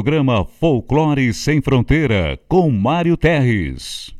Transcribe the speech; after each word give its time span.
Programa 0.00 0.46
Folclore 0.46 1.30
Sem 1.34 1.60
Fronteira, 1.60 2.40
com 2.48 2.70
Mário 2.70 3.18
Terres. 3.18 4.19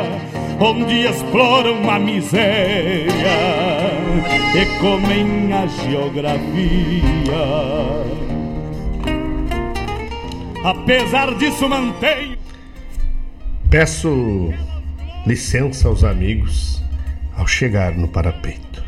onde 0.63 1.07
exploram 1.07 1.89
a 1.89 1.97
miséria 1.97 3.09
e 4.53 4.79
comem 4.79 5.51
a 5.51 5.65
geografia. 5.65 6.41
Apesar 10.63 11.33
disso, 11.35 11.67
mantenho. 11.67 12.37
Peço 13.71 14.53
licença 15.25 15.87
aos 15.87 16.03
amigos 16.03 16.79
ao 17.35 17.47
chegar 17.47 17.97
no 17.97 18.07
parapeito. 18.07 18.83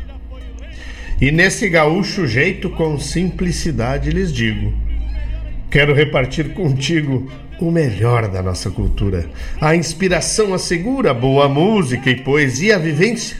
E 1.20 1.32
nesse 1.32 1.68
gaúcho 1.68 2.24
jeito, 2.28 2.70
com 2.70 2.96
simplicidade, 3.00 4.10
lhes 4.10 4.32
digo: 4.32 4.72
quero 5.70 5.92
repartir 5.92 6.54
contigo 6.54 7.28
o 7.60 7.70
melhor 7.70 8.28
da 8.28 8.42
nossa 8.42 8.70
cultura. 8.70 9.28
A 9.60 9.74
inspiração 9.74 10.54
assegura 10.54 11.14
boa 11.14 11.48
música 11.48 12.10
e 12.10 12.16
poesia, 12.16 12.76
a 12.76 12.78
vivência, 12.78 13.36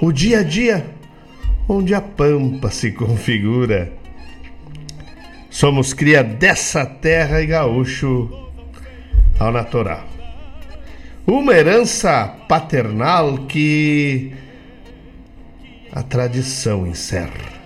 o 0.00 0.12
dia 0.12 0.40
a 0.40 0.42
dia, 0.42 0.86
onde 1.68 1.94
a 1.94 2.00
pampa 2.00 2.70
se 2.70 2.92
configura. 2.92 3.92
Somos 5.50 5.92
cria 5.92 6.22
dessa 6.22 6.84
terra 6.84 7.42
e 7.42 7.46
gaúcho 7.46 8.30
ao 9.38 9.52
natural. 9.52 10.06
Uma 11.26 11.52
herança 11.52 12.26
paternal 12.48 13.38
que 13.48 14.32
a 15.92 16.02
tradição 16.02 16.86
encerra. 16.86 17.58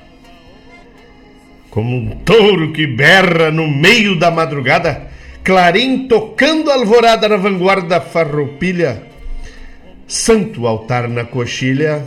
Como 1.70 1.96
um 1.96 2.10
touro 2.24 2.72
que 2.72 2.86
berra 2.86 3.50
no 3.50 3.68
meio 3.68 4.18
da 4.18 4.30
madrugada, 4.30 5.11
clarim 5.44 6.06
tocando 6.06 6.70
alvorada 6.70 7.28
na 7.28 7.36
vanguarda 7.36 8.00
farroupilha, 8.00 9.02
santo 10.06 10.66
altar 10.66 11.08
na 11.08 11.24
coxilha, 11.24 12.04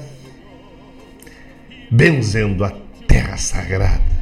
benzendo 1.92 2.64
a 2.64 2.72
terra 3.08 3.38
sagrada. 3.38 4.16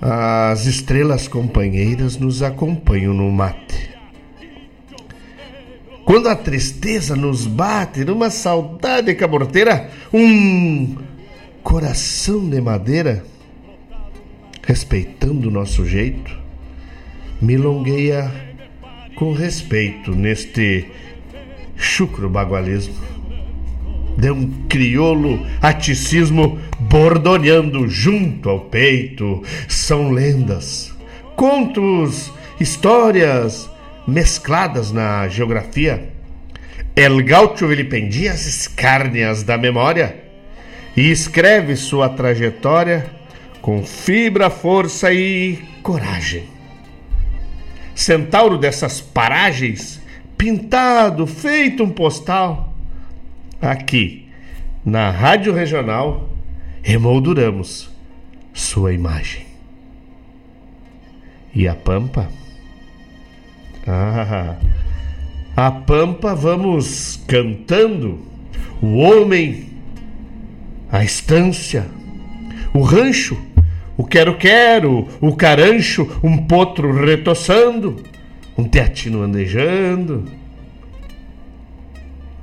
As 0.00 0.64
estrelas 0.66 1.26
companheiras 1.26 2.16
nos 2.16 2.42
acompanham 2.42 3.12
no 3.12 3.30
mate. 3.32 3.90
Quando 6.04 6.28
a 6.28 6.36
tristeza 6.36 7.14
nos 7.14 7.46
bate 7.46 8.04
numa 8.04 8.30
saudade 8.30 9.14
caborteira, 9.14 9.90
um 10.12 10.96
coração 11.62 12.48
de 12.48 12.60
madeira, 12.60 13.24
respeitando 14.68 15.48
o 15.48 15.50
nosso 15.50 15.86
jeito, 15.86 16.30
milongueia 17.40 18.30
com 19.16 19.32
respeito 19.32 20.14
neste 20.14 20.86
chucro 21.74 22.28
bagualismo. 22.28 22.94
De 24.18 24.30
um 24.30 24.66
crioulo 24.68 25.46
aticismo 25.62 26.58
bordoneando 26.80 27.88
junto 27.88 28.50
ao 28.50 28.60
peito. 28.60 29.42
São 29.66 30.10
lendas, 30.10 30.94
contos, 31.34 32.30
histórias 32.60 33.70
mescladas 34.06 34.92
na 34.92 35.28
geografia. 35.28 36.10
El 36.94 37.22
Gaucho 37.22 37.66
vilipendia 37.66 38.32
as 38.32 38.46
escárnias 38.46 39.42
da 39.42 39.56
memória 39.56 40.14
e 40.94 41.10
escreve 41.10 41.74
sua 41.74 42.10
trajetória 42.10 43.17
com 43.68 43.84
fibra, 43.84 44.48
força 44.48 45.12
e 45.12 45.58
coragem. 45.82 46.44
Centauro 47.94 48.56
dessas 48.56 48.98
paragens, 48.98 50.00
pintado, 50.38 51.26
feito 51.26 51.84
um 51.84 51.90
postal. 51.90 52.74
Aqui, 53.60 54.26
na 54.82 55.10
Rádio 55.10 55.52
Regional, 55.52 56.30
remolduramos 56.80 57.90
sua 58.54 58.94
imagem. 58.94 59.44
E 61.54 61.68
a 61.68 61.74
Pampa? 61.74 62.26
Ah, 63.86 64.56
a 65.54 65.70
Pampa 65.70 66.34
vamos 66.34 67.20
cantando. 67.28 68.18
O 68.80 68.96
homem, 68.96 69.68
a 70.90 71.04
estância, 71.04 71.86
o 72.72 72.80
rancho, 72.80 73.47
o 73.98 74.04
quero-quero, 74.04 75.08
o 75.20 75.34
carancho, 75.34 76.20
um 76.22 76.36
potro 76.38 77.04
retoçando, 77.04 77.96
um 78.56 78.62
teatino 78.62 79.22
andejando, 79.22 80.24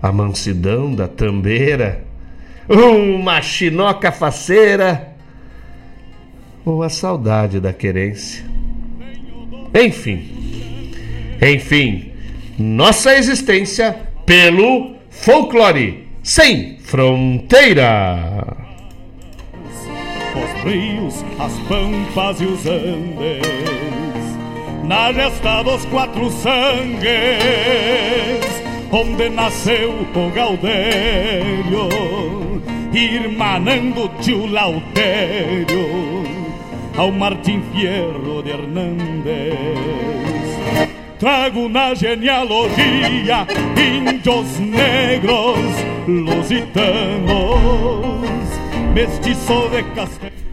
a 0.02 0.12
mansidão 0.12 0.94
da 0.94 1.07
tambeira, 1.07 2.04
uma 2.68 3.42
chinoca 3.42 4.12
faceira 4.12 5.16
ou 6.66 6.84
a 6.84 6.90
saudade 6.90 7.62
da 7.62 7.72
querência. 7.72 8.44
Enfim, 9.74 10.92
enfim, 11.42 12.12
nossa 12.60 13.16
existência 13.16 13.96
pelo 14.25 14.96
folclore 15.10 16.06
sem 16.22 16.80
fronteira. 16.80 18.35
Os 20.66 20.72
rios, 20.72 21.24
as 21.40 21.54
pampas 21.68 22.42
e 22.42 22.46
os 22.46 22.66
andes, 22.66 23.46
na 24.84 25.14
gesta 25.14 25.62
dos 25.62 25.86
quatro 25.86 26.30
sangues, 26.32 27.06
onde 28.92 29.30
nasceu 29.30 29.92
o 29.92 30.32
Gaudério, 30.32 31.88
irmanando 32.92 34.10
tio 34.22 34.48
Lautério, 34.48 36.24
ao 36.98 37.12
Martim 37.12 37.62
Fierro 37.72 38.42
de 38.42 38.50
Hernández. 38.50 39.54
Trago 41.20 41.70
na 41.70 41.94
genealogia 41.94 43.46
índios 43.78 44.60
negros, 44.60 45.60
lusitanos, 46.08 46.66
mestiço 48.94 49.70
de 49.70 49.84
castelho. 49.96 50.45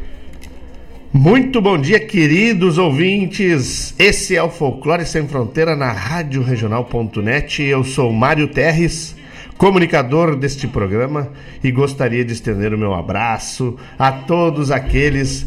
Muito 1.15 1.61
bom 1.61 1.77
dia, 1.77 2.01
queridos 2.01 2.79
ouvintes. 2.79 3.95
Esse 3.99 4.35
é 4.35 4.43
o 4.43 4.49
Folclore 4.49 5.05
Sem 5.05 5.29
Fronteira 5.29 5.77
na 5.77 5.93
Rádio 5.93 6.43
Regional.net. 6.43 7.63
Eu 7.63 7.85
sou 7.85 8.11
Mário 8.11 8.49
Terres, 8.49 9.15
comunicador 9.59 10.35
deste 10.35 10.67
programa, 10.67 11.31
e 11.63 11.71
gostaria 11.71 12.25
de 12.25 12.33
estender 12.33 12.73
o 12.73 12.79
meu 12.79 12.95
abraço 12.95 13.77
a 13.99 14.11
todos 14.11 14.71
aqueles 14.71 15.47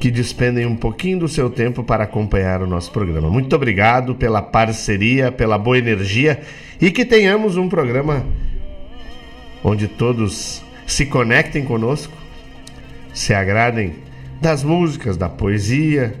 que 0.00 0.10
despendem 0.10 0.66
um 0.66 0.74
pouquinho 0.74 1.20
do 1.20 1.28
seu 1.28 1.48
tempo 1.48 1.84
para 1.84 2.02
acompanhar 2.02 2.60
o 2.60 2.66
nosso 2.66 2.90
programa. 2.90 3.30
Muito 3.30 3.54
obrigado 3.54 4.16
pela 4.16 4.42
parceria, 4.42 5.30
pela 5.30 5.56
boa 5.58 5.78
energia 5.78 6.40
e 6.80 6.90
que 6.90 7.04
tenhamos 7.04 7.56
um 7.56 7.68
programa 7.68 8.26
onde 9.62 9.86
todos 9.86 10.60
se 10.84 11.06
conectem 11.06 11.64
conosco, 11.64 12.12
se 13.14 13.32
agradem 13.32 14.10
das 14.42 14.64
músicas, 14.64 15.16
da 15.16 15.28
poesia, 15.28 16.16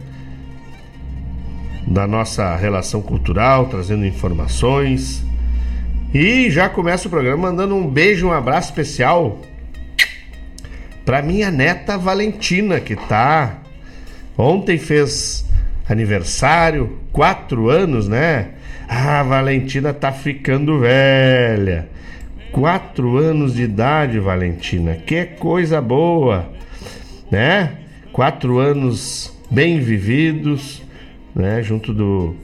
da 1.84 2.06
nossa 2.06 2.54
relação 2.54 3.02
cultural, 3.02 3.66
trazendo 3.66 4.06
informações. 4.06 5.24
E 6.14 6.48
já 6.48 6.68
começa 6.68 7.08
o 7.08 7.10
programa 7.10 7.50
mandando 7.50 7.74
um 7.74 7.84
beijo, 7.84 8.28
um 8.28 8.32
abraço 8.32 8.68
especial 8.68 9.40
para 11.04 11.20
minha 11.20 11.50
neta 11.50 11.98
Valentina, 11.98 12.78
que 12.78 12.94
tá 12.94 13.58
ontem 14.38 14.78
fez 14.78 15.44
aniversário, 15.88 17.00
quatro 17.10 17.68
anos, 17.70 18.06
né? 18.06 18.50
Ah, 18.88 19.18
a 19.18 19.22
Valentina 19.24 19.92
tá 19.92 20.12
ficando 20.12 20.78
velha. 20.78 21.88
Quatro 22.52 23.16
anos 23.16 23.54
de 23.54 23.62
idade, 23.62 24.20
Valentina. 24.20 24.94
Que 24.94 25.24
coisa 25.24 25.80
boa, 25.80 26.48
né? 27.28 27.81
Quatro 28.12 28.58
anos 28.58 29.34
bem 29.50 29.80
vividos, 29.80 30.82
né? 31.34 31.62
Junto 31.62 31.94
do, 31.94 32.36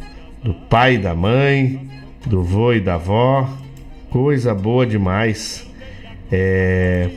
do 0.42 0.54
pai 0.54 0.94
e 0.94 0.98
da 0.98 1.14
mãe, 1.14 1.88
do 2.24 2.42
vô 2.42 2.72
e 2.72 2.80
da 2.80 2.94
avó. 2.94 3.48
Coisa 4.08 4.54
boa 4.54 4.86
demais. 4.86 5.68
É, 6.32 7.10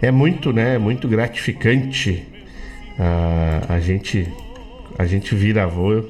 é 0.00 0.10
muito, 0.12 0.52
né? 0.52 0.78
Muito 0.78 1.08
gratificante 1.08 2.24
a, 2.98 3.74
a 3.74 3.80
gente 3.80 4.28
a 4.96 5.06
gente 5.06 5.34
vira 5.34 5.64
avô 5.64 6.04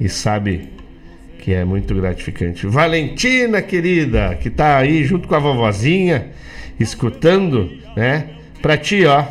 e 0.00 0.08
sabe 0.08 0.68
que 1.38 1.54
é 1.54 1.64
muito 1.64 1.94
gratificante. 1.94 2.66
Valentina, 2.66 3.62
querida, 3.62 4.34
que 4.34 4.50
tá 4.50 4.78
aí 4.78 5.04
junto 5.04 5.28
com 5.28 5.34
a 5.36 5.38
vovozinha, 5.38 6.32
escutando, 6.80 7.70
né? 7.96 8.30
Pra 8.60 8.76
ti, 8.76 9.04
ó. 9.06 9.24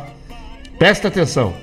Presta 0.78 1.08
atenção. 1.08 1.56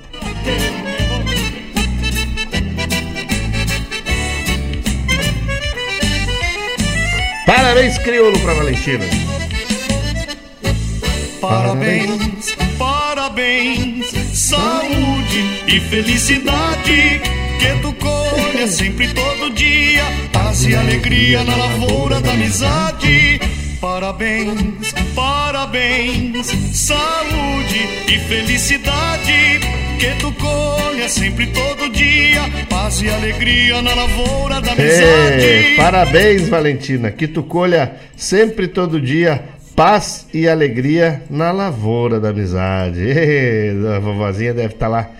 Parabéns, 7.46 7.96
crioulo, 7.98 8.38
pra 8.40 8.52
Valentina. 8.52 9.04
Parabéns, 11.40 12.54
parabéns, 12.78 14.10
saúde 14.34 15.62
e 15.66 15.80
felicidade. 15.80 17.20
Que 17.58 17.80
tu 17.80 17.94
colha 17.94 18.68
sempre 18.68 19.08
todo 19.14 19.50
dia, 19.54 20.04
paz 20.32 20.64
e 20.66 20.74
alegria 20.74 21.42
na 21.44 21.56
lavoura 21.56 22.20
da 22.20 22.32
amizade. 22.32 23.40
Parabéns, 23.80 24.92
parabéns, 25.14 26.46
saúde 26.72 27.88
e 28.08 28.18
felicidade. 28.20 29.60
Que 29.98 30.14
tu 30.18 30.32
colha 30.32 31.08
sempre 31.08 31.46
todo 31.48 31.90
dia, 31.90 32.42
paz 32.68 33.00
e 33.02 33.08
alegria 33.08 33.80
na 33.82 33.94
lavoura 33.94 34.60
da 34.60 34.72
amizade. 34.72 35.44
Ei, 35.44 35.76
parabéns, 35.76 36.48
Valentina. 36.48 37.10
Que 37.10 37.28
tu 37.28 37.42
colha 37.42 37.96
sempre 38.16 38.68
todo 38.68 39.00
dia, 39.00 39.42
paz 39.74 40.26
e 40.32 40.48
alegria 40.48 41.22
na 41.28 41.52
lavoura 41.52 42.18
da 42.18 42.30
amizade. 42.30 43.00
Ei, 43.00 43.70
a 43.94 43.98
vovozinha 43.98 44.54
deve 44.54 44.74
estar 44.74 44.88
lá 44.88 45.10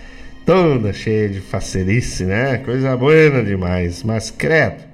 toda 0.45 0.93
cheia 0.93 1.29
de 1.29 1.41
facerice, 1.41 2.23
né? 2.23 2.57
Coisa 2.63 2.95
boa 2.95 3.43
demais, 3.43 4.01
mas 4.03 4.31
credo. 4.31 4.86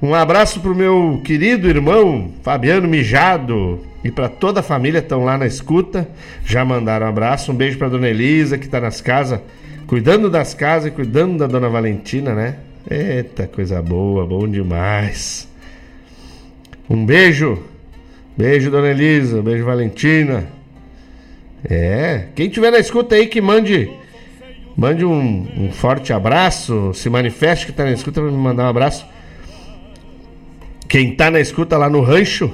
Um 0.00 0.14
abraço 0.14 0.60
pro 0.60 0.76
meu 0.76 1.20
querido 1.24 1.68
irmão 1.68 2.30
Fabiano 2.44 2.86
Mijado 2.86 3.80
e 4.04 4.12
para 4.12 4.28
toda 4.28 4.60
a 4.60 4.62
família 4.62 5.00
estão 5.00 5.24
lá 5.24 5.36
na 5.36 5.44
escuta. 5.44 6.08
Já 6.44 6.64
mandaram 6.64 7.06
um 7.06 7.08
abraço. 7.08 7.50
Um 7.50 7.54
beijo 7.56 7.78
para 7.78 7.88
dona 7.88 8.08
Elisa 8.08 8.56
que 8.56 8.66
está 8.66 8.80
nas 8.80 9.00
casas, 9.00 9.40
cuidando 9.88 10.30
das 10.30 10.54
casas 10.54 10.92
e 10.92 10.94
cuidando 10.94 11.38
da 11.38 11.48
dona 11.48 11.68
Valentina, 11.68 12.32
né? 12.32 12.58
Eita, 12.88 13.48
coisa 13.48 13.82
boa, 13.82 14.24
bom 14.24 14.46
demais. 14.46 15.48
Um 16.88 17.04
beijo. 17.04 17.60
Beijo, 18.36 18.70
dona 18.70 18.90
Elisa. 18.90 19.42
Beijo, 19.42 19.64
Valentina. 19.64 20.46
É, 21.68 22.26
quem 22.36 22.48
tiver 22.48 22.70
na 22.70 22.78
escuta 22.78 23.16
aí 23.16 23.26
que 23.26 23.40
mande 23.40 23.90
Mande 24.76 25.04
um, 25.04 25.48
um 25.56 25.72
forte 25.72 26.12
abraço. 26.12 26.94
Se 26.94 27.10
manifeste 27.10 27.66
que 27.66 27.72
está 27.72 27.82
na 27.82 27.90
escuta 27.90 28.20
para 28.20 28.30
me 28.30 28.36
mandar 28.36 28.66
um 28.66 28.68
abraço. 28.68 29.04
Quem 30.88 31.10
está 31.10 31.30
na 31.30 31.38
escuta 31.38 31.76
lá 31.76 31.90
no 31.90 32.00
rancho 32.00 32.50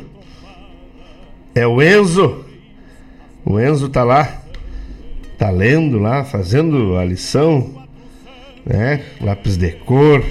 é 1.55 1.65
o 1.65 1.81
Enzo. 1.81 2.45
O 3.45 3.61
Enzo 3.61 3.89
tá 3.89 4.03
lá, 4.03 4.43
tá 5.39 5.51
lendo 5.51 6.01
lá, 6.01 6.25
fazendo 6.25 6.97
a 6.97 7.05
lição, 7.05 7.87
né? 8.67 9.03
Lápis 9.21 9.57
de 9.57 9.71
cor. 9.71 10.25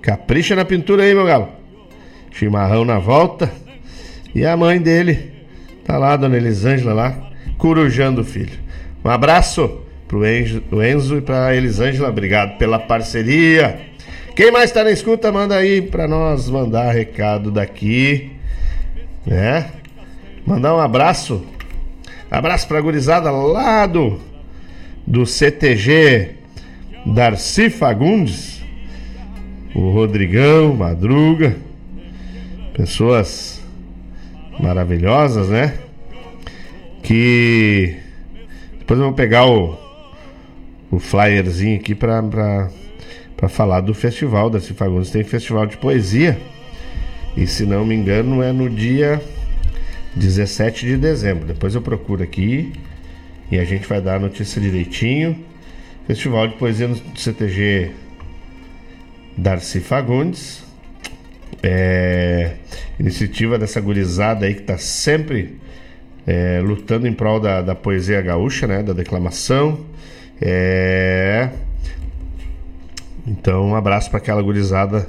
Capricha 0.00 0.54
na 0.54 0.64
pintura 0.64 1.02
aí, 1.02 1.12
meu 1.12 1.26
galo. 1.26 1.48
Chimarrão 2.30 2.84
na 2.84 3.00
volta. 3.00 3.50
E 4.32 4.46
a 4.46 4.56
mãe 4.56 4.80
dele 4.80 5.32
tá 5.84 5.98
lá, 5.98 6.16
dona 6.16 6.36
Elisângela 6.36 6.92
lá, 6.92 7.30
corujando 7.58 8.20
o 8.20 8.24
filho. 8.24 8.58
Um 9.04 9.08
abraço 9.08 9.80
pro 10.06 10.24
Enzo, 10.24 10.62
Enzo 10.84 11.18
e 11.18 11.20
pra 11.20 11.56
Elisângela. 11.56 12.10
Obrigado 12.10 12.58
pela 12.58 12.78
parceria. 12.78 13.92
Quem 14.34 14.50
mais 14.50 14.70
está 14.70 14.82
na 14.82 14.90
escuta, 14.90 15.30
manda 15.30 15.56
aí 15.56 15.80
para 15.80 16.08
nós 16.08 16.50
mandar 16.50 16.92
recado 16.92 17.50
daqui, 17.50 18.32
né? 19.24 19.70
Mandar 20.46 20.74
um 20.74 20.80
abraço. 20.80 21.44
Abraço 22.30 22.66
pra 22.66 22.80
gurizada 22.80 23.30
lá 23.30 23.86
do, 23.86 24.20
do 25.06 25.24
CTG 25.24 26.30
Darcy 27.06 27.70
Fagundes, 27.70 28.60
o 29.74 29.90
Rodrigão, 29.90 30.74
Madruga, 30.74 31.56
pessoas 32.72 33.62
maravilhosas, 34.58 35.48
né? 35.48 35.74
Que 37.02 37.96
depois 38.78 38.98
eu 38.98 39.06
vou 39.06 39.14
pegar 39.14 39.46
o 39.46 39.84
o 40.94 40.98
flyerzinho 41.00 41.76
aqui 41.76 41.94
para 41.94 42.70
para 43.36 43.48
falar 43.48 43.80
do 43.80 43.94
festival 43.94 44.48
da 44.48 44.60
Cifagundes. 44.60 45.10
Tem 45.10 45.24
festival 45.24 45.66
de 45.66 45.76
poesia. 45.76 46.38
E 47.36 47.46
se 47.46 47.66
não 47.66 47.84
me 47.84 47.94
engano 47.94 48.42
é 48.42 48.52
no 48.52 48.70
dia 48.70 49.20
17 50.14 50.86
de 50.86 50.96
dezembro. 50.96 51.46
Depois 51.46 51.74
eu 51.74 51.82
procuro 51.82 52.22
aqui 52.22 52.72
e 53.50 53.58
a 53.58 53.64
gente 53.64 53.86
vai 53.86 54.00
dar 54.00 54.16
a 54.16 54.18
notícia 54.18 54.60
direitinho. 54.60 55.44
Festival 56.06 56.48
de 56.48 56.54
poesia 56.56 56.86
no 56.86 56.96
CTG 57.16 57.90
Darcy 59.36 59.80
Fagundes. 59.80 60.62
É, 61.62 62.54
iniciativa 62.98 63.58
dessa 63.58 63.80
gurizada 63.80 64.44
aí 64.46 64.54
que 64.54 64.60
está 64.60 64.76
sempre 64.76 65.58
é, 66.26 66.60
lutando 66.60 67.06
em 67.06 67.12
prol 67.12 67.40
da, 67.40 67.62
da 67.62 67.74
poesia 67.74 68.20
gaúcha, 68.20 68.66
né? 68.66 68.82
Da 68.82 68.92
declamação. 68.92 69.80
É. 70.40 71.50
Então, 73.26 73.68
um 73.68 73.74
abraço 73.74 74.10
para 74.10 74.18
aquela 74.18 74.42
gurizada 74.42 75.08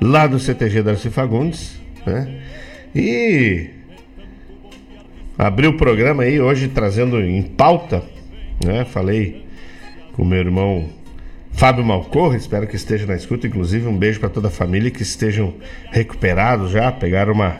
lá 0.00 0.26
do 0.26 0.38
CTG 0.38 0.82
Darcy 0.82 1.10
Fagundes, 1.10 1.80
né? 2.06 2.40
E 2.94 3.70
abri 5.36 5.66
o 5.66 5.76
programa 5.76 6.22
aí 6.22 6.40
hoje 6.40 6.68
trazendo 6.68 7.20
em 7.20 7.42
pauta, 7.42 8.02
né? 8.64 8.84
Falei 8.84 9.44
com 10.12 10.24
meu 10.24 10.38
irmão 10.38 10.88
Fábio 11.52 11.84
Malcorra, 11.84 12.36
espero 12.36 12.66
que 12.66 12.76
esteja 12.76 13.06
na 13.06 13.16
escuta, 13.16 13.46
inclusive 13.46 13.86
um 13.88 13.96
beijo 13.96 14.20
para 14.20 14.28
toda 14.28 14.48
a 14.48 14.50
família 14.50 14.90
que 14.90 15.02
estejam 15.02 15.54
recuperados 15.90 16.70
já, 16.70 16.92
pegaram 16.92 17.32
uma 17.32 17.56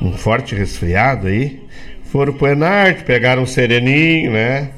um 0.00 0.12
forte 0.12 0.54
resfriado 0.54 1.26
aí, 1.26 1.62
foram 2.04 2.32
pro 2.32 2.48
Enarte, 2.48 3.04
pegaram 3.04 3.42
um 3.42 3.46
sereninho, 3.46 4.32
né? 4.32 4.70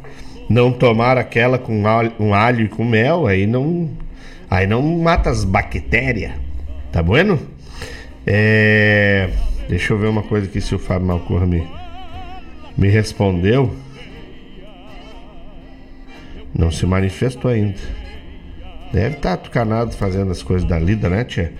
não 0.48 0.72
tomar 0.72 1.18
aquela 1.18 1.58
com 1.58 1.86
alho, 1.86 2.12
um 2.18 2.32
alho 2.32 2.64
e 2.64 2.68
com 2.68 2.84
mel, 2.84 3.26
aí 3.26 3.46
não 3.46 3.90
aí 4.50 4.66
não 4.66 4.82
mata 4.82 5.30
as 5.30 5.44
bactérias. 5.44 6.32
Tá 6.92 7.02
bueno? 7.02 7.38
É, 8.26 9.30
deixa 9.68 9.92
eu 9.92 9.98
ver 9.98 10.08
uma 10.08 10.22
coisa 10.22 10.46
aqui 10.46 10.60
se 10.60 10.74
o 10.74 10.78
Fábio 10.78 11.06
Malcor 11.06 11.46
me, 11.46 11.66
me 12.76 12.88
respondeu. 12.88 13.74
Não 16.54 16.70
se 16.70 16.86
manifestou 16.86 17.50
ainda. 17.50 17.78
Deve 18.92 19.16
estar 19.16 19.36
tá 19.36 19.42
tucanado 19.42 19.92
fazendo 19.92 20.30
as 20.30 20.42
coisas 20.42 20.66
da 20.66 20.78
lida, 20.78 21.08
né, 21.08 21.24
tia? 21.24 21.52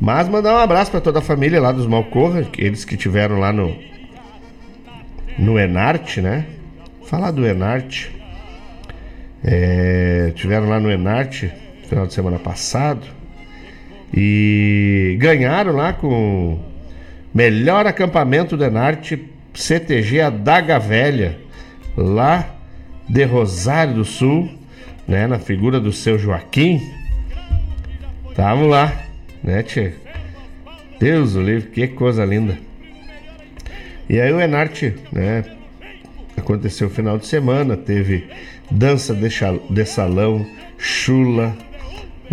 Mas 0.00 0.28
mandar 0.28 0.54
um 0.54 0.58
abraço 0.58 0.90
para 0.90 1.00
toda 1.00 1.18
a 1.18 1.22
família 1.22 1.60
lá 1.60 1.72
dos 1.72 1.86
Malcorra, 1.86 2.46
eles 2.58 2.84
que 2.84 2.96
tiveram 2.96 3.38
lá 3.38 3.52
no 3.52 3.76
no 5.36 5.58
Enarte, 5.58 6.20
né? 6.20 6.46
Falar 7.06 7.32
do 7.32 7.44
Enarte. 7.44 8.12
É, 9.42 10.32
tiveram 10.34 10.68
lá 10.68 10.78
no 10.78 10.90
Enarte 10.90 11.52
final 11.94 12.08
de 12.08 12.14
semana 12.14 12.40
passado 12.40 13.06
e 14.12 15.16
ganharam 15.20 15.70
lá 15.70 15.92
com 15.92 16.58
melhor 17.32 17.86
acampamento 17.86 18.56
do 18.56 18.64
Enarte 18.64 19.30
CTG 19.54 20.20
Adaga 20.22 20.80
Velha, 20.80 21.38
lá 21.96 22.52
de 23.08 23.22
Rosário 23.22 23.94
do 23.94 24.04
Sul, 24.04 24.50
né, 25.06 25.28
na 25.28 25.38
figura 25.38 25.78
do 25.78 25.92
seu 25.92 26.18
Joaquim. 26.18 26.80
Tamo 28.34 28.66
lá, 28.66 28.92
né, 29.40 29.62
tchê? 29.62 29.92
Deus 30.98 31.36
o 31.36 31.42
livre, 31.42 31.70
que 31.70 31.86
coisa 31.86 32.24
linda. 32.24 32.58
E 34.08 34.20
aí 34.20 34.32
o 34.32 34.40
Enarte, 34.40 34.96
né, 35.12 35.44
aconteceu 36.36 36.88
o 36.88 36.90
final 36.90 37.18
de 37.18 37.26
semana, 37.28 37.76
teve 37.76 38.26
dança 38.68 39.14
de, 39.14 39.28
de 39.70 39.84
salão, 39.84 40.44
chula, 40.76 41.56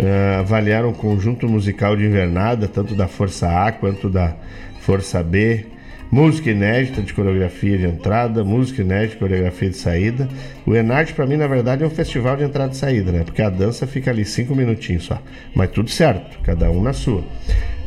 uh, 0.02 0.40
avaliaram 0.40 0.90
o 0.90 0.94
conjunto 0.94 1.48
musical 1.48 1.96
de 1.96 2.04
invernada, 2.04 2.68
tanto 2.68 2.94
da 2.94 3.08
Força 3.08 3.48
A 3.48 3.72
quanto 3.72 4.10
da 4.10 4.34
Força 4.80 5.22
B, 5.22 5.66
música 6.10 6.50
inédita 6.50 7.00
de 7.00 7.14
coreografia 7.14 7.78
de 7.78 7.86
entrada, 7.86 8.44
música 8.44 8.82
inédita 8.82 9.14
de 9.14 9.16
coreografia 9.16 9.70
de 9.70 9.76
saída. 9.76 10.28
O 10.66 10.74
Enarte, 10.74 11.14
para 11.14 11.24
mim, 11.26 11.36
na 11.36 11.46
verdade, 11.46 11.82
é 11.82 11.86
um 11.86 11.90
festival 11.90 12.36
de 12.36 12.44
entrada 12.44 12.72
e 12.72 12.76
saída, 12.76 13.10
né? 13.10 13.22
Porque 13.24 13.40
a 13.40 13.48
dança 13.48 13.86
fica 13.86 14.10
ali 14.10 14.24
cinco 14.24 14.54
minutinhos 14.54 15.04
só. 15.04 15.18
Mas 15.54 15.70
tudo 15.70 15.88
certo, 15.88 16.38
cada 16.42 16.70
um 16.70 16.82
na 16.82 16.92
sua. 16.92 17.24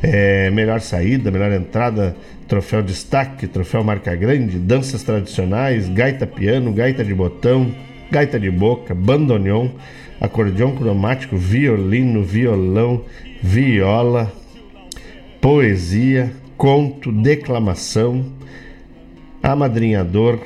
É, 0.01 0.49
melhor 0.49 0.81
saída, 0.81 1.29
melhor 1.29 1.51
entrada, 1.51 2.15
troféu 2.47 2.81
destaque, 2.81 3.45
troféu 3.45 3.83
marca 3.83 4.15
grande, 4.15 4.57
danças 4.57 5.03
tradicionais, 5.03 5.87
gaita 5.89 6.25
piano, 6.25 6.71
gaita 6.73 7.03
de 7.03 7.13
botão, 7.13 7.71
gaita 8.11 8.39
de 8.39 8.49
boca, 8.49 8.95
bandoneon, 8.95 9.69
acordeão 10.19 10.75
cromático, 10.75 11.37
violino, 11.37 12.23
violão, 12.23 13.03
viola, 13.41 14.31
poesia, 15.41 16.31
conto, 16.57 17.11
declamação, 17.11 18.25
amadrinhador, 19.41 20.39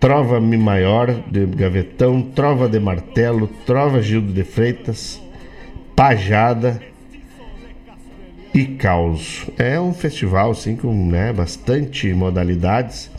trova 0.00 0.40
mi 0.40 0.56
maior 0.56 1.12
de 1.30 1.46
gavetão, 1.46 2.22
trova 2.22 2.68
de 2.68 2.80
martelo, 2.80 3.48
trova 3.66 4.02
Gildo 4.02 4.32
de 4.32 4.44
Freitas, 4.44 5.20
pajada, 5.94 6.80
e 8.54 8.64
Caos. 8.66 9.46
É 9.58 9.80
um 9.80 9.92
festival 9.92 10.52
assim 10.52 10.76
com 10.76 10.94
né, 11.08 11.32
bastante 11.32 12.14
modalidades. 12.14 13.10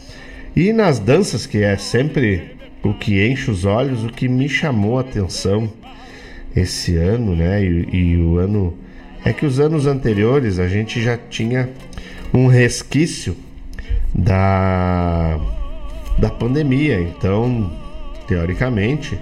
E 0.55 0.71
nas 0.71 0.97
danças, 0.97 1.45
que 1.45 1.61
é 1.61 1.75
sempre 1.75 2.54
o 2.85 2.93
que 2.93 3.25
enche 3.27 3.49
os 3.49 3.65
olhos, 3.65 4.03
o 4.03 4.09
que 4.09 4.27
me 4.29 4.47
chamou 4.47 4.97
a 4.97 5.01
atenção 5.01 5.71
esse 6.55 6.95
ano, 6.95 7.35
né? 7.35 7.63
E, 7.63 7.89
e 7.91 8.17
o 8.17 8.37
ano 8.37 8.77
é 9.25 9.33
que 9.33 9.45
os 9.45 9.59
anos 9.59 9.87
anteriores 9.87 10.59
a 10.59 10.67
gente 10.67 11.01
já 11.01 11.17
tinha 11.17 11.67
um 12.31 12.45
resquício 12.45 13.35
da, 14.13 15.39
da 16.19 16.29
pandemia. 16.29 17.01
Então, 17.01 17.71
teoricamente, 18.27 19.19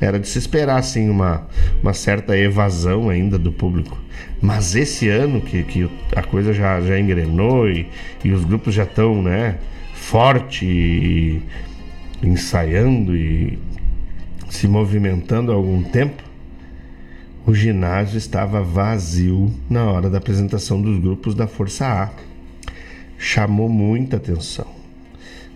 era 0.00 0.18
de 0.18 0.26
se 0.26 0.38
esperar 0.38 0.78
assim, 0.78 1.10
uma, 1.10 1.46
uma 1.82 1.92
certa 1.92 2.36
evasão 2.36 3.10
ainda 3.10 3.38
do 3.38 3.52
público. 3.52 3.98
Mas 4.40 4.74
esse 4.74 5.10
ano 5.10 5.42
que, 5.42 5.62
que 5.62 5.90
a 6.16 6.22
coisa 6.22 6.54
já, 6.54 6.80
já 6.80 6.98
engrenou 6.98 7.68
e, 7.68 7.86
e 8.24 8.32
os 8.32 8.44
grupos 8.44 8.74
já 8.74 8.84
estão 8.84 9.22
né, 9.22 9.56
forte 9.94 10.64
e 10.64 11.42
ensaiando 12.24 13.16
e 13.16 13.58
se 14.48 14.66
movimentando 14.66 15.52
há 15.52 15.54
algum 15.54 15.82
tempo, 15.82 16.22
o 17.46 17.54
ginásio 17.54 18.16
estava 18.16 18.62
vazio 18.62 19.52
na 19.68 19.84
hora 19.84 20.08
da 20.08 20.18
apresentação 20.18 20.80
dos 20.80 20.98
grupos 20.98 21.34
da 21.34 21.46
Força 21.46 21.86
A. 21.86 22.10
Chamou 23.18 23.68
muita 23.68 24.16
atenção. 24.16 24.66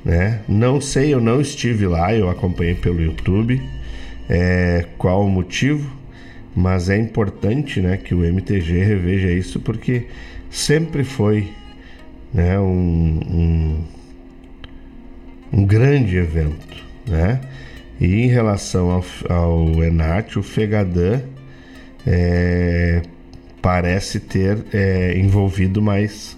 Né? 0.04 0.40
Não 0.48 0.80
sei, 0.80 1.12
eu 1.12 1.20
não 1.20 1.40
estive 1.40 1.86
lá, 1.86 2.14
eu 2.14 2.28
acompanhei 2.28 2.74
pelo 2.74 3.00
YouTube 3.00 3.60
é, 4.28 4.84
qual 4.98 5.24
o 5.24 5.30
motivo, 5.30 5.90
mas 6.54 6.90
é 6.90 6.98
importante 6.98 7.80
né, 7.80 7.96
que 7.96 8.14
o 8.14 8.24
MTG 8.24 8.82
reveja 8.84 9.30
isso 9.30 9.58
porque 9.60 10.06
sempre 10.50 11.02
foi 11.04 11.48
né, 12.32 12.58
um, 12.58 13.20
um, 13.30 13.84
um 15.52 15.64
grande 15.64 16.16
evento. 16.16 16.84
Né? 17.06 17.40
E 18.00 18.22
em 18.22 18.28
relação 18.28 18.90
ao, 18.90 19.04
ao 19.28 19.84
Enat, 19.84 20.38
o 20.38 20.42
Fegadan 20.42 21.20
é, 22.06 23.02
parece 23.60 24.20
ter 24.20 24.64
é, 24.72 25.18
envolvido 25.18 25.82
mais, 25.82 26.36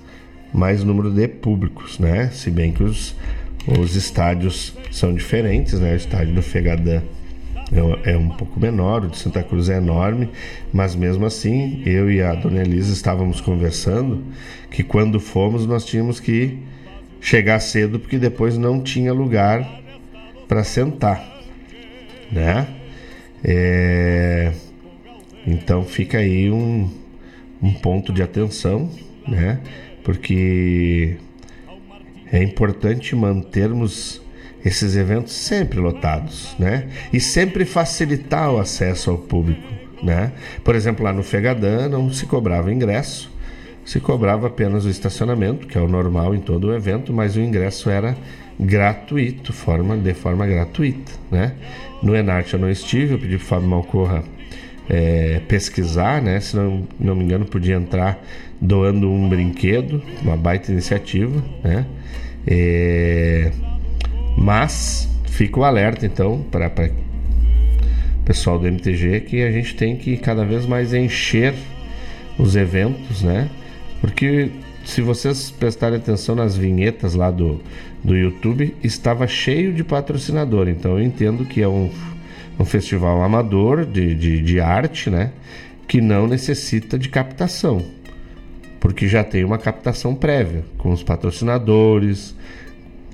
mais 0.53 0.83
número 0.83 1.11
de 1.11 1.29
públicos, 1.29 1.99
né? 1.99 2.31
Se 2.33 2.51
bem 2.51 2.73
que 2.73 2.83
os, 2.83 3.15
os 3.79 3.95
estádios 3.95 4.77
são 4.91 5.13
diferentes, 5.13 5.79
né? 5.79 5.93
O 5.93 5.97
estádio 5.97 6.35
do 6.35 6.43
Fegadan 6.43 7.03
é, 7.73 8.13
é 8.13 8.17
um 8.17 8.31
pouco 8.31 8.59
menor, 8.59 9.05
o 9.05 9.09
de 9.09 9.19
Santa 9.19 9.43
Cruz 9.43 9.69
é 9.69 9.77
enorme, 9.77 10.31
mas 10.73 10.97
mesmo 10.97 11.25
assim, 11.27 11.83
eu 11.87 12.11
e 12.11 12.23
a 12.23 12.35
dona 12.35 12.63
Elisa 12.63 12.93
estávamos 12.93 13.41
conversando 13.41 14.25
que 14.71 14.83
quando 14.83 15.21
fomos 15.21 15.67
nós 15.67 15.85
tínhamos 15.85 16.19
que 16.19 16.59
chegar 17.21 17.61
cedo 17.61 18.01
porque 18.01 18.19
depois 18.19 18.57
não 18.57 18.83
tinha 18.83 19.13
lugar 19.13 19.81
para 20.49 20.65
sentar, 20.65 21.25
né? 22.33 22.67
É... 23.45 24.53
Então 25.47 25.85
fica 25.85 26.19
aí 26.19 26.51
um, 26.51 26.91
um 27.63 27.73
ponto 27.73 28.13
de 28.13 28.23
atenção, 28.23 28.91
né? 29.27 29.61
Porque 30.03 31.17
é 32.33 32.43
importante 32.43 33.15
mantermos 33.15 34.21
esses 34.65 34.97
eventos 34.97 35.33
sempre 35.33 35.81
lotados, 35.81 36.55
né? 36.59 36.89
E 37.13 37.21
sempre 37.21 37.65
facilitar 37.65 38.53
o 38.53 38.59
acesso 38.59 39.11
ao 39.11 39.19
público, 39.19 39.67
né? 40.03 40.33
Por 40.63 40.75
exemplo, 40.75 41.05
lá 41.05 41.13
no 41.13 41.23
Fegadã 41.23 41.89
não 41.89 42.13
se 42.13 42.27
cobrava 42.27 42.73
ingresso, 42.73 43.30
se 43.85 44.01
cobrava 44.01 44.47
apenas 44.47 44.85
o 44.85 44.89
estacionamento, 44.89 45.67
que 45.67 45.77
é 45.77 45.81
o 45.81 45.89
normal 45.89 46.35
em 46.35 46.41
todo 46.41 46.69
o 46.69 46.75
evento, 46.75 47.13
mas 47.13 47.37
o 47.37 47.41
ingresso 47.41 47.91
era 47.91 48.17
gratuito, 48.59 49.53
forma, 49.53 49.97
de 49.97 50.13
forma 50.15 50.47
gratuita, 50.47 51.13
né? 51.31 51.55
No 52.03 52.15
Enarte 52.15 52.55
eu 52.55 52.61
não 52.61 52.71
estive, 52.71 53.15
eu 53.15 53.19
pedi 53.19 53.37
para 53.37 53.45
o 53.45 53.47
Fábio 53.47 53.69
Malcorra 53.69 54.23
é, 54.89 55.41
pesquisar, 55.49 56.21
né? 56.21 56.41
Se 56.41 56.57
não, 56.57 56.87
não 56.99 57.15
me 57.15 57.25
engano, 57.25 57.47
podia 57.47 57.77
entrar 57.77 58.23
doando 58.61 59.11
um 59.11 59.29
brinquedo, 59.29 60.03
uma 60.23 60.37
baita 60.37 60.71
iniciativa, 60.71 61.43
né? 61.65 61.87
É, 62.47 63.51
mas 64.37 65.09
fica 65.27 65.61
o 65.61 65.65
alerta 65.65 66.05
então 66.05 66.45
para 66.51 66.69
o 66.69 68.23
pessoal 68.25 68.59
do 68.59 68.67
MTG 68.67 69.21
que 69.21 69.43
a 69.43 69.51
gente 69.51 69.75
tem 69.75 69.97
que 69.97 70.17
cada 70.17 70.45
vez 70.45 70.67
mais 70.67 70.93
encher 70.93 71.55
os 72.39 72.57
eventos, 72.57 73.23
né? 73.23 73.49
Porque 74.01 74.51
se 74.85 75.03
vocês 75.03 75.51
prestarem 75.51 75.99
atenção 75.99 76.35
nas 76.35 76.57
vinhetas 76.57 77.15
lá 77.15 77.31
do, 77.31 77.61
do 78.03 78.17
YouTube, 78.17 78.75
estava 78.83 79.27
cheio 79.27 79.73
de 79.73 79.85
patrocinador. 79.85 80.69
Então 80.69 80.93
eu 80.99 81.05
entendo 81.05 81.45
que 81.45 81.61
é 81.61 81.69
um, 81.69 81.91
um 82.59 82.65
festival 82.65 83.23
amador 83.23 83.85
de, 83.85 84.15
de, 84.15 84.41
de 84.41 84.61
arte, 84.61 85.11
né? 85.11 85.33
Que 85.87 86.01
não 86.01 86.27
necessita 86.27 86.99
de 86.99 87.09
captação. 87.09 87.85
Porque 88.81 89.07
já 89.07 89.23
tem 89.23 89.45
uma 89.45 89.59
captação 89.59 90.15
prévia 90.15 90.65
com 90.79 90.91
os 90.91 91.03
patrocinadores, 91.03 92.35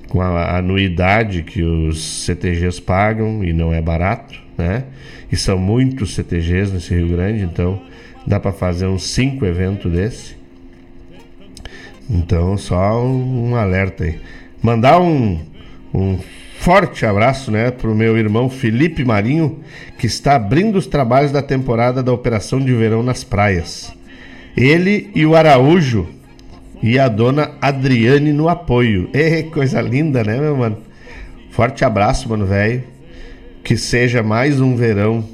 com 0.07 0.21
a 0.21 0.57
anuidade 0.57 1.43
que 1.43 1.61
os 1.61 2.25
CTGs 2.25 2.81
pagam 2.81 3.43
e 3.43 3.51
não 3.51 3.73
é 3.73 3.81
barato, 3.81 4.39
né? 4.57 4.85
E 5.29 5.35
são 5.35 5.57
muitos 5.57 6.15
CTGs 6.15 6.71
nesse 6.71 6.95
Rio 6.95 7.09
Grande, 7.09 7.43
então 7.43 7.81
dá 8.25 8.39
para 8.39 8.53
fazer 8.53 8.87
uns 8.87 9.03
cinco 9.03 9.45
eventos 9.45 9.91
desse. 9.91 10.36
Então 12.09 12.57
só 12.57 13.03
um, 13.03 13.55
alerta 13.55 14.03
aí. 14.03 14.19
Mandar 14.61 14.99
um, 14.99 15.39
um 15.93 16.17
forte 16.59 17.05
abraço, 17.05 17.51
né, 17.51 17.71
pro 17.71 17.93
meu 17.93 18.17
irmão 18.17 18.49
Felipe 18.49 19.03
Marinho, 19.03 19.59
que 19.97 20.07
está 20.07 20.35
abrindo 20.35 20.77
os 20.77 20.87
trabalhos 20.87 21.31
da 21.31 21.41
temporada 21.41 22.01
da 22.01 22.11
Operação 22.11 22.59
de 22.59 22.73
Verão 22.73 23.03
nas 23.03 23.23
praias. 23.23 23.93
Ele 24.55 25.11
e 25.13 25.25
o 25.25 25.35
Araújo 25.35 26.07
e 26.81 26.97
a 26.97 27.07
dona 27.07 27.51
Adriane 27.61 28.31
no 28.31 28.49
apoio. 28.49 29.09
É 29.13 29.43
coisa 29.43 29.81
linda, 29.81 30.23
né, 30.23 30.39
meu 30.39 30.55
mano? 30.55 30.77
Forte 31.51 31.83
abraço, 31.83 32.29
mano, 32.29 32.45
velho. 32.45 32.83
Que 33.63 33.75
seja 33.75 34.23
mais 34.23 34.61
um 34.61 34.75
verão 34.75 35.27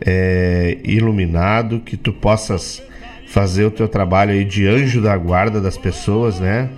é, 0.00 0.78
iluminado, 0.82 1.80
que 1.80 1.96
tu 1.96 2.12
possas 2.12 2.82
fazer 3.32 3.64
o 3.64 3.70
teu 3.70 3.88
trabalho 3.88 4.32
aí 4.32 4.44
de 4.44 4.66
anjo 4.66 5.00
da 5.00 5.16
guarda 5.16 5.58
das 5.58 5.78
pessoas, 5.78 6.38
né? 6.38 6.68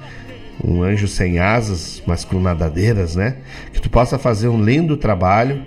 Um 0.63 0.85
anjo 0.85 1.09
sem 1.09 1.41
asas, 1.41 2.01
mas 2.07 2.25
com 2.25 2.39
nadadeiras, 2.39 3.17
né? 3.17 3.39
Que 3.73 3.83
tu 3.83 3.91
possa 3.91 4.21
fazer 4.21 4.47
um 4.47 4.63
lindo 4.63 4.97
trabalho, 4.97 5.61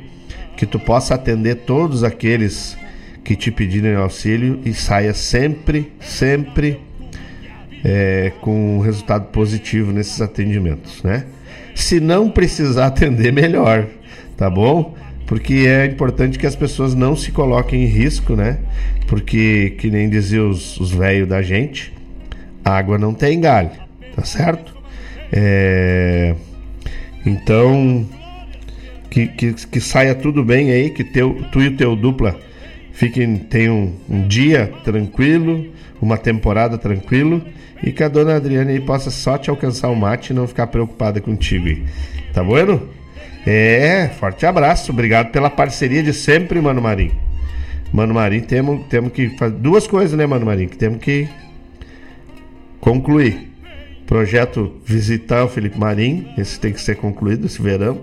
que 0.56 0.66
tu 0.66 0.80
possa 0.80 1.16
atender 1.16 1.56
todos 1.66 2.06
aqueles 2.06 2.78
que 3.22 3.36
te 3.36 3.52
pedirem 3.52 3.96
auxílio 3.96 4.62
e 4.64 4.74
saia 4.74 5.14
sempre, 5.14 5.92
sempre 6.00 6.80
é, 7.84 8.32
com 8.40 8.78
um 8.78 8.80
resultado 8.80 9.26
positivo 9.26 9.92
nesses 9.92 10.22
atendimentos, 10.22 11.04
né? 11.04 11.26
Se 11.76 12.00
não 12.00 12.30
precisar 12.30 12.86
atender, 12.88 13.34
melhor, 13.34 13.88
tá 14.38 14.50
bom? 14.50 14.96
Porque 15.28 15.66
é 15.68 15.86
importante 15.86 16.40
que 16.40 16.48
as 16.48 16.56
pessoas 16.56 16.96
não 16.96 17.16
se 17.16 17.32
coloquem 17.32 17.84
em 17.84 17.86
risco, 17.86 18.34
né? 18.34 18.58
Porque, 19.08 19.76
que 19.78 19.92
nem 19.92 20.10
diziam 20.10 20.50
os 20.50 20.92
velhos 20.92 21.28
da 21.28 21.42
gente, 21.42 21.94
água 22.64 22.98
não 22.98 23.14
tem 23.14 23.40
galho, 23.40 23.72
tá 24.16 24.24
certo? 24.24 24.74
É... 25.32 26.34
Então, 27.26 28.08
que, 29.10 29.28
que, 29.28 29.54
que, 29.54 29.82
saia 29.82 30.16
tudo 30.16 30.44
bem 30.44 30.72
aí, 30.72 30.90
que 30.90 31.04
teu, 31.04 31.44
tu 31.52 31.62
e 31.62 31.68
o 31.68 31.76
teu 31.76 31.96
dupla 31.96 32.40
fiquem, 32.94 33.38
tenham 33.38 33.92
um 34.10 34.26
dia 34.28 34.72
tranquilo, 34.86 35.68
uma 36.02 36.18
temporada 36.18 36.78
tranquilo 36.78 37.44
e 37.84 37.92
que 37.92 38.02
a 38.02 38.08
dona 38.08 38.36
Adriane 38.36 38.72
aí 38.74 38.80
possa 38.80 39.12
só 39.12 39.38
te 39.38 39.50
alcançar 39.50 39.90
o 39.90 39.96
mate 39.96 40.32
e 40.32 40.36
não 40.36 40.48
ficar 40.48 40.68
preocupada 40.68 41.20
contigo 41.20 41.68
aí. 41.68 41.84
Tá 42.34 42.44
bueno? 42.44 42.97
É, 43.50 44.10
forte 44.20 44.46
abraço, 44.46 44.92
obrigado 44.92 45.32
pela 45.32 45.50
parceria 45.50 46.04
de 46.04 46.12
sempre, 46.12 46.60
Mano 46.60 46.82
Marinho. 46.82 47.16
Mano 47.94 48.14
Marinho, 48.14 48.44
temos, 48.44 48.86
temos 48.88 49.14
que 49.14 49.30
fazer 49.38 49.56
duas 49.56 49.88
coisas, 49.88 50.18
né, 50.18 50.26
Mano 50.26 50.46
Marinho? 50.46 50.68
Que 50.68 50.76
temos 50.76 51.00
que 51.00 51.30
concluir. 52.82 53.50
Projeto 54.06 54.74
visitar 54.84 55.46
o 55.46 55.48
Felipe 55.48 55.80
Marinho, 55.80 56.28
esse 56.38 56.60
tem 56.60 56.74
que 56.74 56.82
ser 56.82 56.98
concluído 56.98 57.46
esse 57.46 57.62
verão. 57.62 58.02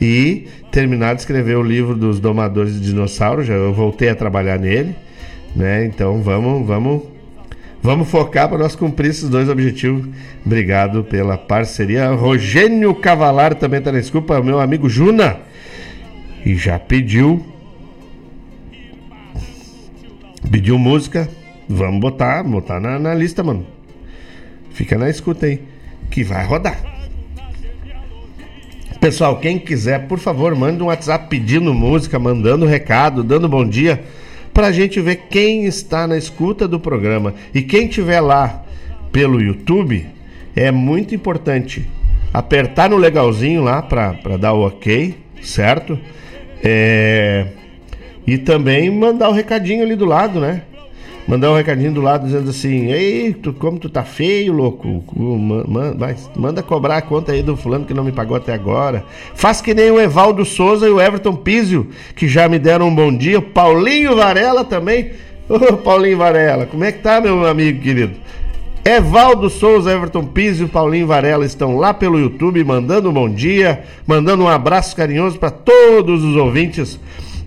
E 0.00 0.46
terminar 0.70 1.16
de 1.16 1.22
escrever 1.22 1.56
o 1.56 1.64
livro 1.64 1.96
dos 1.96 2.20
domadores 2.20 2.74
de 2.74 2.92
dinossauros, 2.92 3.48
já 3.48 3.54
eu 3.54 3.74
voltei 3.74 4.08
a 4.08 4.14
trabalhar 4.14 4.56
nele, 4.56 4.94
né? 5.54 5.84
Então 5.84 6.22
vamos, 6.22 6.64
vamos 6.64 7.02
Vamos 7.82 8.10
focar 8.10 8.46
para 8.46 8.58
nós 8.58 8.76
cumprir 8.76 9.08
esses 9.08 9.28
dois 9.28 9.48
objetivos. 9.48 10.06
Obrigado 10.44 11.02
pela 11.02 11.38
parceria. 11.38 12.10
Rogênio 12.10 12.94
Cavalar 12.94 13.54
também 13.54 13.78
está 13.78 13.90
na 13.90 14.00
desculpa, 14.00 14.42
meu 14.42 14.60
amigo 14.60 14.88
Juna. 14.88 15.38
E 16.44 16.54
já 16.56 16.78
pediu. 16.78 17.42
Pediu 20.50 20.78
música. 20.78 21.28
Vamos 21.66 22.00
botar, 22.00 22.42
botar 22.42 22.80
na, 22.80 22.98
na 22.98 23.14
lista, 23.14 23.42
mano. 23.42 23.66
Fica 24.72 24.98
na 24.98 25.08
escuta 25.08 25.46
aí. 25.46 25.62
Que 26.10 26.22
vai 26.22 26.44
rodar. 26.44 26.78
Pessoal, 29.00 29.38
quem 29.38 29.58
quiser, 29.58 30.06
por 30.06 30.18
favor, 30.18 30.54
manda 30.54 30.84
um 30.84 30.88
WhatsApp 30.88 31.28
pedindo 31.30 31.72
música, 31.72 32.18
mandando 32.18 32.66
recado, 32.66 33.24
dando 33.24 33.48
bom 33.48 33.66
dia 33.66 34.04
para 34.52 34.68
a 34.68 34.72
gente 34.72 35.00
ver 35.00 35.26
quem 35.30 35.64
está 35.64 36.06
na 36.06 36.16
escuta 36.16 36.66
do 36.66 36.78
programa. 36.78 37.34
E 37.54 37.62
quem 37.62 37.86
estiver 37.86 38.20
lá 38.20 38.64
pelo 39.12 39.40
YouTube, 39.40 40.06
é 40.54 40.70
muito 40.70 41.14
importante 41.14 41.88
apertar 42.32 42.90
no 42.90 42.96
legalzinho 42.96 43.62
lá 43.62 43.82
para 43.82 44.36
dar 44.38 44.52
o 44.52 44.66
ok, 44.66 45.16
certo? 45.42 45.98
É... 46.62 47.46
E 48.26 48.38
também 48.38 48.90
mandar 48.90 49.28
o 49.28 49.32
recadinho 49.32 49.82
ali 49.82 49.96
do 49.96 50.04
lado, 50.04 50.40
né? 50.40 50.62
Mandar 51.30 51.52
um 51.52 51.54
recadinho 51.54 51.92
do 51.92 52.00
lado 52.00 52.26
dizendo 52.26 52.50
assim: 52.50 52.86
Ei, 52.86 53.32
tu, 53.32 53.52
como 53.52 53.78
tu 53.78 53.88
tá 53.88 54.02
feio, 54.02 54.52
louco? 54.52 55.04
Manda, 56.34 56.60
cobrar 56.60 56.96
a 56.96 57.02
conta 57.02 57.30
aí 57.30 57.40
do 57.40 57.56
fulano 57.56 57.84
que 57.84 57.94
não 57.94 58.02
me 58.02 58.10
pagou 58.10 58.36
até 58.36 58.52
agora. 58.52 59.04
Faz 59.36 59.60
que 59.60 59.72
nem 59.72 59.92
o 59.92 60.00
Evaldo 60.00 60.44
Souza 60.44 60.88
e 60.88 60.90
o 60.90 61.00
Everton 61.00 61.36
Pizio, 61.36 61.86
que 62.16 62.26
já 62.26 62.48
me 62.48 62.58
deram 62.58 62.88
um 62.88 62.94
bom 62.94 63.16
dia. 63.16 63.40
Paulinho 63.40 64.16
Varela 64.16 64.64
também. 64.64 65.12
Ô, 65.48 65.76
Paulinho 65.76 66.18
Varela, 66.18 66.66
como 66.66 66.82
é 66.82 66.90
que 66.90 66.98
tá, 66.98 67.20
meu 67.20 67.46
amigo 67.46 67.80
querido? 67.80 68.14
Evaldo 68.84 69.48
Souza, 69.48 69.92
Everton 69.92 70.24
Pizio 70.24 70.66
e 70.66 70.68
Paulinho 70.68 71.06
Varela 71.06 71.46
estão 71.46 71.76
lá 71.76 71.94
pelo 71.94 72.18
YouTube 72.18 72.64
mandando 72.64 73.08
um 73.08 73.12
bom 73.12 73.30
dia, 73.30 73.84
mandando 74.04 74.42
um 74.42 74.48
abraço 74.48 74.96
carinhoso 74.96 75.38
para 75.38 75.52
todos 75.52 76.24
os 76.24 76.34
ouvintes 76.34 76.98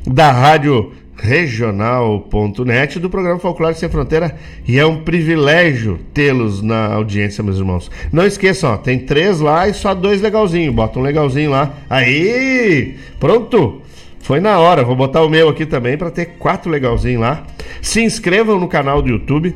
da 0.08 0.32
Rádio 0.32 0.94
regional.net 1.16 3.00
do 3.00 3.10
programa 3.10 3.40
Folclore 3.40 3.76
Sem 3.76 3.90
Fronteira 3.90 4.36
e 4.68 4.78
é 4.78 4.86
um 4.86 5.04
privilégio 5.04 6.00
tê-los 6.14 6.62
na 6.62 6.94
audiência, 6.94 7.44
meus 7.44 7.58
irmãos. 7.58 7.90
Não 8.12 8.26
esqueçam, 8.26 8.74
ó, 8.74 8.78
tem 8.78 9.00
três 9.00 9.40
lá 9.40 9.68
e 9.68 9.74
só 9.74 9.94
dois 9.94 10.22
legalzinho. 10.22 10.72
Bota 10.74 11.00
um 11.00 11.02
legalzinho 11.02 11.52
lá. 11.52 11.74
Aí, 11.90 12.98
pronto. 13.20 13.82
Foi 14.20 14.40
na 14.40 14.58
hora. 14.58 14.86
Vou 14.86 14.96
botar 14.96 15.22
o 15.22 15.30
meu 15.30 15.50
aqui 15.50 15.66
também 15.66 15.98
para 15.98 16.10
ter 16.10 16.38
quatro 16.40 16.72
legalzinho 16.72 17.20
lá. 17.20 17.46
Se 17.82 18.02
inscrevam 18.02 18.58
no 18.58 18.70
canal 18.70 19.02
do 19.02 19.10
YouTube. 19.10 19.54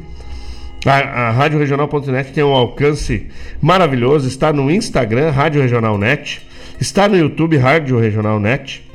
A, 0.86 0.98
a 1.28 1.32
Rádio 1.32 1.58
Regional.net 1.58 2.34
tem 2.34 2.44
um 2.44 2.54
alcance 2.54 3.28
maravilhoso. 3.62 4.28
Está 4.28 4.52
no 4.52 4.70
Instagram, 4.70 5.32
Rádio 5.32 5.62
Regional 5.62 5.98
Net. 5.98 6.46
Está 6.80 7.08
no 7.08 7.18
YouTube, 7.18 7.58
Rádio 7.58 7.98
Regional 7.98 8.40
Net. 8.42 8.86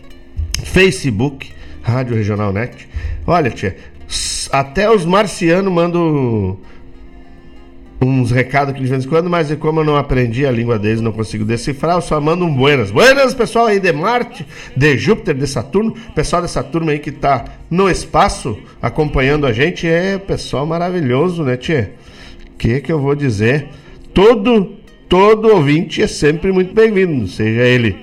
Facebook, 0.62 1.50
Rádio 1.82 2.16
Regional 2.16 2.52
Net. 2.52 2.88
Olha, 3.26 3.50
tia, 3.50 3.76
até 4.50 4.90
os 4.90 5.04
marcianos 5.04 5.72
mandam 5.72 6.58
uns 8.00 8.30
recados 8.30 8.74
aqui 8.74 8.82
de 8.82 8.88
vez 8.88 9.04
em 9.04 9.08
quando, 9.08 9.30
mas 9.30 9.54
como 9.54 9.80
eu 9.80 9.84
não 9.84 9.96
aprendi 9.96 10.44
a 10.44 10.50
língua 10.50 10.78
deles, 10.78 11.00
não 11.00 11.12
consigo 11.12 11.44
decifrar, 11.44 11.96
eu 11.96 12.02
só 12.02 12.20
mando 12.20 12.44
um 12.44 12.52
buenas. 12.52 12.90
Buenas, 12.90 13.32
pessoal 13.32 13.66
aí 13.66 13.78
de 13.78 13.92
Marte, 13.92 14.44
de 14.76 14.98
Júpiter, 14.98 15.34
de 15.34 15.46
Saturno. 15.46 15.94
Pessoal 16.14 16.42
dessa 16.42 16.62
turma 16.62 16.92
aí 16.92 16.98
que 16.98 17.12
tá 17.12 17.44
no 17.70 17.88
espaço 17.88 18.58
acompanhando 18.80 19.46
a 19.46 19.52
gente 19.52 19.86
é 19.86 20.18
pessoal 20.18 20.66
maravilhoso, 20.66 21.44
né, 21.44 21.56
tia? 21.56 21.92
Que 22.58 22.80
que 22.80 22.92
eu 22.92 22.98
vou 22.98 23.14
dizer? 23.14 23.68
Todo, 24.12 24.76
todo 25.08 25.48
ouvinte 25.48 26.02
é 26.02 26.06
sempre 26.06 26.52
muito 26.52 26.74
bem-vindo, 26.74 27.26
seja 27.28 27.62
ele 27.62 27.96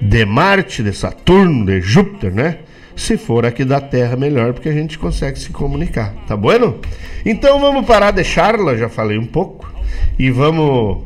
de 0.00 0.24
Marte, 0.24 0.82
de 0.82 0.92
Saturno, 0.92 1.66
de 1.66 1.80
Júpiter, 1.80 2.32
né? 2.32 2.58
Se 2.96 3.16
for 3.16 3.44
aqui 3.44 3.64
da 3.64 3.80
Terra, 3.80 4.16
melhor, 4.16 4.52
porque 4.52 4.68
a 4.68 4.72
gente 4.72 4.98
consegue 4.98 5.38
se 5.38 5.50
comunicar, 5.50 6.14
tá 6.26 6.36
bueno? 6.36 6.78
Então 7.26 7.60
vamos 7.60 7.84
parar 7.86 8.12
de 8.12 8.22
charla, 8.22 8.76
já 8.76 8.88
falei 8.88 9.18
um 9.18 9.26
pouco, 9.26 9.68
e 10.18 10.30
vamos, 10.30 11.02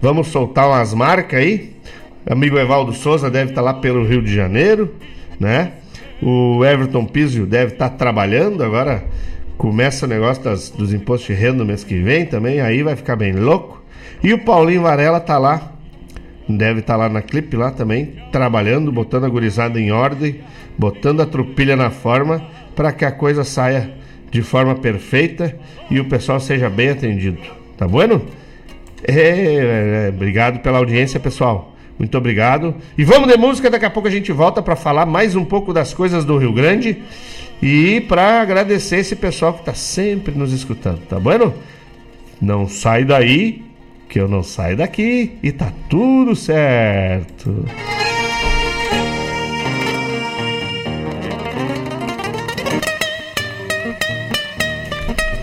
vamos 0.00 0.28
soltar 0.28 0.68
umas 0.68 0.94
marcas 0.94 1.40
aí. 1.40 1.76
Amigo 2.24 2.56
Evaldo 2.56 2.92
Souza 2.92 3.28
deve 3.28 3.50
estar 3.50 3.62
tá 3.62 3.72
lá 3.72 3.74
pelo 3.74 4.06
Rio 4.06 4.22
de 4.22 4.32
Janeiro, 4.32 4.94
né? 5.38 5.72
O 6.22 6.64
Everton 6.64 7.04
Pizio 7.04 7.44
deve 7.44 7.72
estar 7.72 7.88
tá 7.88 7.96
trabalhando 7.96 8.62
agora. 8.62 9.04
Começa 9.58 10.06
o 10.06 10.08
negócio 10.08 10.42
das, 10.42 10.70
dos 10.70 10.92
impostos 10.92 11.26
de 11.26 11.34
renda 11.34 11.58
no 11.58 11.64
mês 11.64 11.84
que 11.84 12.00
vem 12.00 12.24
também, 12.24 12.60
aí 12.60 12.82
vai 12.82 12.94
ficar 12.94 13.16
bem 13.16 13.32
louco. 13.32 13.82
E 14.22 14.32
o 14.32 14.38
Paulinho 14.38 14.82
Varela 14.82 15.18
tá 15.18 15.36
lá, 15.38 15.71
deve 16.48 16.80
estar 16.80 16.94
tá 16.94 16.98
lá 16.98 17.08
na 17.08 17.22
clipe 17.22 17.56
lá 17.56 17.70
também, 17.70 18.14
trabalhando, 18.30 18.90
botando 18.92 19.24
a 19.24 19.28
gurizada 19.28 19.80
em 19.80 19.90
ordem 19.90 20.40
botando 20.76 21.20
a 21.20 21.26
trupilha 21.26 21.76
na 21.76 21.90
forma 21.90 22.42
para 22.74 22.92
que 22.92 23.04
a 23.04 23.12
coisa 23.12 23.44
saia 23.44 23.90
de 24.30 24.42
forma 24.42 24.74
perfeita 24.74 25.56
e 25.90 26.00
o 26.00 26.06
pessoal 26.06 26.40
seja 26.40 26.70
bem 26.70 26.90
atendido. 26.90 27.38
Tá 27.76 27.86
bueno? 27.86 28.22
É, 29.04 29.12
é, 29.12 30.06
é, 30.06 30.08
obrigado 30.08 30.60
pela 30.60 30.78
audiência, 30.78 31.20
pessoal. 31.20 31.74
Muito 31.98 32.16
obrigado. 32.16 32.74
E 32.96 33.04
vamos 33.04 33.28
de 33.28 33.36
música, 33.36 33.70
daqui 33.70 33.84
a 33.84 33.90
pouco 33.90 34.08
a 34.08 34.10
gente 34.10 34.32
volta 34.32 34.62
para 34.62 34.74
falar 34.74 35.04
mais 35.04 35.36
um 35.36 35.44
pouco 35.44 35.72
das 35.72 35.92
coisas 35.92 36.24
do 36.24 36.38
Rio 36.38 36.52
Grande 36.52 37.02
e 37.62 38.00
para 38.00 38.40
agradecer 38.40 38.96
esse 38.96 39.14
pessoal 39.14 39.52
que 39.52 39.60
está 39.60 39.74
sempre 39.74 40.34
nos 40.34 40.52
escutando, 40.52 41.00
tá 41.06 41.20
bueno? 41.20 41.54
Não 42.40 42.66
sai 42.66 43.04
daí, 43.04 43.62
que 44.12 44.20
eu 44.20 44.28
não 44.28 44.42
saio 44.42 44.76
daqui 44.76 45.38
e 45.42 45.50
tá 45.50 45.72
tudo 45.88 46.36
certo. 46.36 47.64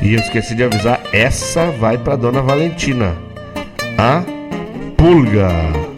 E 0.03 0.13
eu 0.13 0.19
esqueci 0.19 0.53
de 0.53 0.63
avisar, 0.63 1.01
essa 1.11 1.71
vai 1.71 1.97
para 1.97 2.15
Dona 2.15 2.43
Valentina. 2.43 3.17
A 3.97 4.23
pulga. 4.95 5.88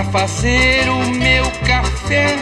Para 0.00 0.04
fazer 0.04 0.88
o 0.88 1.10
meu 1.10 1.44
café, 1.66 2.36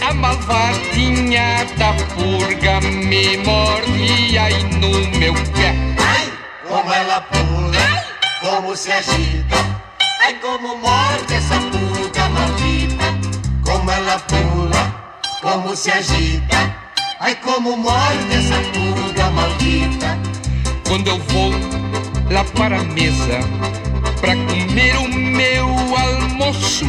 a 0.00 0.14
malvadinha 0.14 1.66
da 1.76 1.92
purga 2.14 2.80
me 2.80 3.36
morde 3.38 4.38
aí 4.38 4.62
no 4.74 5.18
meu 5.18 5.34
pé 5.34 5.74
como 6.68 6.92
ela 6.92 7.20
pula, 7.22 8.04
como 8.40 8.76
se 8.76 8.92
agita. 8.92 9.56
Ai, 10.22 10.34
como 10.34 10.76
morde 10.76 11.34
essa 11.34 11.54
pulga 11.54 12.28
maldita. 12.28 13.04
Como 13.64 13.90
ela 13.90 14.18
pula, 14.18 15.14
como 15.40 15.74
se 15.74 15.90
agita. 15.90 16.76
Ai, 17.20 17.34
como 17.36 17.76
morde 17.76 18.34
essa 18.34 18.60
pulga 18.72 19.30
maldita. 19.30 20.18
Quando 20.86 21.08
eu 21.08 21.18
vou 21.18 21.52
lá 22.30 22.44
para 22.56 22.78
a 22.80 22.84
mesa, 22.84 23.40
pra 24.20 24.34
comer 24.34 24.96
o 24.96 25.08
meu 25.08 25.68
almoço, 25.96 26.86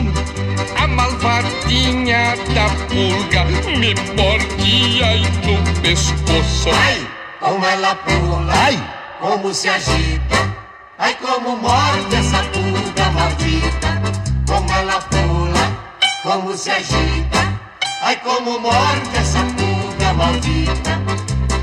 a 0.77 0.87
malvadinha 0.87 2.35
da 2.53 2.69
pulga 2.87 3.45
me 3.77 3.93
morde 4.15 5.03
aí 5.03 5.23
no 5.45 5.81
pescoço. 5.81 6.69
Ai, 6.71 7.07
como 7.39 7.65
ela 7.65 7.95
pula. 7.95 8.53
Ai 8.53 8.99
como 9.19 9.53
se 9.53 9.67
agita. 9.69 10.55
Ai, 10.97 11.15
como 11.15 11.57
morde 11.57 12.15
essa 12.15 12.43
pulga 12.43 13.11
maldita. 13.11 14.01
Como 14.47 14.71
ela 14.71 14.99
pula, 15.01 15.93
como 16.23 16.55
se 16.57 16.71
agita. 16.71 17.59
Ai, 18.01 18.15
como 18.17 18.59
morde 18.59 19.17
essa 19.17 19.39
pulga 19.39 20.13
maldita. 20.13 21.01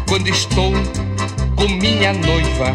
Quando 0.09 0.29
estou 0.29 0.73
com 1.57 1.69
minha 1.69 2.13
noiva, 2.13 2.75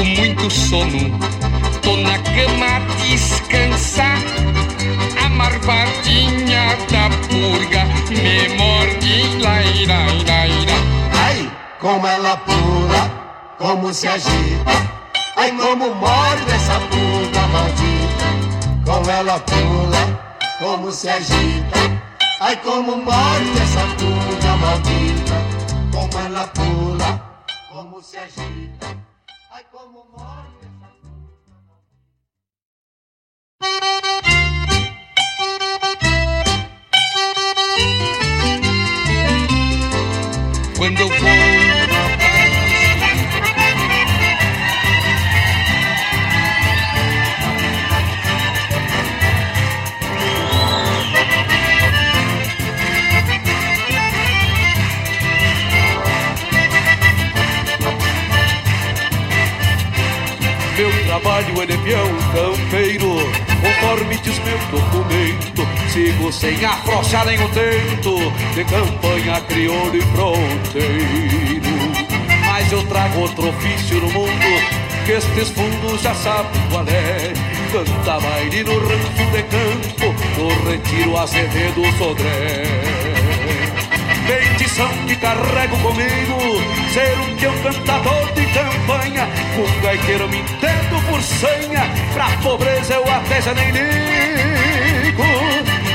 com 0.00 0.04
muito 0.04 0.50
sono. 0.50 1.18
Tô 1.82 1.96
na 1.98 2.18
cama 2.18 2.76
a 2.76 2.78
descansar. 3.02 4.16
A 5.22 5.28
marvadinha 5.28 6.76
da 6.90 7.10
purga 7.28 7.84
me 8.08 8.48
morde. 8.56 9.36
Laira, 9.42 9.98
laira. 10.26 10.76
Ai, 11.12 11.50
como 11.80 12.06
ela 12.06 12.36
pula, 12.38 13.10
como 13.58 13.92
se 13.92 14.08
agita. 14.08 14.72
Ai, 15.36 15.52
como 15.52 15.94
morde 15.94 16.50
essa 16.50 16.80
purga 16.80 17.46
maldita. 17.48 18.28
Como 18.86 19.10
ela 19.10 19.38
pula, 19.40 20.38
como 20.58 20.90
se 20.90 21.10
agita. 21.10 21.80
Ai, 22.40 22.56
como 22.56 22.96
morde 22.96 23.62
essa 23.62 23.84
purga 23.98 24.56
maldita. 24.56 25.36
Como 25.92 26.26
ela 26.26 26.46
pula, 26.48 27.44
como 27.70 28.02
se 28.02 28.16
agita. 28.16 28.99
Meu 60.80 60.90
trabalho 61.04 61.62
é 61.62 61.66
peão 61.76 62.08
campeiro 62.32 63.49
Conforme 63.60 64.16
diz 64.16 64.38
meu 64.40 64.58
documento 64.70 65.68
Sigo 65.92 66.32
sem 66.32 66.64
afrouxar 66.64 67.26
o 67.26 67.48
tento 67.50 68.32
De 68.54 68.64
campanha 68.64 69.40
crioulo 69.42 69.96
e 69.96 70.02
fronteiro. 70.02 71.70
Mas 72.46 72.72
eu 72.72 72.82
trago 72.86 73.20
outro 73.20 73.48
ofício 73.48 74.00
no 74.00 74.10
mundo 74.12 74.30
Que 75.04 75.12
estes 75.12 75.50
fundos 75.50 76.02
já 76.02 76.14
sabem 76.14 76.62
qual 76.70 76.84
é. 76.88 77.32
Canta 77.72 78.20
baile 78.20 78.64
no 78.64 78.78
rancho 78.78 79.30
de 79.32 79.42
campo 79.44 80.14
No 80.36 80.70
retiro 80.70 81.16
Azevedo 81.16 81.82
Sodré. 81.98 82.62
Bendição 84.26 84.88
que 85.06 85.16
carrego 85.16 85.76
comigo 85.78 86.79
Ser 86.92 87.20
um 87.20 87.36
peão 87.36 87.56
cantador 87.62 88.32
de 88.34 88.44
campanha. 88.46 89.28
Um 89.56 89.80
gaiteiro 89.80 90.28
me 90.28 90.38
entendo 90.38 91.08
por 91.08 91.22
senha 91.22 91.88
Pra 92.12 92.26
pobreza 92.42 92.94
eu 92.94 93.04
até 93.04 93.40
já 93.40 93.54
nem 93.54 93.70
ligo. 93.70 95.22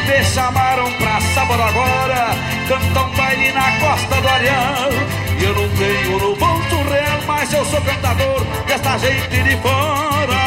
Me 0.07 0.23
chamaram 0.23 0.89
pra 0.93 1.19
sábado 1.19 1.61
agora 1.63 2.35
Cantar 2.69 3.05
um 3.05 3.15
baile 3.15 3.51
na 3.51 3.71
costa 3.79 4.21
do 4.21 4.27
Areal. 4.29 4.89
E 5.37 5.43
eu 5.43 5.53
não 5.53 5.69
tenho 5.69 6.19
no 6.19 6.35
bolso 6.37 6.89
real 6.89 7.19
Mas 7.27 7.51
eu 7.51 7.65
sou 7.65 7.81
cantador 7.81 8.45
desta 8.65 8.97
gente 8.97 9.43
de 9.43 9.57
fora. 9.57 10.45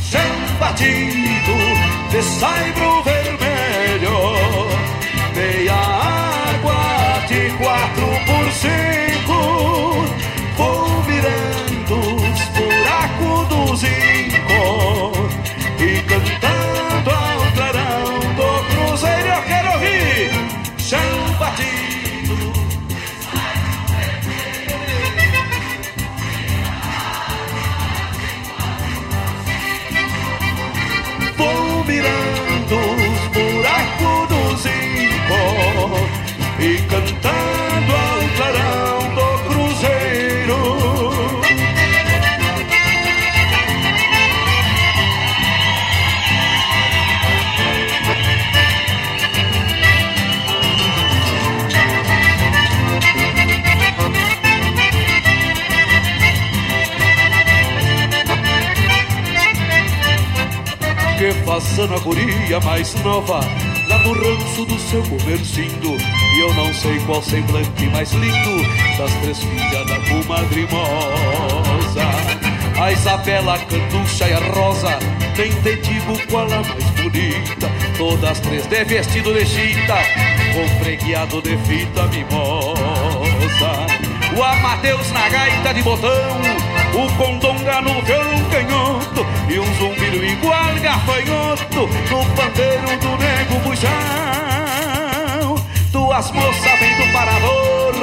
Chão 0.00 0.58
batido 0.58 1.52
de 2.10 2.22
saibro 2.22 3.02
que 61.82 61.88
passando 61.88 61.94
a 61.94 61.98
guria 61.98 62.60
mais 62.60 62.94
nova 63.02 63.40
Lá 63.88 63.98
no 63.98 64.12
ranço 64.12 64.64
do 64.64 64.78
seu 64.78 65.02
comercindo. 65.02 65.96
E 66.34 66.40
eu 66.40 66.54
não 66.54 66.72
sei 66.72 66.98
qual 67.00 67.22
semblante 67.22 67.86
mais 67.86 68.12
lindo 68.12 68.62
Das 68.96 69.12
três 69.16 69.38
filhas 69.38 69.86
da 69.86 69.96
comadre 70.08 70.68
A 72.80 72.92
Isabela, 72.92 73.54
a 73.54 73.58
Canducha 73.58 74.28
e 74.28 74.32
a 74.32 74.38
Rosa 74.54 74.98
Nem 75.36 75.50
te 75.62 75.76
digo 75.76 76.26
qual 76.30 76.44
a 76.44 76.62
mais 76.62 76.90
bonita. 76.90 77.70
Todas 77.98 78.40
três 78.40 78.66
de 78.66 78.84
vestido 78.84 79.34
de 79.34 79.46
chita 79.46 79.96
Com 80.54 80.82
fregueado 80.82 81.42
de 81.42 81.56
fita 81.58 82.06
mimosa. 82.08 83.86
O 84.34 84.42
Amadeus 84.42 85.10
na 85.12 85.28
gaita 85.28 85.74
de 85.74 85.82
botão, 85.82 86.40
o 86.94 87.10
Condonga 87.16 87.80
no 87.80 88.02
violão 88.02 88.44
canhoto 88.50 89.26
e 89.48 89.58
um 89.58 89.74
zumbido 89.74 90.24
igual 90.24 90.74
gafanhoto 90.80 91.88
no 92.10 92.24
pandeiro 92.36 92.98
do 93.00 93.16
nego 93.18 93.58
bujão. 93.64 93.90
Duas 95.90 96.30
moças 96.32 96.78
vêm 96.78 96.96
do 96.96 97.12
parador 97.12 97.94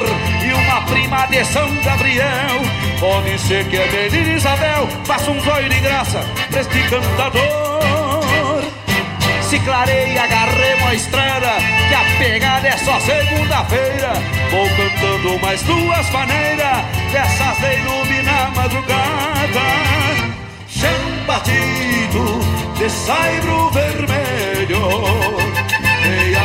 e 0.43 0.53
uma 0.53 0.81
prima 0.83 1.25
de 1.27 1.45
São 1.45 1.69
Gabriel. 1.83 2.61
Pode 2.99 3.39
ser 3.39 3.65
que 3.65 3.77
a 3.77 3.85
menina 3.87 4.33
Isabel 4.33 4.87
faça 5.05 5.31
um 5.31 5.39
zóio 5.39 5.69
de 5.69 5.79
graça 5.79 6.25
pra 6.49 6.61
este 6.61 6.83
cantador. 6.83 7.79
Se 9.49 9.57
clareia, 9.61 10.23
agarremos 10.25 10.89
a 10.89 10.93
estrada 10.93 11.47
Que 11.87 11.95
a 11.95 12.03
pegada 12.19 12.67
é 12.67 12.77
só 12.77 12.99
segunda-feira 12.99 14.13
Vou 14.51 14.69
cantando 14.69 15.39
mais 15.39 15.63
duas 15.63 16.07
maneiras 16.11 16.85
Dessas 17.11 17.57
de 17.59 17.73
iluminar 17.79 18.51
madrugada. 18.55 19.67
Chão 20.67 21.25
batido 21.25 22.39
de 22.77 22.89
saibro 22.89 23.69
vermelho. 23.71 24.83
Meia 26.03 26.41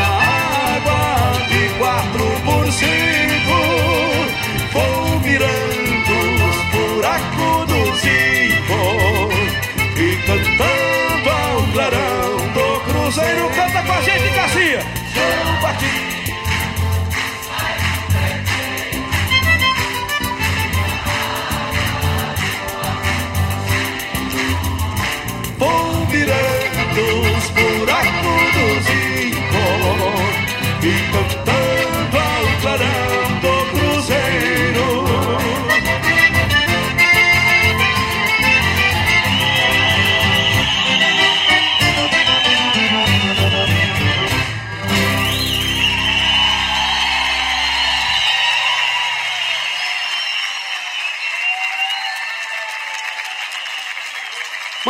água 0.77 1.47
de 1.49 1.69
quatro 1.79 2.25
por 2.45 2.73
cinco 2.73 3.14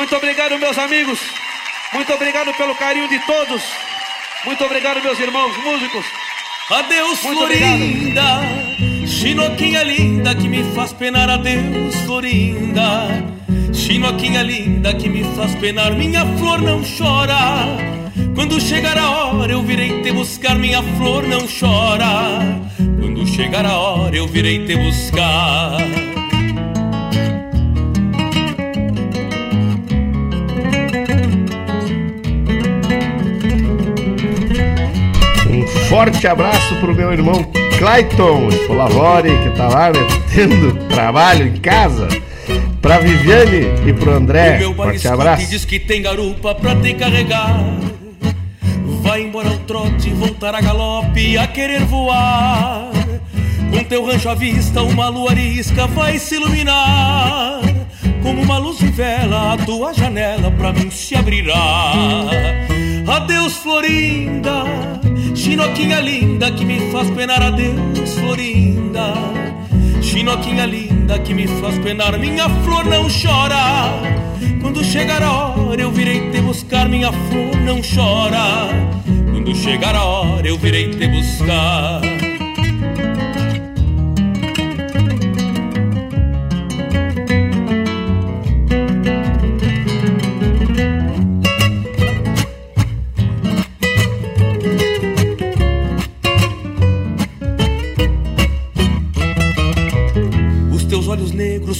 Muito 0.04 0.16
obrigado, 0.16 0.58
meus 0.58 0.76
amigos. 0.76 1.18
Muito 1.94 2.12
obrigado 2.12 2.52
pelo 2.58 2.74
carinho 2.74 3.08
de 3.08 3.18
todos. 3.20 3.62
Muito 4.44 4.62
obrigado, 4.62 5.02
meus 5.02 5.18
irmãos 5.18 5.56
músicos. 5.64 6.04
Adeus, 6.70 7.22
Muito 7.22 7.38
Florinda, 7.38 8.42
chinoquinha 9.06 9.82
linda 9.82 10.34
que 10.34 10.46
me 10.46 10.62
faz 10.74 10.92
penar. 10.92 11.30
Adeus, 11.30 11.96
Florinda, 12.04 13.08
chinoquinha 13.72 14.42
linda 14.42 14.92
que 14.92 15.08
me 15.08 15.24
faz 15.34 15.54
penar. 15.54 15.94
Minha 15.94 16.26
flor 16.36 16.60
não 16.60 16.82
chora. 16.82 17.64
Quando 18.34 18.60
chegar 18.60 18.98
a 18.98 19.08
hora 19.08 19.52
eu 19.52 19.62
virei 19.62 20.02
te 20.02 20.12
buscar. 20.12 20.54
Minha 20.56 20.82
flor 20.98 21.26
não 21.26 21.48
chora. 21.48 22.60
Quando 23.00 23.26
chegar 23.26 23.64
a 23.64 23.78
hora 23.78 24.14
eu 24.14 24.28
virei 24.28 24.66
te 24.66 24.76
buscar. 24.76 25.78
Forte 35.94 36.26
abraço 36.26 36.74
pro 36.80 36.92
meu 36.92 37.12
irmão 37.12 37.44
Clayton 37.78 38.48
Polavori, 38.66 39.30
que 39.44 39.50
tá 39.50 39.68
lá 39.68 39.92
metendo 39.92 40.74
trabalho 40.88 41.46
em 41.46 41.56
casa. 41.60 42.08
Pra 42.82 42.98
Viviane 42.98 43.88
e 43.88 43.92
pro 43.92 44.10
André, 44.10 44.58
forte 44.74 45.06
abraço. 45.06 45.48
diz 45.48 45.64
que 45.64 45.78
tem 45.78 46.02
garupa 46.02 46.52
pra 46.52 46.74
te 46.74 46.94
carregar. 46.94 47.60
Vai 49.02 49.22
embora 49.22 49.50
ao 49.50 49.58
trote, 49.58 50.10
voltar 50.10 50.52
a 50.56 50.60
galope, 50.60 51.38
a 51.38 51.46
querer 51.46 51.84
voar. 51.84 52.90
Com 53.70 53.84
teu 53.84 54.04
rancho 54.04 54.28
à 54.28 54.34
vista, 54.34 54.82
uma 54.82 55.08
lua 55.08 55.30
arisca 55.30 55.86
vai 55.86 56.18
se 56.18 56.34
iluminar. 56.34 57.60
Como 58.20 58.42
uma 58.42 58.58
luz 58.58 58.78
de 58.78 58.88
vela, 58.88 59.52
a 59.52 59.58
tua 59.58 59.94
janela 59.94 60.50
pra 60.50 60.72
mim 60.72 60.90
se 60.90 61.14
abrirá. 61.14 61.92
Adeus, 63.06 63.58
Florinda, 63.58 64.64
chinoquinha 65.34 66.00
linda 66.00 66.50
que 66.52 66.64
me 66.64 66.90
faz 66.90 67.10
penar. 67.10 67.42
Adeus, 67.42 68.14
Florinda, 68.14 69.14
chinoquinha 70.00 70.64
linda 70.66 71.18
que 71.18 71.34
me 71.34 71.46
faz 71.46 71.78
penar. 71.78 72.18
Minha 72.18 72.48
flor 72.48 72.84
não 72.84 73.08
chora. 73.08 74.14
Quando 74.60 74.82
chegar 74.84 75.22
a 75.22 75.32
hora, 75.32 75.80
eu 75.80 75.90
virei 75.90 76.30
te 76.30 76.40
buscar. 76.40 76.88
Minha 76.88 77.12
flor 77.12 77.56
não 77.64 77.80
chora. 77.82 78.68
Quando 79.32 79.54
chegar 79.54 79.94
a 79.94 80.04
hora, 80.04 80.46
eu 80.46 80.58
virei 80.58 80.90
te 80.90 81.06
buscar. 81.08 82.13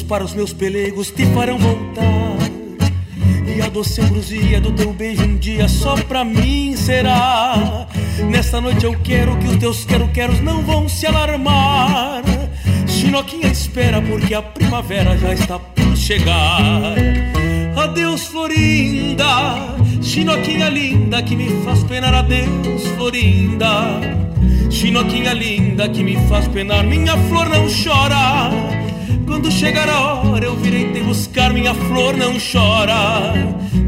Para 0.04 0.24
os 0.24 0.34
meus 0.34 0.52
pelegos 0.52 1.10
te 1.10 1.24
farão 1.26 1.58
voltar. 1.58 2.04
E 3.56 3.60
a 3.60 3.68
doce 3.68 4.00
ambrosia 4.00 4.60
do 4.60 4.72
teu 4.72 4.92
beijo 4.92 5.24
um 5.24 5.36
dia 5.36 5.68
só 5.68 5.96
pra 5.96 6.24
mim 6.24 6.76
será. 6.76 7.86
Nesta 8.30 8.60
noite 8.60 8.84
eu 8.84 8.96
quero 9.02 9.36
que 9.38 9.46
os 9.46 9.56
teus 9.56 9.84
quero-queros 9.84 10.40
não 10.40 10.62
vão 10.62 10.88
se 10.88 11.06
alarmar. 11.06 12.22
Chinoquinha 12.86 13.48
espera 13.48 14.00
porque 14.02 14.34
a 14.34 14.42
primavera 14.42 15.16
já 15.16 15.32
está 15.32 15.58
por 15.58 15.96
chegar. 15.96 16.94
Adeus, 17.76 18.26
Florinda, 18.26 19.76
Chinoquinha 20.02 20.68
linda 20.68 21.22
que 21.22 21.36
me 21.36 21.48
faz 21.64 21.82
penar. 21.84 22.14
Adeus, 22.14 22.86
Florinda, 22.96 24.00
Chinoquinha 24.70 25.32
linda 25.32 25.88
que 25.88 26.02
me 26.02 26.16
faz 26.28 26.46
penar. 26.48 26.84
Minha 26.84 27.16
flor 27.28 27.48
não 27.48 27.66
chora. 27.68 28.83
Quando 29.26 29.50
chegar 29.50 29.88
a 29.88 30.14
hora 30.14 30.44
eu 30.44 30.54
virei 30.56 30.92
te 30.92 31.00
buscar, 31.00 31.52
minha 31.52 31.74
flor 31.74 32.16
não 32.16 32.34
chora. 32.38 33.32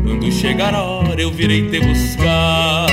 Quando 0.04 0.30
chegar 0.32 0.74
a 0.74 0.82
hora 0.82 1.20
eu 1.20 1.30
virei 1.30 1.68
te 1.70 1.80
buscar. 1.80 2.86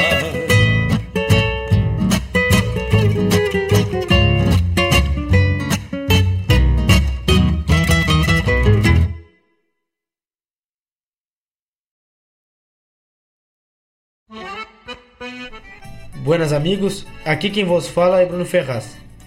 Buenas 16.24 16.54
amigos, 16.54 17.06
aqui 17.26 17.50
quem 17.50 17.66
vos 17.66 17.88
fala 17.88 18.22
é 18.22 18.26
Bruno 18.26 18.46
Ferraz 18.46 19.03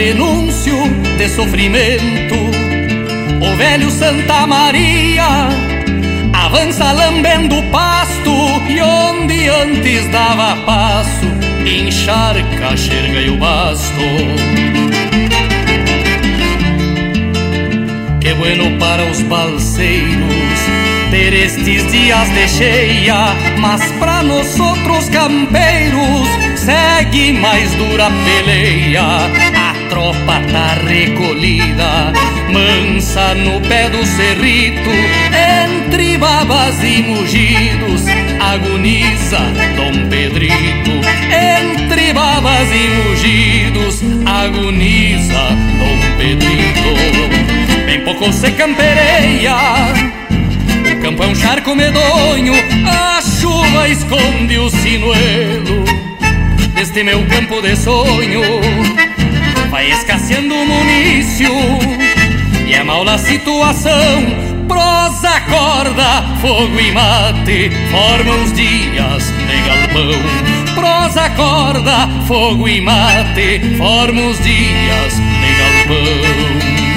Prenúncio 0.00 0.76
de 1.18 1.28
sofrimento. 1.28 2.34
O 3.38 3.56
velho 3.56 3.90
Santa 3.90 4.46
Maria 4.46 5.48
avança 6.32 6.90
lambendo 6.92 7.58
o 7.58 7.62
pasto 7.64 8.32
e 8.66 8.80
onde 8.80 9.46
antes 9.48 10.08
dava 10.08 10.56
passo, 10.64 11.26
encharca 11.66 12.74
xerga 12.78 13.20
e 13.20 13.28
o 13.28 13.36
basto. 13.36 14.00
Que 18.22 18.32
bueno 18.32 18.78
para 18.78 19.04
os 19.04 19.20
balseiros 19.20 20.60
ter 21.10 21.34
estes 21.34 21.92
dias 21.92 22.28
de 22.30 22.48
cheia, 22.48 23.34
mas 23.58 23.84
para 23.98 24.22
nós 24.22 24.58
outros 24.58 25.10
campeiros 25.10 26.28
segue 26.56 27.32
mais 27.32 27.70
dura 27.74 28.08
peleia. 28.24 29.49
Tropa 30.00 30.40
tá 30.50 30.78
recolhida, 30.88 32.10
mansa 32.50 33.34
no 33.34 33.60
pé 33.68 33.90
do 33.90 34.02
cerrito, 34.06 34.88
entre 35.68 36.16
babas 36.16 36.82
e 36.82 37.02
mugidos, 37.02 38.06
agoniza 38.40 39.40
Dom 39.76 40.08
Pedrito. 40.08 40.92
Entre 41.28 42.14
babas 42.14 42.66
e 42.72 42.88
mugidos, 43.10 44.00
agoniza 44.24 45.50
Dom 45.78 46.16
Pedrito. 46.16 47.84
Bem 47.84 48.00
pouco 48.00 48.32
se 48.32 48.50
campereia 48.52 49.54
o 50.96 51.02
campo 51.02 51.24
é 51.24 51.26
um 51.26 51.34
charco 51.34 51.76
medonho, 51.76 52.54
a 52.86 53.20
chuva 53.20 53.86
esconde 53.86 54.58
o 54.58 54.70
sinuelo 54.70 55.84
deste 56.80 57.04
meu 57.04 57.22
campo 57.26 57.60
de 57.60 57.76
sonho. 57.76 58.40
Vai 59.70 59.88
escasseando 59.90 60.52
o 60.52 60.66
munício 60.66 61.48
e 62.66 62.74
é 62.74 62.82
mal 62.82 63.08
a 63.08 63.16
situação. 63.16 64.50
Prosa, 64.66 65.40
corda, 65.42 66.24
fogo 66.40 66.80
e 66.80 66.92
mate 66.92 67.70
formam 67.90 68.42
os 68.42 68.52
dias 68.52 69.24
de 69.46 69.60
galpão. 69.66 70.74
Prosa, 70.74 71.30
corda, 71.30 72.08
fogo 72.26 72.68
e 72.68 72.80
mate 72.80 73.60
formam 73.76 74.30
os 74.30 74.42
dias 74.42 75.14
de 75.14 75.94
galpão. 75.94 76.89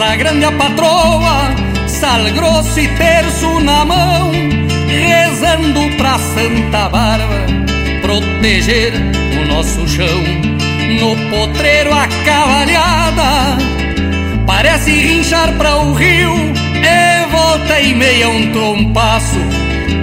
Casa 0.00 0.16
grande 0.16 0.46
a 0.46 0.52
patroa, 0.52 1.54
sal 1.86 2.24
grosso 2.32 2.80
e 2.80 2.88
terço 2.88 3.60
na 3.60 3.84
mão, 3.84 4.32
rezando 4.88 5.94
pra 5.98 6.18
Santa 6.18 6.88
Bárbara 6.88 7.46
proteger 8.00 8.94
o 9.38 9.46
nosso 9.46 9.86
chão. 9.86 10.22
No 10.98 11.14
potreiro 11.28 11.92
a 11.92 12.08
cavalhada 12.24 13.58
parece 14.46 14.90
rinchar 14.90 15.52
pra 15.58 15.76
o 15.76 15.92
rio, 15.92 16.34
E 16.82 17.26
volta 17.30 17.78
e 17.78 17.94
meia 17.94 18.28
um 18.30 18.50
trompaço 18.52 19.38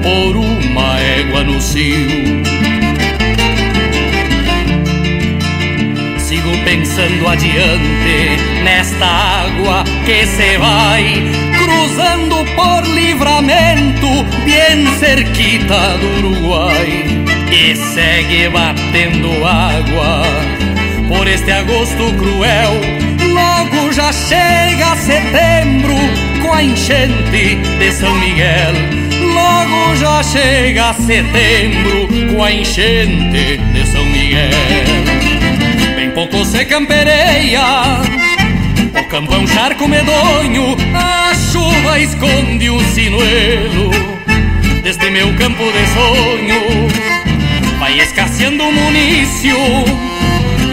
por 0.03 0.37
uma 0.37 0.99
égua 0.99 1.43
no 1.43 1.59
cio. 1.59 2.76
Pensando 6.77 7.27
adiante 7.27 8.37
nesta 8.63 9.05
água 9.05 9.83
que 10.05 10.25
se 10.27 10.57
vai 10.57 11.23
cruzando 11.57 12.45
por 12.55 12.83
livramento, 12.93 14.07
bem 14.45 14.85
cerquita 14.99 15.97
do 15.97 16.27
Uruguai, 16.27 17.03
e 17.51 17.75
segue 17.75 18.49
batendo 18.49 19.43
água 19.43 20.21
por 21.07 21.27
este 21.27 21.51
agosto 21.51 22.13
cruel. 22.19 22.73
Logo 23.27 23.91
já 23.91 24.11
chega 24.11 24.95
setembro 24.97 25.95
com 26.43 26.53
a 26.53 26.63
enchente 26.63 27.55
de 27.79 27.91
São 27.91 28.13
Miguel. 28.19 28.73
Logo 29.33 29.95
já 29.95 30.21
chega 30.21 30.93
setembro 30.93 32.07
com 32.33 32.43
a 32.43 32.51
enchente 32.51 33.57
de 33.73 33.87
São 33.87 34.05
Miguel. 34.05 34.86
Pouco 36.17 36.43
se 36.43 36.65
campereia, 36.65 37.61
o 38.99 39.03
campo 39.07 39.35
é 39.35 39.37
um 39.37 39.45
charco 39.45 39.87
medonho, 39.87 40.75
a 40.95 41.31
chuva 41.35 41.99
esconde 41.99 42.71
um 42.71 42.79
sinuelo. 42.79 43.91
Deste 44.81 45.11
meu 45.11 45.31
campo 45.35 45.63
de 45.71 45.85
sonho, 45.93 46.87
vai 47.77 47.99
escasseando 47.99 48.63
o 48.63 48.71
munício 48.71 49.55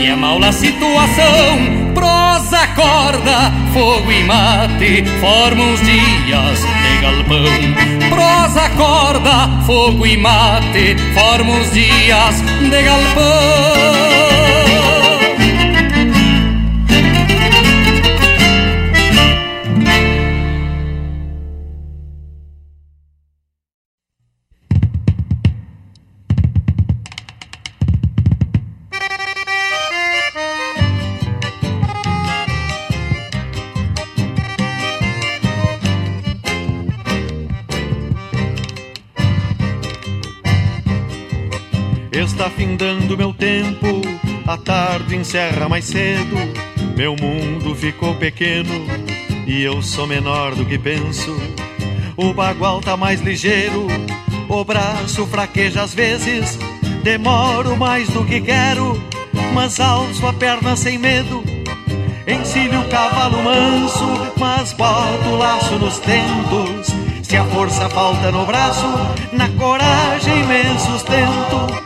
e 0.00 0.06
é 0.06 0.16
mal 0.16 0.42
a 0.42 0.50
situação. 0.50 1.92
Prosa, 1.92 2.66
corda, 2.68 3.52
fogo 3.74 4.10
e 4.10 4.24
mate 4.24 5.04
formam 5.20 5.74
os 5.74 5.80
dias 5.82 6.60
de 6.60 7.02
galpão. 7.02 8.08
Prosa, 8.08 8.70
corda, 8.78 9.50
fogo 9.66 10.06
e 10.06 10.16
mate 10.16 10.96
formam 11.12 11.60
os 11.60 11.70
dias 11.70 12.40
de 12.40 12.82
galpão. 12.82 14.23
Encerra 45.24 45.70
mais 45.70 45.86
cedo. 45.86 46.36
Meu 46.94 47.16
mundo 47.16 47.74
ficou 47.74 48.14
pequeno 48.16 48.86
e 49.46 49.62
eu 49.62 49.82
sou 49.82 50.06
menor 50.06 50.54
do 50.54 50.66
que 50.66 50.78
penso. 50.78 51.34
O 52.14 52.34
bagual 52.34 52.82
tá 52.82 52.94
mais 52.94 53.22
ligeiro, 53.22 53.86
o 54.50 54.64
braço 54.64 55.26
fraqueja 55.26 55.82
às 55.82 55.94
vezes. 55.94 56.58
Demoro 57.02 57.74
mais 57.74 58.06
do 58.10 58.22
que 58.26 58.38
quero, 58.38 59.02
mas 59.54 59.80
alço 59.80 60.26
a 60.26 60.32
perna 60.34 60.76
sem 60.76 60.98
medo. 60.98 61.42
Encilho 62.26 62.80
o 62.80 62.88
cavalo 62.88 63.42
manso, 63.42 64.06
mas 64.38 64.74
boto 64.74 65.30
o 65.30 65.38
laço 65.38 65.78
nos 65.78 65.98
tentos. 66.00 66.94
Se 67.22 67.38
a 67.38 67.44
força 67.46 67.88
falta 67.88 68.30
no 68.30 68.44
braço, 68.44 68.86
na 69.32 69.48
coragem 69.48 70.44
me 70.46 70.78
sustento. 70.78 71.83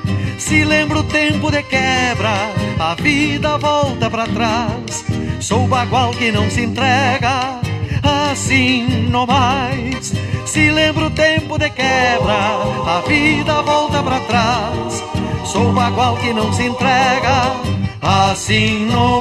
Se 0.49 0.65
lembro 0.65 1.01
o 1.01 1.05
tempo 1.05 1.51
de 1.51 1.63
quebra, 1.63 2.33
a 2.81 2.95
vida 2.95 3.59
volta 3.59 4.09
para 4.09 4.27
trás. 4.29 5.05
Sou 5.41 5.69
bagual 5.69 6.11
que 6.13 6.33
não 6.33 6.51
se 6.51 6.63
entrega, 6.63 7.61
assim 8.03 9.11
não 9.11 9.27
mais. 9.27 10.15
Se 10.47 10.71
lembro 10.71 11.09
o 11.09 11.11
tempo 11.11 11.59
de 11.59 11.69
quebra, 11.69 12.33
a 12.33 13.03
vida 13.07 13.61
volta 13.61 14.03
para 14.03 14.21
trás. 14.21 15.05
Sou 15.45 15.71
bagual 15.71 16.17
que 16.17 16.33
não 16.33 16.51
se 16.51 16.63
entrega, 16.63 17.53
assim 18.01 18.87
não 18.87 19.21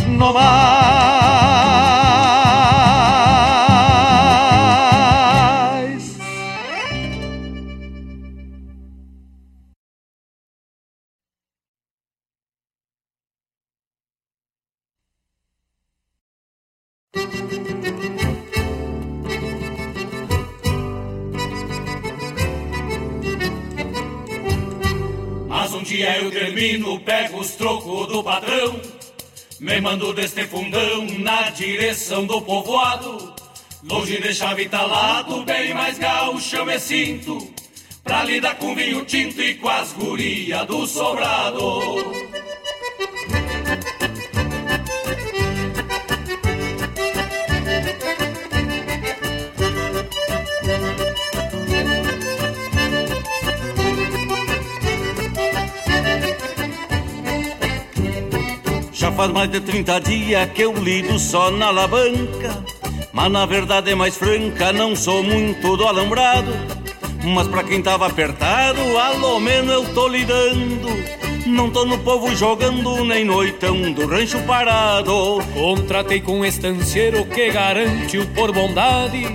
mais, 0.21 0.61
Mas 25.47 25.73
um 25.73 25.81
dia 25.81 26.21
eu 26.21 26.29
termino, 26.29 26.99
pego 26.99 27.39
os 27.39 27.55
trocos 27.55 28.07
do 28.07 28.23
patrão 28.23 29.00
me 29.61 29.79
mando 29.79 30.11
deste 30.11 30.43
fundão 30.47 31.05
na 31.19 31.51
direção 31.51 32.25
do 32.25 32.41
povoado. 32.41 33.35
Longe 33.83 34.19
de 34.19 34.33
chave 34.33 34.67
talado, 34.67 35.43
bem 35.43 35.71
mais 35.73 35.99
gaúcho 35.99 36.55
eu 36.55 36.65
me 36.65 36.79
sinto, 36.79 37.53
pra 38.03 38.23
lidar 38.23 38.55
com 38.55 38.73
vinho 38.73 39.05
tinto 39.05 39.39
e 39.39 39.53
com 39.55 39.69
as 39.69 39.93
gurias 39.93 40.65
do 40.65 40.87
sobrado. 40.87 42.31
Já 59.01 59.11
faz 59.11 59.31
mais 59.31 59.49
de 59.49 59.59
30 59.59 59.99
dias 60.01 60.51
que 60.51 60.61
eu 60.61 60.73
lido 60.73 61.17
só 61.17 61.49
na 61.49 61.69
alavanca. 61.69 62.63
Mas 63.11 63.31
na 63.31 63.47
verdade 63.47 63.89
é 63.89 63.95
mais 63.95 64.15
franca, 64.15 64.71
não 64.71 64.95
sou 64.95 65.23
muito 65.23 65.75
do 65.75 65.87
alambrado. 65.87 66.51
Mas 67.23 67.47
pra 67.47 67.63
quem 67.63 67.81
tava 67.81 68.05
apertado, 68.05 68.79
alô 68.99 69.39
menos 69.39 69.73
eu 69.73 69.93
tô 69.95 70.07
lidando. 70.07 70.87
Não 71.47 71.71
tô 71.71 71.83
no 71.83 71.97
povo 71.97 72.35
jogando, 72.35 73.03
nem 73.03 73.25
noitão 73.25 73.91
do 73.91 74.05
rancho 74.05 74.39
parado. 74.43 75.39
Contratei 75.51 76.21
com 76.21 76.41
um 76.41 76.45
estanceiro 76.45 77.25
que 77.25 77.49
garante 77.49 78.19
o 78.19 78.27
por 78.27 78.51
bondade 78.51 79.25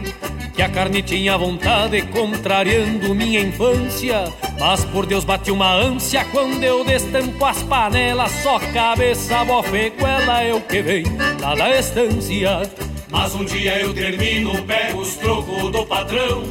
que 0.57 0.63
a 0.63 0.69
carne 0.71 1.03
tinha 1.03 1.37
vontade, 1.37 2.01
contrariando 2.07 3.15
minha 3.15 3.41
infância. 3.41 4.25
Mas 4.59 4.85
por 4.87 5.05
Deus 5.05 5.23
bate 5.23 5.51
uma 5.51 5.71
ânsia 5.71 6.25
quando 6.33 6.65
eu 6.65 6.83
destampo 6.83 7.45
as 7.45 7.63
panelas, 7.63 8.33
só 8.43 8.59
cabeça, 8.73 9.45
bofeguela 9.45 10.43
eu 10.45 10.61
que 10.63 10.81
vem 10.81 11.05
lá 11.39 11.55
da 11.55 11.79
estância. 11.79 12.63
Mas 13.11 13.35
um 13.35 13.45
dia 13.45 13.79
eu 13.79 13.93
termino, 13.93 14.63
pego 14.63 15.01
os 15.01 15.15
trocos 15.17 15.71
do 15.71 15.85
patrão, 15.85 16.43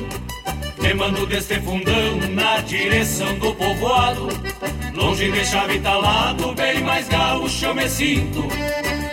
me 0.85 0.93
mando 0.93 1.25
deste 1.25 1.59
fundão 1.61 2.17
na 2.29 2.61
direção 2.61 3.33
do 3.39 3.53
povoado. 3.55 4.29
Longe 4.93 5.31
de 5.31 5.45
chave 5.45 5.79
talado, 5.79 6.53
bem 6.53 6.81
mais 6.83 7.07
gaúcho 7.07 7.65
eu 7.65 7.75
me 7.75 7.89
sinto. 7.89 8.43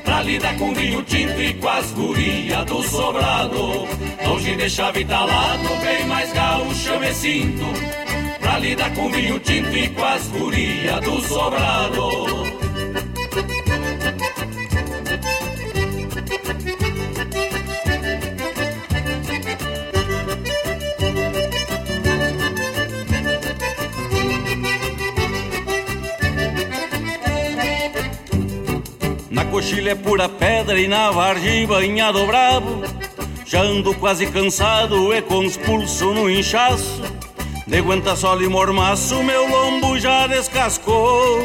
Pra 0.04 0.22
lidar 0.22 0.56
com 0.58 0.74
vinho 0.74 1.02
tinto 1.02 1.40
e 1.40 1.54
com 1.54 1.68
as 1.68 1.90
gurias 1.92 2.64
do 2.66 2.82
sobrado. 2.82 3.88
Longe 4.24 4.56
de 4.56 4.68
chave 4.68 5.04
talado, 5.04 5.68
bem 5.82 6.06
mais 6.06 6.32
gaúcho 6.32 6.90
eu 6.90 7.00
me 7.00 7.14
sinto. 7.14 7.64
Pra 8.38 8.58
lidar 8.58 8.92
com 8.94 9.10
vinho 9.10 9.38
tinto 9.40 9.74
e 9.74 9.88
com 9.88 10.04
as 10.04 10.26
gurias 10.28 11.00
do 11.00 11.20
sobrado 11.22 12.61
Na 29.32 29.46
coxilha 29.46 29.92
é 29.92 29.94
pura 29.94 30.28
pedra 30.28 30.78
e 30.78 30.86
na 30.86 31.10
vargem 31.10 31.66
banhado 31.66 32.26
bravo. 32.26 32.82
Já 33.46 33.62
ando 33.62 33.94
quase 33.94 34.26
cansado 34.26 35.14
e 35.14 35.22
com 35.22 35.38
os 35.38 35.56
pulsos 35.56 36.14
no 36.14 36.28
inchaço. 36.28 37.02
De 37.66 37.78
aguenta 37.78 38.14
sol 38.14 38.42
e 38.42 38.48
mormaço, 38.48 39.22
meu 39.22 39.48
lombo 39.48 39.98
já 39.98 40.26
descascou. 40.26 41.38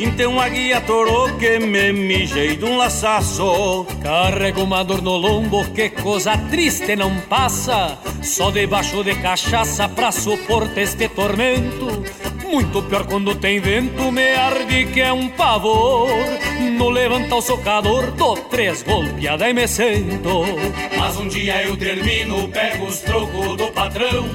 Então 0.00 0.40
a 0.40 0.48
guia 0.48 0.80
torou 0.80 1.36
que 1.36 1.58
me 1.58 1.92
mijei 1.92 2.56
de 2.56 2.64
um 2.64 2.78
laçaço. 2.78 3.86
Carrego 4.02 4.62
uma 4.62 4.82
dor 4.82 5.02
no 5.02 5.14
lombo, 5.14 5.66
que 5.66 5.90
coisa 5.90 6.38
triste 6.50 6.96
não 6.96 7.14
passa. 7.28 7.98
Só 8.22 8.50
debaixo 8.50 9.04
de 9.04 9.14
cachaça 9.16 9.86
pra 9.86 10.10
suportar 10.10 10.80
este 10.80 11.10
tormento 11.10 12.02
muito 12.54 12.80
pior 12.82 13.04
quando 13.06 13.34
tem 13.34 13.58
vento, 13.58 14.12
me 14.12 14.30
arde 14.30 14.86
que 14.86 15.00
é 15.00 15.12
um 15.12 15.28
pavor. 15.28 16.08
No 16.78 16.88
levanta 16.88 17.34
o 17.34 17.42
socador, 17.42 18.12
dou 18.12 18.36
três 18.36 18.80
golpeadas 18.84 19.48
e 19.48 19.52
me 19.52 19.66
sento. 19.66 20.44
Mas 20.96 21.16
um 21.16 21.26
dia 21.26 21.64
eu 21.64 21.76
termino, 21.76 22.46
pego 22.48 22.84
os 22.86 23.00
trocos 23.00 23.56
do 23.56 23.66
patrão. 23.72 24.28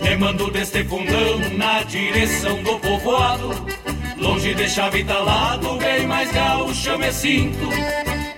Me 0.00 0.16
mando 0.16 0.52
deste 0.52 0.84
fundão 0.84 1.40
na 1.56 1.82
direção 1.82 2.62
do 2.62 2.78
povoado. 2.78 3.50
Longe 4.18 4.54
de 4.54 4.68
chave 4.68 5.02
talado, 5.02 5.76
bem 5.78 6.06
mais 6.06 6.30
gaúcho 6.30 6.96
me 6.96 7.12
sinto. 7.12 7.68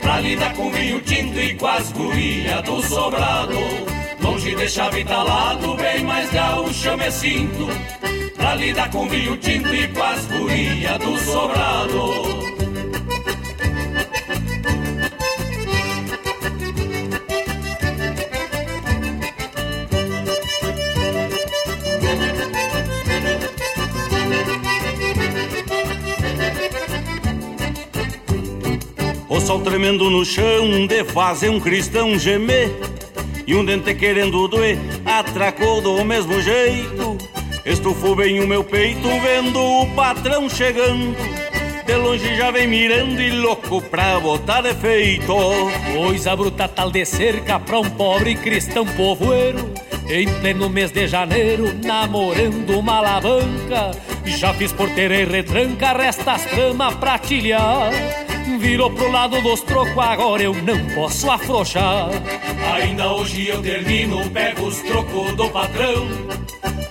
Pra 0.00 0.20
lidar 0.20 0.54
com 0.54 0.70
vinho 0.70 0.98
tinto 1.02 1.38
e 1.38 1.54
com 1.54 1.66
as 1.66 1.92
gurias 1.92 2.62
do 2.62 2.82
sobrado. 2.82 3.58
Longe 4.22 4.54
de 4.54 4.66
chave 4.66 5.04
talado, 5.04 5.74
bem 5.74 6.02
mais 6.04 6.30
gaúcho 6.30 6.96
me 6.96 7.10
sinto 7.10 8.13
Pra 8.44 8.56
lidar 8.56 8.90
com 8.90 9.08
vinho 9.08 9.38
tinto 9.38 9.74
e 9.74 9.88
com 9.88 10.02
as 10.02 10.26
gurias 10.26 10.98
do 10.98 11.16
sobrado. 11.16 11.98
O 29.26 29.40
sol 29.40 29.62
tremendo 29.62 30.10
no 30.10 30.22
chão 30.22 30.86
de 30.86 31.02
fazer 31.04 31.48
um 31.48 31.58
cristão 31.58 32.18
gemer 32.18 32.70
E 33.46 33.54
um 33.54 33.64
dente 33.64 33.94
querendo 33.94 34.46
doer 34.48 34.78
atracou 35.06 35.80
do 35.80 36.04
mesmo 36.04 36.42
jeito 36.42 37.33
Estufou 37.64 38.14
bem 38.14 38.40
o 38.40 38.46
meu 38.46 38.62
peito 38.62 39.08
vendo 39.20 39.58
o 39.58 39.86
patrão 39.94 40.50
chegando. 40.50 41.16
De 41.86 41.94
longe 41.96 42.36
já 42.36 42.50
vem 42.50 42.66
mirando 42.68 43.20
e 43.20 43.30
louco 43.30 43.80
pra 43.80 44.20
botar 44.20 44.60
defeito. 44.60 45.34
Coisa 45.94 46.36
bruta 46.36 46.68
tal 46.68 46.90
de 46.90 47.04
cerca 47.06 47.58
pra 47.58 47.80
um 47.80 47.88
pobre 47.90 48.34
cristão 48.36 48.86
povoeiro 48.86 49.72
Em 50.08 50.26
pleno 50.40 50.68
mês 50.68 50.90
de 50.90 51.06
janeiro, 51.06 51.74
namorando 51.82 52.78
uma 52.78 52.98
alavanca. 52.98 53.92
Já 54.26 54.52
fiz 54.52 54.72
porteira 54.72 55.16
e 55.16 55.24
retranca, 55.24 55.92
resta 55.92 56.32
as 56.32 56.44
tramas 56.44 56.94
pra 56.94 57.18
tilhar 57.18 57.90
Virou 58.58 58.90
pro 58.90 59.10
lado 59.10 59.40
dos 59.42 59.60
trocos, 59.62 59.98
agora 59.98 60.42
eu 60.42 60.54
não 60.54 60.86
posso 60.94 61.30
afrouxar. 61.30 62.08
Ainda 62.74 63.12
hoje 63.12 63.48
eu 63.48 63.62
termino, 63.62 64.28
pego 64.30 64.66
os 64.66 64.78
trocos 64.82 65.34
do 65.34 65.48
patrão 65.50 66.08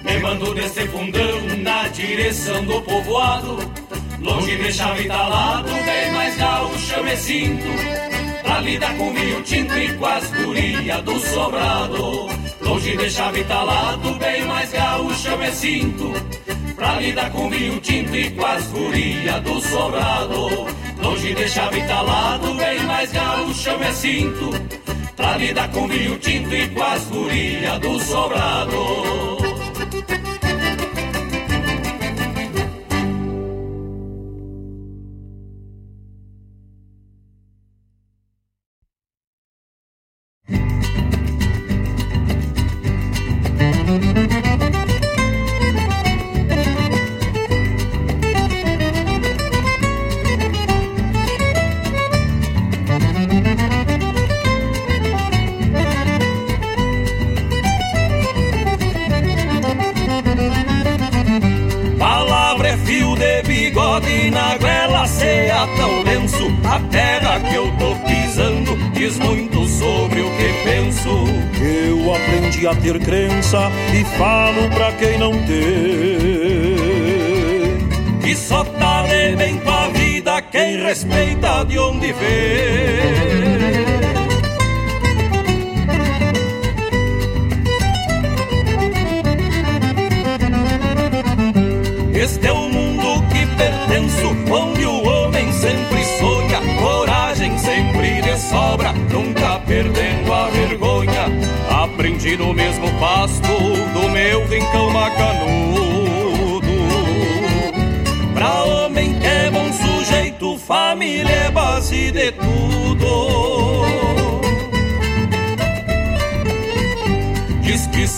me 0.03 0.19
mando 0.19 0.53
desse 0.53 0.87
fundão 0.87 1.41
na 1.59 1.87
direção 1.87 2.63
do 2.65 2.81
povoado. 2.81 3.57
Longe 4.19 4.55
de 4.57 4.71
chave 4.71 5.05
talado, 5.05 5.69
bem 5.69 6.11
mais 6.11 6.37
gaúcho 6.37 6.93
eu 6.93 7.03
me 7.03 7.17
sinto 7.17 7.67
Pra 8.41 8.61
lidar 8.61 8.95
com 8.95 9.13
vinho 9.13 9.41
tinto 9.41 9.77
e 9.77 9.93
com 9.97 10.05
as 10.05 10.31
gurias 10.31 11.01
do 11.03 11.19
sobrado. 11.19 12.29
Longe 12.61 12.95
de 12.95 13.09
chave 13.09 13.43
talado, 13.43 14.13
bem 14.15 14.45
mais 14.45 14.71
gaúcho 14.71 15.27
eu 15.27 15.37
me 15.37 15.51
sinto 15.51 16.13
Pra 16.84 16.99
lidar 16.99 17.31
com 17.31 17.49
vinho 17.49 17.79
tinto 17.79 18.13
e 18.13 18.29
com 18.31 18.45
as 18.45 18.67
gurias 18.67 19.41
do 19.43 19.61
sobrado. 19.61 20.49
Longe 21.01 21.34
de 21.34 21.47
chave 21.47 21.81
talado, 21.88 22.53
bem 22.55 22.84
mais 22.84 23.09
gaúcho 23.09 23.69
eu 23.69 23.79
me 23.79 23.93
sinto. 23.93 24.49
Pra 25.15 25.38
lidar 25.38 25.71
com 25.71 25.88
vinho 25.88 26.19
tinto 26.19 26.53
e 26.53 26.67
com 26.67 26.84
as 26.84 27.05
gurias 27.05 27.79
do 27.79 27.99
sobrado 28.01 29.32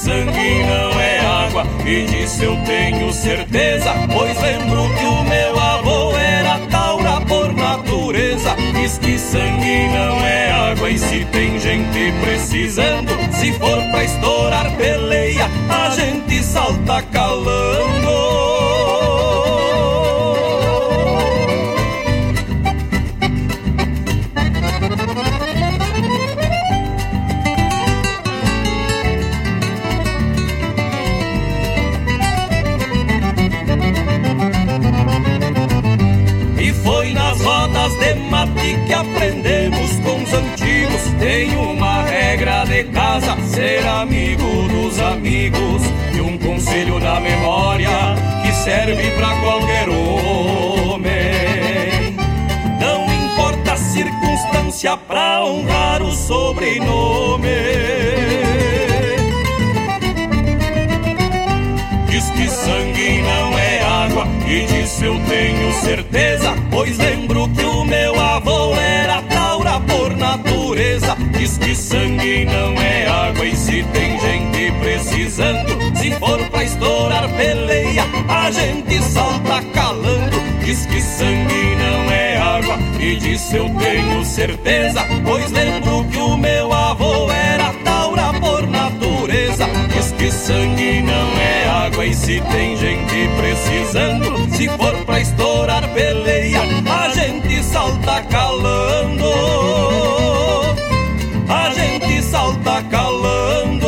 sangue 0.06 0.64
não 0.66 1.02
é 1.02 1.20
água, 1.20 1.64
e 1.84 2.06
disso 2.06 2.44
eu 2.44 2.56
tenho 2.64 3.12
certeza, 3.12 3.92
pois 4.14 4.40
lembro 4.40 4.84
que 4.94 5.04
o 5.04 5.24
meu 5.24 5.60
avô 5.60 6.16
era 6.16 6.60
taura 6.70 7.22
por 7.22 7.52
natureza. 7.54 8.56
Diz 8.76 9.00
que 9.00 9.18
sangue 9.18 9.88
não 9.88 10.24
é 10.24 10.52
água, 10.52 10.92
e 10.92 11.00
se 11.00 11.26
tem 11.26 11.60
gente 11.60 12.14
precisando, 12.24 13.12
se 13.32 13.52
for 13.54 13.82
pra 13.90 14.04
estourar 14.04 14.72
peleia, 14.78 15.50
a 15.70 15.90
gente 15.90 16.44
salta 16.44 17.02
calando. 17.12 17.65
Dos 44.36 45.00
amigos. 45.00 45.82
E 46.14 46.22
um 46.22 46.38
conselho 46.38 47.00
na 47.00 47.20
memória 47.20 47.90
que 48.44 48.52
serve 48.54 49.12
pra 49.12 49.36
qualquer 49.42 49.90
homem. 49.90 51.16
Não 52.80 53.06
importa 53.26 53.74
a 53.74 53.78
circunstância 53.78 54.98
pra 54.98 55.44
honrar 55.44 56.02
o 56.02 56.12
sobrenome. 56.12 57.50
Diz 62.10 62.30
que 62.32 62.48
sangue 62.48 63.22
não 63.22 63.58
é 63.58 63.82
água, 63.84 64.28
e 64.48 64.66
disso 64.66 65.04
eu 65.04 65.20
tenho 65.28 65.74
certeza, 65.82 66.56
pois 66.72 66.98
lembro 66.98 67.50
que 67.50 67.64
o 67.66 67.84
meu 67.84 68.20
avô 68.20 68.74
era. 68.76 69.25
Diz 71.38 71.58
que 71.58 71.76
sangue 71.76 72.46
não 72.46 72.74
é 72.82 73.08
água, 73.08 73.46
e 73.46 73.56
se 73.56 73.84
tem 73.94 74.20
gente 74.20 74.72
precisando, 74.80 75.98
se 75.98 76.12
for 76.12 76.40
pra 76.50 76.64
estourar 76.64 77.30
peleia, 77.30 78.04
a 78.28 78.50
gente 78.52 79.04
salta 79.04 79.62
calando. 79.74 80.40
Diz 80.64 80.86
que 80.86 81.02
sangue 81.02 81.76
não 81.76 82.12
é 82.12 82.38
água, 82.38 82.80
e 83.00 83.16
disso 83.18 83.56
eu 83.56 83.70
tenho 83.70 84.26
certeza, 84.26 85.06
pois 85.24 85.52
lembro 85.52 86.06
que 86.06 86.18
o 86.18 86.38
meu 86.38 86.74
avô 86.74 87.30
era 87.30 87.72
taura 87.84 88.34
por 88.40 88.68
natureza. 88.68 89.68
Diz 89.94 90.12
que 90.14 90.32
sangue 90.32 91.02
não 91.02 91.40
é 91.40 91.86
água, 91.86 92.06
e 92.06 92.14
se 92.14 92.42
tem 92.52 92.76
gente 92.78 93.30
precisando, 93.38 94.56
se 94.56 94.68
for 94.70 94.96
pra 95.06 95.20
estourar 95.20 95.88
peleia, 95.90 96.62
a 96.62 97.10
gente 97.10 97.64
salta 97.64 98.22
calando. 98.24 99.65
Salta 102.46 102.84
calando. 102.92 103.88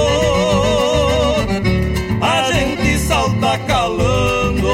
A 2.19 2.51
gente 2.51 2.97
salta 2.97 3.59
calando. 3.67 4.67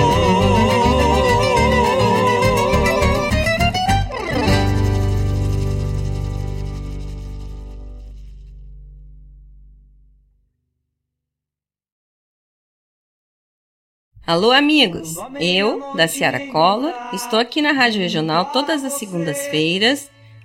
Alô, 14.25 14.51
amigos! 14.51 15.17
Eu, 15.41 15.93
da 15.93 16.07
Ciara 16.07 16.47
Collor, 16.47 16.93
estou 17.11 17.37
aqui 17.37 17.61
na 17.61 17.73
Rádio 17.73 17.99
Regional 17.99 18.45
todas 18.45 18.85
as 18.85 18.93
segundas-feiras, 18.93 20.09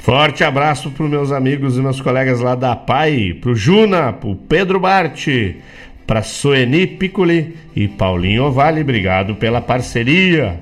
Forte 0.00 0.42
abraço 0.42 0.90
para 0.90 1.04
os 1.04 1.10
meus 1.10 1.30
amigos 1.30 1.76
e 1.76 1.80
meus 1.82 2.00
colegas 2.00 2.40
lá 2.40 2.54
da 2.54 2.74
PAI, 2.74 3.34
pro 3.34 3.54
Juna, 3.54 4.14
pro 4.14 4.34
Pedro 4.34 4.80
Bart, 4.80 5.28
pra 6.06 6.22
Soeni 6.22 6.86
Piccoli 6.86 7.54
e 7.76 7.86
Paulinho 7.86 8.44
Ovale, 8.44 8.80
obrigado 8.80 9.34
pela 9.34 9.60
parceria. 9.60 10.58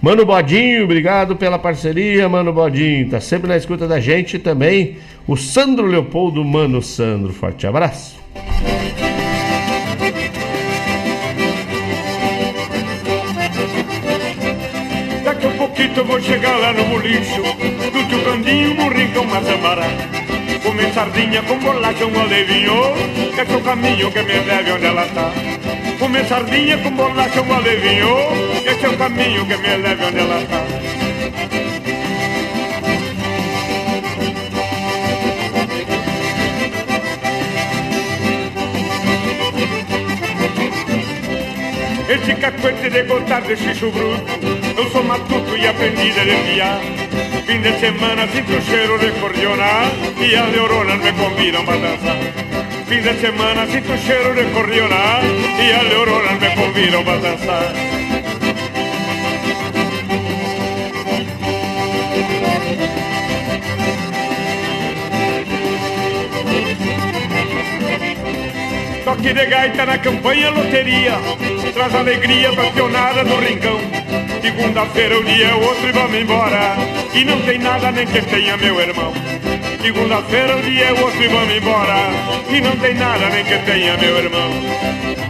Mano 0.00 0.24
Bodinho, 0.24 0.84
obrigado 0.84 1.34
pela 1.34 1.58
parceria, 1.58 2.28
Mano 2.28 2.52
Bodinho. 2.52 3.10
Tá 3.10 3.18
sempre 3.18 3.48
na 3.48 3.56
escuta 3.56 3.88
da 3.88 3.98
gente 3.98 4.38
também. 4.38 4.98
O 5.26 5.36
Sandro 5.36 5.86
Leopoldo, 5.86 6.44
Mano 6.44 6.80
Sandro. 6.80 7.32
Forte 7.32 7.66
abraço. 7.66 8.16
Daqui 15.24 15.46
a 15.46 15.50
pouquinho 15.50 15.92
eu 15.96 16.04
vou 16.04 16.20
chegar 16.20 16.56
lá 16.56 16.72
no 16.72 16.84
bolicho 16.84 17.42
Do 17.96 18.04
tio 18.08 18.22
Candinho, 18.24 18.74
no 18.74 18.88
rincão 18.90 19.24
Mazambará 19.24 19.86
Comer 20.62 20.92
sardinha 20.92 21.42
com 21.44 21.58
bolacha, 21.58 22.04
um 22.04 22.20
alevinho 22.20 22.92
Que 23.34 23.40
é 23.40 23.46
seu 23.46 23.62
caminho 23.62 24.12
que 24.12 24.22
me 24.22 24.38
leve 24.40 24.72
onde 24.72 24.84
ela 24.84 25.06
tá. 25.06 25.32
Comer 25.98 26.26
sardinha 26.26 26.76
com 26.76 26.90
bolacha, 26.90 27.40
um 27.40 27.54
alevinho 27.54 28.08
Que 28.62 28.68
é 28.68 28.74
seu 28.74 28.98
caminho 28.98 29.46
que 29.46 29.56
me 29.56 29.76
leve 29.78 30.04
onde 30.04 30.18
ela 30.18 30.44
tá 30.44 31.05
Esse 42.08 42.36
cacuete 42.36 42.88
de 42.88 43.02
gostar 43.02 43.42
de 43.42 43.56
xixo 43.56 43.90
bruto 43.90 44.24
Eu 44.78 44.90
sou 44.90 45.02
matuto 45.02 45.56
e 45.56 45.66
aprendi 45.66 46.12
a 46.12 46.24
desviar 46.24 46.80
Fim 47.44 47.60
de 47.60 47.72
semana 47.80 48.28
sinto 48.28 48.52
o 48.52 48.62
cheiro 48.62 48.96
de 48.98 49.10
cordiona 49.20 49.64
E 50.20 50.36
as 50.36 50.48
neuronas 50.52 51.00
me 51.00 51.12
convidam 51.12 51.64
para 51.64 51.78
dançar 51.78 52.16
Fim 52.86 53.02
de 53.02 53.14
semana 53.20 53.66
sinto 53.66 53.92
o 53.92 53.98
cheiro 53.98 54.34
de 54.34 54.44
cordiona 54.52 55.20
E 55.60 55.72
as 55.72 55.82
neuronas 55.88 56.38
me 56.38 56.50
convidam 56.54 57.04
para 57.04 57.18
dançar 57.18 57.72
Toque 69.06 69.32
de 69.32 69.46
gaita 69.46 69.86
na 69.86 69.98
campanha 69.98 70.50
loteria 70.50 71.12
Traz 71.72 71.94
alegria 71.94 72.52
pra 72.52 72.72
pionada 72.72 73.22
do 73.22 73.36
rincão. 73.36 73.78
Segunda-feira 74.42 75.20
o 75.20 75.22
dia 75.22 75.46
é 75.46 75.54
outro 75.54 75.88
e 75.88 75.92
vamos 75.92 76.20
embora. 76.20 76.76
E 77.14 77.24
não 77.24 77.40
tem 77.42 77.58
nada 77.60 77.92
nem 77.92 78.04
que 78.04 78.20
tenha 78.22 78.56
meu 78.56 78.80
irmão. 78.80 79.12
Segunda-feira 79.80 80.56
o 80.56 80.62
dia 80.62 80.86
é 80.86 80.92
outro 80.92 81.22
e 81.22 81.28
vamos 81.28 81.56
embora. 81.56 82.10
E 82.50 82.60
não 82.60 82.76
tem 82.78 82.94
nada 82.94 83.28
nem 83.28 83.44
que 83.44 83.58
tenha 83.58 83.96
meu 83.96 84.18
irmão 84.18 85.25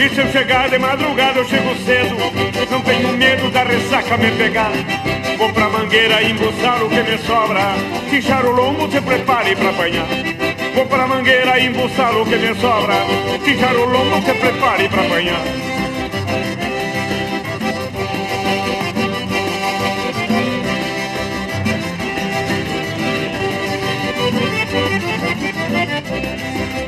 E 0.00 0.08
se 0.08 0.18
eu 0.18 0.32
chegar 0.32 0.70
de 0.70 0.78
madrugada 0.78 1.40
eu 1.40 1.44
chego 1.46 1.76
cedo. 1.84 2.16
Não 2.70 2.80
tenho 2.80 3.08
medo 3.18 3.50
da 3.50 3.64
ressaca 3.64 4.16
me 4.16 4.30
pegar. 4.30 4.72
Vou 5.36 5.52
pra 5.52 5.68
mangueira 5.68 6.22
embuçar 6.22 6.82
o 6.82 6.88
que 6.88 7.02
me 7.02 7.18
sobra. 7.18 7.74
Quixar 8.08 8.46
o 8.46 8.50
lombo, 8.50 8.90
se 8.90 8.98
prepare 8.98 9.54
pra 9.54 9.68
apanhar. 9.68 10.06
Vou 10.74 10.86
pra 10.86 11.06
mangueira 11.06 11.60
embuçar 11.60 12.16
o 12.16 12.24
que 12.24 12.36
me 12.36 12.54
sobra. 12.54 12.94
Quixar 13.44 13.76
o 13.76 13.84
lombo, 13.84 14.24
se 14.24 14.32
prepare 14.32 14.88
pra 14.88 15.02
apanhar. 15.02 15.44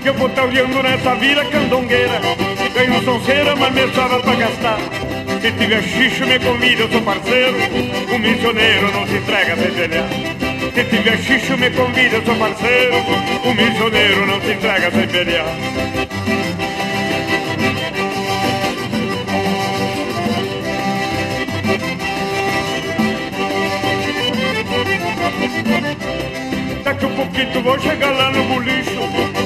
Eu 0.02 0.14
vou 0.14 0.28
talhando 0.30 0.82
nessa 0.82 1.14
vira 1.16 1.44
candongueira. 1.44 2.41
Ganho 2.82 3.00
sonceira, 3.04 3.54
mas 3.54 3.72
me 3.72 3.82
sobra 3.94 4.18
pra 4.18 4.34
gastar. 4.34 4.78
Se 5.40 5.52
tiver 5.52 5.82
xixo, 5.84 6.26
me 6.26 6.36
convida, 6.40 6.82
eu 6.82 6.90
sou 6.90 7.00
parceiro. 7.02 7.56
O 8.12 8.18
missioneiro 8.18 8.92
não 8.92 9.06
se 9.06 9.14
entrega 9.18 9.56
sem 9.56 9.70
pelear. 9.70 10.08
Se 10.74 10.84
tiver 10.86 11.16
xixo, 11.18 11.56
me 11.58 11.70
convida, 11.70 12.16
eu 12.16 12.24
sou 12.24 12.34
parceiro. 12.34 12.96
O 13.44 13.54
missioneiro 13.54 14.26
não 14.26 14.40
se 14.40 14.50
entrega 14.50 14.90
sem 14.90 15.06
pelear. 15.06 15.46
Daqui 26.82 27.06
um 27.06 27.14
pouquinho 27.14 27.62
vou 27.62 27.78
chegar 27.78 28.10
lá 28.10 28.32
no 28.32 28.42
bolicho 28.42 28.90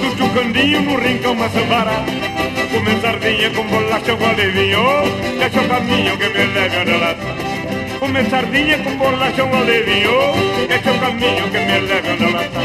Do 0.00 0.16
chucandinho 0.16 0.80
no 0.80 0.98
rincão 0.98 1.34
Maçambara 1.34 2.35
Comer 2.76 3.00
sardinha 3.00 3.50
com 3.52 3.66
bolacha 3.68 4.14
com 4.16 4.34
vinho 4.34 5.38
Deixa 5.38 5.60
o 5.62 5.66
caminho 5.66 6.18
que 6.18 6.28
me 6.28 6.44
leve 6.44 6.76
onde 6.76 6.90
ela 6.90 7.14
tá 7.14 7.98
Comer 7.98 8.26
sardinha 8.28 8.78
com 8.80 8.96
bolacha 8.98 9.42
com 9.44 9.64
vinho 9.64 10.66
Deixa 10.68 10.92
o 10.92 11.00
caminho 11.00 11.44
que 11.50 11.58
me 11.58 11.78
leve 11.80 12.08
ela 12.22 12.44
tá 12.44 12.60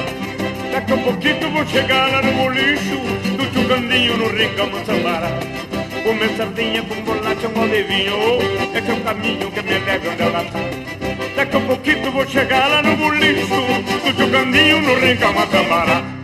Daqui 0.73 0.93
um 0.93 0.97
pouquinho 0.97 1.51
vou 1.51 1.65
chegar 1.65 2.11
lá 2.11 2.21
no 2.21 2.33
bolicho 2.33 2.99
Do 3.37 3.45
chucandinho 3.53 4.17
no 4.17 4.27
rincão 4.35 4.69
Maçambara 4.69 5.29
Comer 6.03 6.29
sardinha 6.35 6.83
com 6.83 7.01
bolacha 7.03 7.47
com 7.47 7.61
vinho 7.61 8.69
Deixa 8.73 8.93
o 8.93 9.01
caminho 9.01 9.49
que 9.49 9.61
me 9.61 9.79
leve 9.79 10.09
ela 10.19 10.43
tá 10.43 10.59
Daqui 11.37 11.55
a 11.55 11.59
pouquinho 11.61 12.11
vou 12.11 12.27
chegar 12.27 12.67
lá 12.67 12.83
no 12.83 12.97
bolicho 12.97 13.47
Do 13.47 14.21
Chucandinho 14.21 14.81
no 14.81 14.93
Rincão 14.95 15.31
Em 15.31 16.20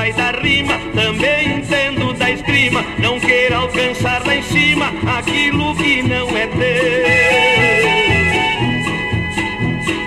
pai 0.00 0.12
da 0.14 0.30
rima, 0.30 0.78
também 0.94 1.58
entendo 1.58 2.14
da 2.14 2.30
esgrima. 2.30 2.82
Não 2.98 3.20
queira 3.20 3.56
alcançar 3.56 4.26
lá 4.26 4.34
em 4.34 4.42
cima 4.42 4.86
aquilo 5.18 5.76
que 5.76 6.02
não 6.02 6.26
é 6.38 6.46
teu. 6.46 7.90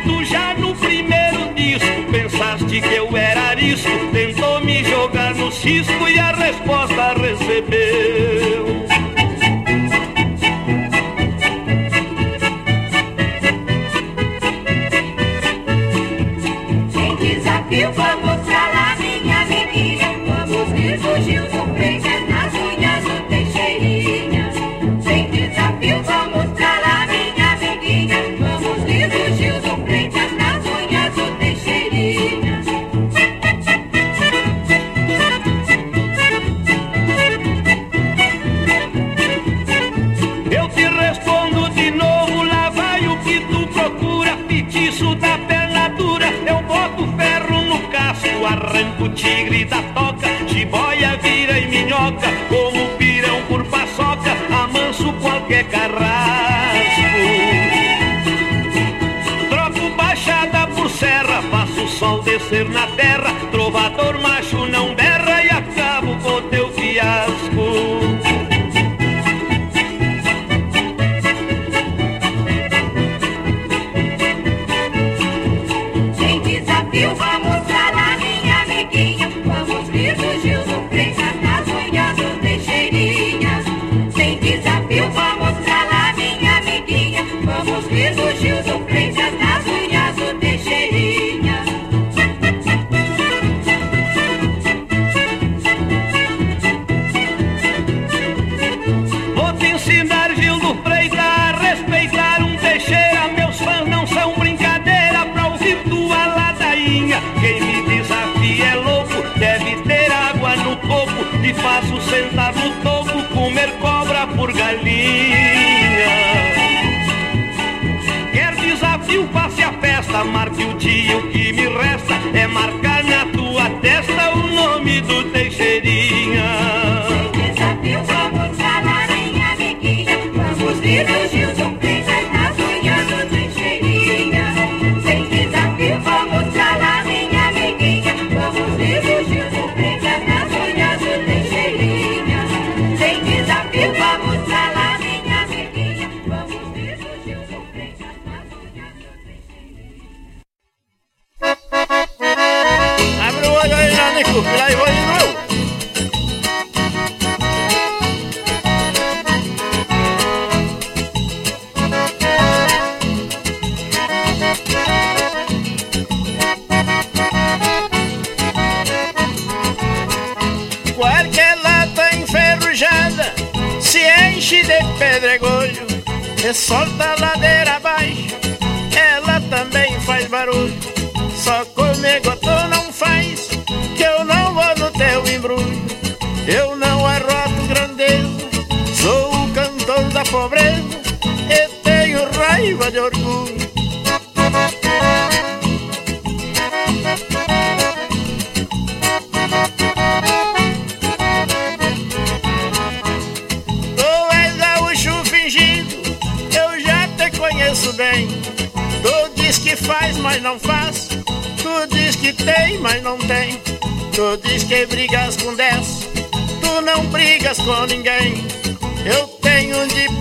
Tu 0.04 0.26
já 0.26 0.56
no 0.56 0.76
primeiro 0.76 1.54
disco 1.54 2.12
pensaste 2.12 2.82
que 2.82 2.96
eu 2.96 3.16
era 3.16 3.42
arisco. 3.50 3.92
Tentou 4.12 4.62
me 4.62 4.84
jogar 4.84 5.36
no 5.36 5.52
cisco 5.52 6.10
e 6.10 6.18
a 6.18 6.32
resposta 6.32 7.14
recebeu. 7.14 7.93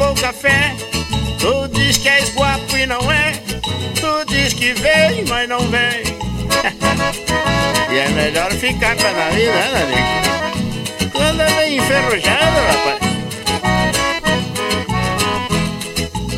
Pouca 0.03 0.33
fé. 0.33 0.75
Tu 1.39 1.69
diz 1.69 1.99
que 1.99 2.09
és 2.09 2.35
guapo 2.35 2.77
e 2.77 2.87
não 2.87 3.11
é. 3.11 3.33
Tu 4.01 4.25
diz 4.27 4.53
que 4.53 4.75
vem, 4.75 5.25
mas 5.29 5.49
não 5.49 5.61
vem. 5.69 6.03
e 7.93 7.99
é 7.99 8.09
melhor 8.09 8.51
ficar 8.53 8.97
com 8.97 9.07
a 9.07 9.13
nariz, 9.13 9.47
né, 9.47 9.71
Narico? 9.73 11.13
Quando 11.13 11.41
anda 11.41 11.69
enferrujado, 11.69 12.61
rapaz. 12.69 12.99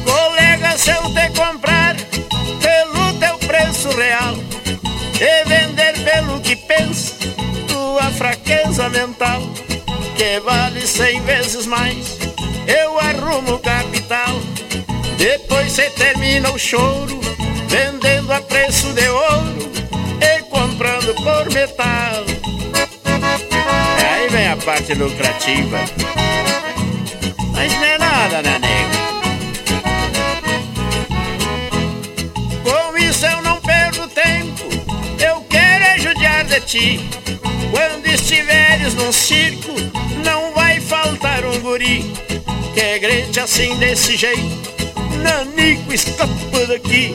Colega, 0.05 0.79
se 0.79 0.91
eu 0.91 1.03
te 1.15 1.31
comprar 1.39 1.97
pelo 2.61 3.13
teu 3.15 3.39
preço 3.49 3.89
real 3.97 4.35
e 5.21 5.45
vender 5.49 5.95
pelo 6.05 6.41
que 6.41 6.57
pensa, 6.57 7.15
tua 7.69 8.11
fraqueza 8.11 8.91
mental, 8.91 9.43
que 10.17 10.41
vale 10.41 10.87
cem 10.87 11.21
vezes 11.23 11.67
mais, 11.67 12.24
eu 12.67 12.99
arrumo 12.99 13.59
capital. 13.59 14.41
Depois 15.19 15.73
você 15.73 15.91
termina 15.91 16.51
o 16.51 16.59
choro, 16.59 17.21
vendendo 17.69 18.33
a 18.33 18.41
preço 18.41 18.93
de 18.93 19.09
ouro 19.09 19.71
e 20.21 20.43
comprando 20.45 21.15
por 21.15 21.53
metal. 21.53 22.25
Aí 24.03 24.29
vem 24.29 24.49
a 24.49 24.57
parte 24.57 24.95
lucrativa. 24.95 25.79
Mas 27.53 27.73
não 27.75 27.85
é 27.85 27.99
nada, 27.99 28.43
né, 28.43 28.59
nego? 28.59 29.05
Com 32.63 32.99
isso 32.99 33.27
eu 33.27 33.43
não 33.43 33.61
perco 33.61 34.09
tempo, 34.09 34.65
eu 35.21 35.41
quero 35.49 35.85
é 35.85 35.99
judiar 35.99 36.45
de 36.45 36.61
ti. 36.61 37.01
Quando 37.71 38.07
estiveres 38.07 38.95
num 38.95 39.13
circo, 39.13 39.73
não 40.25 40.53
vai 40.53 40.81
faltar 40.81 41.45
um 41.45 41.59
guri 41.61 42.05
que 42.75 42.99
grite 42.99 43.41
assim 43.41 43.77
desse 43.79 44.17
jeito. 44.17 44.75
Nanico, 45.23 45.93
escapa 45.93 46.67
daqui, 46.69 47.15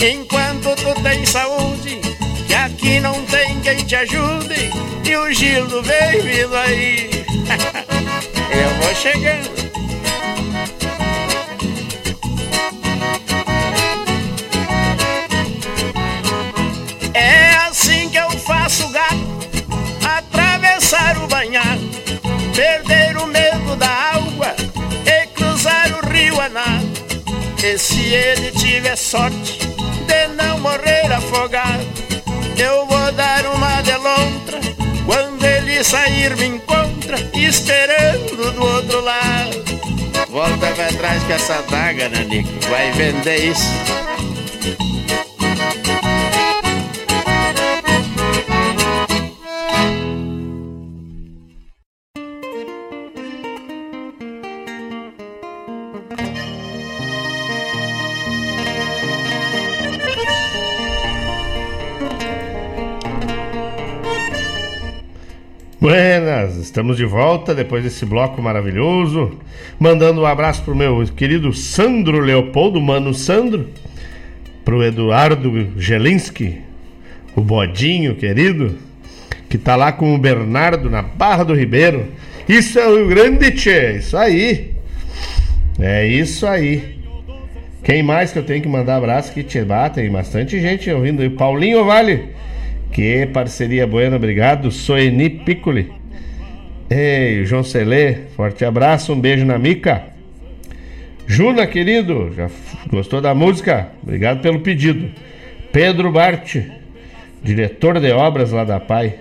enquanto 0.00 0.74
tu 0.76 1.02
tens 1.02 1.28
saúde, 1.28 2.00
que 2.46 2.54
aqui 2.54 3.00
não 3.00 3.24
tem 3.26 3.60
quem 3.60 3.76
te 3.84 3.96
ajude, 3.96 4.70
e 5.04 5.16
o 5.16 5.32
Gildo 5.32 5.82
vem 5.82 6.20
vindo 6.22 6.56
aí. 6.56 7.10
eu 8.50 8.82
vou 8.82 8.94
chegando. 8.94 9.73
E 27.64 27.78
se 27.78 28.12
ele 28.12 28.50
tiver 28.50 28.94
sorte 28.94 29.58
de 30.06 30.26
não 30.36 30.58
morrer 30.58 31.10
afogado, 31.10 31.82
eu 32.58 32.86
vou 32.86 33.10
dar 33.12 33.46
uma 33.46 33.80
de 33.80 33.96
lontra. 33.96 34.60
Quando 35.06 35.42
ele 35.42 35.82
sair, 35.82 36.36
me 36.36 36.44
encontra 36.44 37.16
esperando 37.32 38.52
do 38.52 38.62
outro 38.66 39.00
lado. 39.00 39.64
Volta 40.28 40.66
pra 40.72 40.88
trás 40.88 41.22
com 41.22 41.32
essa 41.32 41.62
daga, 41.70 42.10
Nanico. 42.10 42.50
Vai 42.68 42.92
vender 42.92 43.46
isso. 43.46 43.70
Buenas, 65.84 66.56
estamos 66.56 66.96
de 66.96 67.04
volta 67.04 67.54
depois 67.54 67.84
desse 67.84 68.06
bloco 68.06 68.40
maravilhoso. 68.40 69.38
Mandando 69.78 70.22
um 70.22 70.24
abraço 70.24 70.62
pro 70.62 70.74
meu 70.74 71.04
querido 71.14 71.52
Sandro 71.52 72.20
Leopoldo, 72.20 72.80
mano 72.80 73.12
Sandro. 73.12 73.68
Pro 74.64 74.82
Eduardo 74.82 75.78
Gelinski, 75.78 76.62
o 77.36 77.42
bodinho 77.42 78.14
querido, 78.14 78.78
que 79.46 79.58
tá 79.58 79.76
lá 79.76 79.92
com 79.92 80.14
o 80.14 80.18
Bernardo 80.18 80.88
na 80.88 81.02
Barra 81.02 81.44
do 81.44 81.54
Ribeiro. 81.54 82.08
Isso 82.48 82.78
é 82.78 82.88
o 82.88 82.96
Rio 82.96 83.08
Grande, 83.08 83.50
tchê, 83.50 83.98
isso 83.98 84.16
aí. 84.16 84.72
É 85.78 86.06
isso 86.06 86.46
aí. 86.46 86.98
Quem 87.82 88.02
mais 88.02 88.32
que 88.32 88.38
eu 88.38 88.42
tenho 88.42 88.62
que 88.62 88.68
mandar 88.68 88.96
abraço 88.96 89.34
que 89.34 89.42
te 89.42 89.58
tem 89.92 90.10
bastante 90.10 90.58
gente 90.62 90.90
ouvindo 90.90 91.20
aí. 91.20 91.28
Paulinho 91.28 91.84
Vale. 91.84 92.32
Que 92.94 93.26
parceria 93.26 93.88
buena, 93.88 94.14
obrigado. 94.14 94.70
Soeni 94.70 95.28
Piccoli. 95.28 95.92
Ei, 96.88 97.44
João 97.44 97.64
Celê, 97.64 98.28
forte 98.36 98.64
abraço, 98.64 99.12
um 99.12 99.20
beijo 99.20 99.44
na 99.44 99.58
mica. 99.58 100.04
Juna, 101.26 101.66
querido, 101.66 102.32
já 102.36 102.48
gostou 102.88 103.20
da 103.20 103.34
música? 103.34 103.88
Obrigado 104.00 104.40
pelo 104.40 104.60
pedido. 104.60 105.10
Pedro 105.72 106.12
Bart, 106.12 106.56
diretor 107.42 107.98
de 107.98 108.12
obras 108.12 108.52
lá 108.52 108.62
da 108.62 108.78
PAI. 108.78 109.18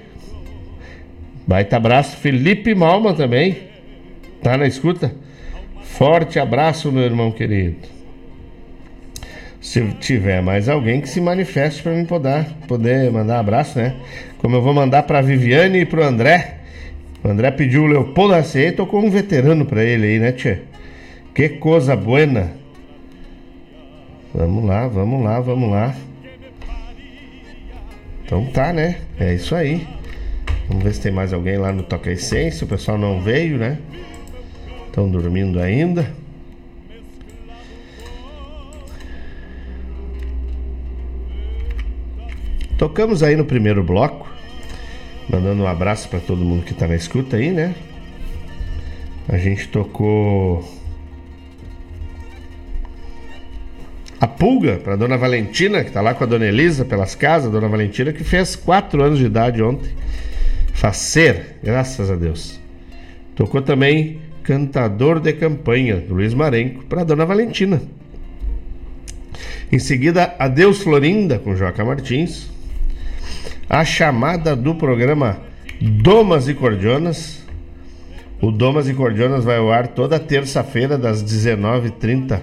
Baita 1.48 1.78
abraço. 1.78 2.16
Felipe 2.18 2.76
Malman 2.76 3.16
também. 3.16 3.58
Tá 4.44 4.56
na 4.56 4.68
escuta? 4.68 5.16
Forte 5.82 6.38
abraço, 6.38 6.92
meu 6.92 7.04
irmão 7.04 7.32
querido. 7.32 7.93
Se 9.64 9.82
tiver 9.94 10.42
mais 10.42 10.68
alguém 10.68 11.00
que 11.00 11.08
se 11.08 11.22
manifeste 11.22 11.82
para 11.82 11.94
mim 11.94 12.04
poder, 12.04 12.46
poder 12.68 13.10
mandar 13.10 13.40
abraço, 13.40 13.80
né? 13.80 13.96
Como 14.38 14.58
eu 14.58 14.62
vou 14.62 14.74
mandar 14.74 15.04
para 15.04 15.22
Viviane 15.22 15.80
e 15.80 15.86
para 15.86 16.02
o 16.02 16.04
André 16.04 16.58
O 17.24 17.30
André 17.30 17.50
pediu 17.50 17.84
o 17.84 17.88
Leopoldo 17.88 18.34
Acier 18.34 18.68
e 18.68 18.72
tocou 18.74 19.00
um 19.02 19.10
veterano 19.10 19.66
pra 19.66 19.82
ele 19.82 20.06
aí, 20.06 20.20
né, 20.20 20.34
tchê? 20.34 20.60
Que 21.34 21.48
coisa 21.48 21.96
buena. 21.96 22.52
Vamos 24.34 24.66
lá, 24.66 24.86
vamos 24.90 25.24
lá, 25.24 25.40
vamos 25.40 25.72
lá. 25.72 25.96
Então 28.26 28.46
tá, 28.48 28.74
né? 28.74 28.98
É 29.18 29.34
isso 29.34 29.56
aí. 29.56 29.88
Vamos 30.68 30.84
ver 30.84 30.94
se 30.94 31.00
tem 31.00 31.12
mais 31.12 31.32
alguém 31.32 31.58
lá 31.58 31.72
no 31.72 31.84
Toca 31.84 32.12
Essência. 32.12 32.66
O 32.66 32.68
pessoal 32.68 32.98
não 32.98 33.22
veio, 33.22 33.58
né? 33.58 33.78
Estão 34.88 35.10
dormindo 35.10 35.58
ainda. 35.62 36.06
Tocamos 42.84 43.24
aí 43.24 43.38
no 43.38 43.46
primeiro 43.46 43.82
bloco. 43.82 44.30
Mandando 45.30 45.64
um 45.64 45.68
abraço 45.68 46.10
para 46.10 46.20
todo 46.20 46.44
mundo 46.44 46.66
que 46.66 46.74
tá 46.74 46.86
na 46.86 46.98
escuta 46.98 47.38
aí, 47.38 47.50
né? 47.50 47.74
A 49.26 49.38
gente 49.38 49.70
tocou 49.70 50.70
a 54.20 54.28
pulga 54.28 54.82
para 54.84 54.98
dona 54.98 55.16
Valentina, 55.16 55.82
que 55.82 55.92
tá 55.92 56.02
lá 56.02 56.14
com 56.14 56.26
a 56.26 56.28
dona 56.28 56.46
Elisa 56.46 56.84
pelas 56.84 57.16
casas, 57.16 57.50
dona 57.50 57.70
Valentina 57.70 58.12
que 58.12 58.22
fez 58.22 58.54
quatro 58.54 59.02
anos 59.02 59.18
de 59.18 59.28
idade 59.28 59.64
ontem. 59.64 59.90
Facer, 60.74 61.60
graças 61.64 62.12
a 62.12 62.18
Deus. 62.18 62.60
Tocou 63.34 63.62
também 63.62 64.20
Cantador 64.44 65.22
de 65.22 65.32
Campanha, 65.32 66.04
Luiz 66.10 66.34
Marenco, 66.34 66.84
para 66.84 67.06
dona 67.06 67.26
Valentina. 67.26 67.82
Em 69.72 69.80
seguida, 69.80 70.36
Adeus 70.38 70.84
Florinda, 70.84 71.40
com 71.40 71.56
Joca 71.56 71.86
Martins 71.86 72.52
a 73.70 73.86
chamada 73.86 74.56
do 74.56 74.76
programa 74.76 75.38
Domas 75.82 76.48
e 76.48 76.54
Cordionas. 76.54 77.44
O 78.42 78.52
Domas 78.52 78.90
e 78.90 78.94
Cordionas 78.94 79.44
vai 79.44 79.58
ao 79.58 79.72
ar 79.72 79.88
toda 79.88 80.20
terça-feira, 80.20 80.98
das 80.98 81.24
19h30 81.24 82.42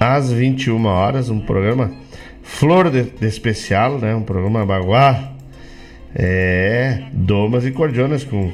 às 0.00 0.32
21 0.32 0.84
horas. 0.86 1.28
Um 1.28 1.40
programa 1.40 1.92
Flor 2.42 2.90
de, 2.90 3.02
de 3.02 3.26
Especial, 3.26 3.98
né? 3.98 4.14
um 4.14 4.22
programa 4.22 4.64
baguá. 4.64 5.32
É, 6.14 7.02
Domas 7.12 7.66
e 7.66 7.70
Cordionas 7.70 8.24
com, 8.24 8.50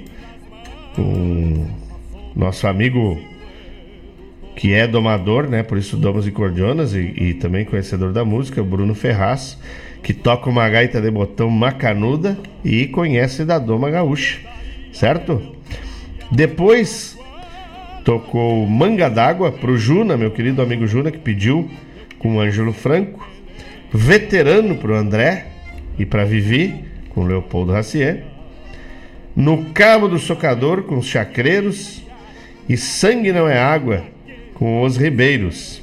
com 0.97 1.67
nosso 2.35 2.67
amigo 2.67 3.21
que 4.57 4.75
é 4.75 4.87
domador, 4.87 5.49
né? 5.49 5.63
Por 5.63 5.79
isso 5.79 5.97
Domas 5.97 6.27
e 6.27 6.33
Cordionas 6.33 6.93
e, 6.95 7.01
e 7.17 7.35
também 7.35 7.65
conhecedor 7.65 8.13
da 8.13 8.25
música, 8.25 8.63
Bruno 8.63 8.95
Ferraz 8.95 9.57
que 10.03 10.13
toca 10.13 10.51
uma 10.51 10.69
gaita 10.69 11.01
de 11.01 11.11
botão 11.11 11.49
macanuda 11.49 12.37
e 12.65 12.87
conhece 12.89 13.45
da 13.45 13.59
Doma 13.59 13.91
Gaúcha, 13.91 14.41
certo? 14.93 15.41
Depois 16.31 17.19
tocou 18.05 18.67
Manga 18.67 19.09
d'Água 19.09 19.53
pro 19.53 19.77
Juna, 19.77 20.17
meu 20.17 20.31
querido 20.31 20.61
amigo 20.61 20.87
Juna, 20.87 21.11
que 21.11 21.19
pediu 21.19 21.71
com 22.19 22.37
o 22.37 22.41
Ângelo 22.41 22.73
Franco. 22.73 23.29
Veterano 23.93 24.77
pro 24.77 24.97
André 24.97 25.49
e 25.99 26.07
para 26.07 26.25
Vivi, 26.25 26.85
com 27.11 27.25
Leopoldo 27.25 27.73
Racier. 27.73 28.25
No 29.37 29.67
Cabo 29.73 30.09
do 30.09 30.19
Socador, 30.19 30.85
com 30.85 30.97
os 30.97 31.07
Chacreiros. 31.07 32.03
E 32.69 32.77
Sangue 32.77 33.33
Não 33.33 33.49
é 33.49 33.59
Água, 33.59 34.05
com 34.55 34.83
os 34.83 34.97
Ribeiros. 34.97 35.82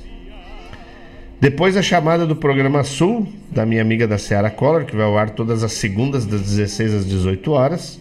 Depois 1.42 1.78
a 1.78 1.82
chamada 1.82 2.26
do 2.28 2.36
programa 2.36 2.84
Sul, 2.84 3.26
da 3.50 3.66
minha 3.66 3.82
amiga 3.82 4.06
da 4.06 4.18
Seara 4.18 4.50
Collor, 4.50 4.84
que 4.84 4.94
vai 4.94 5.06
ao 5.06 5.18
ar 5.18 5.30
todas 5.30 5.64
as 5.64 5.72
segundas, 5.72 6.26
das 6.26 6.42
16 6.42 6.94
às 6.94 7.06
18 7.06 7.52
horas. 7.52 7.98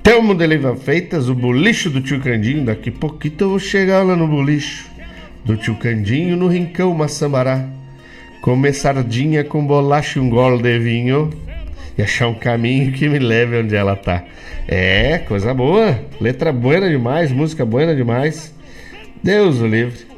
Telmo 0.00 0.32
de 0.32 0.46
Leiva 0.46 0.76
Feitas, 0.76 1.28
o 1.28 1.34
bolicho 1.34 1.90
do 1.90 2.00
tio 2.00 2.20
Candinho. 2.20 2.64
Daqui 2.64 2.92
pouquinho 2.92 3.34
eu 3.40 3.48
vou 3.50 3.58
chegar 3.58 4.04
lá 4.04 4.14
no 4.14 4.28
bolicho 4.28 4.88
do 5.44 5.56
tio 5.56 5.74
Candinho, 5.74 6.36
no 6.36 6.46
Rincão 6.46 6.94
Maçambará. 6.94 7.68
Comer 8.40 8.72
sardinha 8.72 9.42
com 9.42 9.66
bolacha 9.66 10.20
e 10.20 10.22
um 10.22 10.30
gole 10.30 10.62
de 10.62 10.78
vinho. 10.78 11.30
E 11.98 12.02
achar 12.02 12.28
um 12.28 12.34
caminho 12.34 12.92
que 12.92 13.08
me 13.08 13.18
leve 13.18 13.58
onde 13.58 13.74
ela 13.74 13.96
tá. 13.96 14.24
É, 14.68 15.18
coisa 15.18 15.52
boa. 15.52 15.98
Letra 16.20 16.52
boa 16.52 16.88
demais, 16.88 17.32
música 17.32 17.66
boa 17.66 17.92
demais. 17.92 18.54
Deus 19.20 19.60
o 19.60 19.66
livre. 19.66 20.09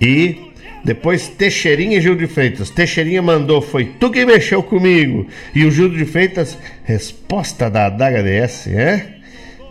E 0.00 0.52
depois 0.84 1.28
Teixeirinha 1.28 1.98
e 1.98 2.00
Gil 2.00 2.14
de 2.14 2.26
Freitas. 2.26 2.70
Teixeirinha 2.70 3.22
mandou, 3.22 3.60
foi 3.60 3.86
tu 3.98 4.10
que 4.10 4.24
mexeu 4.24 4.62
comigo. 4.62 5.26
E 5.54 5.64
o 5.64 5.70
Gil 5.70 5.88
de 5.88 6.04
Freitas, 6.04 6.56
resposta 6.84 7.68
da 7.70 7.86
adaga 7.86 8.22
DS, 8.22 8.68
é? 8.68 9.16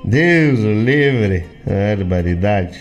Deus 0.04 0.60
o 0.60 0.72
livre, 0.84 1.46
barbaridade. 1.66 2.80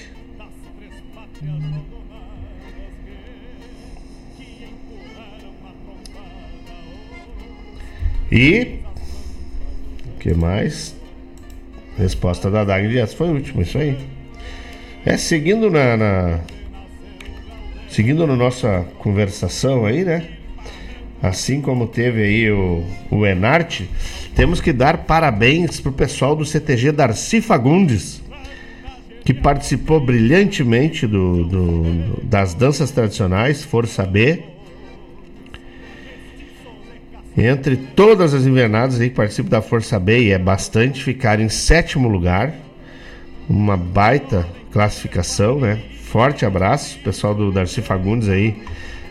E 8.31 8.81
o 10.09 10.19
que 10.19 10.35
mais? 10.35 10.95
Resposta 11.97 12.51
da 12.51 12.63
Adaga 12.63 12.89
de 12.89 13.15
foi 13.15 13.29
o 13.29 13.35
último, 13.35 13.63
isso 13.63 13.79
aí. 13.79 13.97
É 15.07 15.17
seguindo 15.17 15.71
na, 15.71 15.97
na 15.97 16.41
Seguindo 17.95 18.27
na 18.27 18.35
nossa 18.35 18.85
conversação 18.99 19.87
aí, 19.87 20.05
né? 20.05 20.27
Assim 21.23 21.61
como 21.61 21.87
teve 21.87 22.25
aí 22.25 22.51
o, 22.51 22.83
o 23.09 23.25
Enarte, 23.25 23.89
temos 24.35 24.61
que 24.61 24.73
dar 24.73 25.05
parabéns 25.05 25.79
pro 25.79 25.93
pessoal 25.93 26.35
do 26.35 26.45
CTG 26.45 26.91
Darcy 26.91 27.41
Fagundes, 27.41 28.21
que 29.25 29.33
participou 29.33 30.01
brilhantemente 30.01 31.07
do, 31.07 31.45
do, 31.45 32.21
das 32.25 32.53
danças 32.53 32.91
tradicionais, 32.91 33.63
Força 33.63 34.05
B. 34.05 34.43
Entre 37.39 37.77
todas 37.77 38.35
as 38.35 38.45
invernadas 38.45 39.01
aí 39.01 39.09
que 39.09 39.15
participam 39.15 39.51
da 39.51 39.63
Força 39.63 40.01
B, 40.01 40.19
e 40.19 40.31
é 40.33 40.39
bastante, 40.39 41.05
ficaram 41.05 41.45
em 41.45 41.49
sétimo 41.49 42.09
lugar. 42.09 42.53
Uma 43.49 43.77
baita 43.77 44.45
classificação, 44.73 45.61
né? 45.61 45.79
Forte 46.15 46.47
abraço, 46.47 46.97
pessoal 47.01 47.35
do 47.35 47.51
Darcy 47.51 47.83
Fagundes 47.83 48.29
aí, 48.29 48.63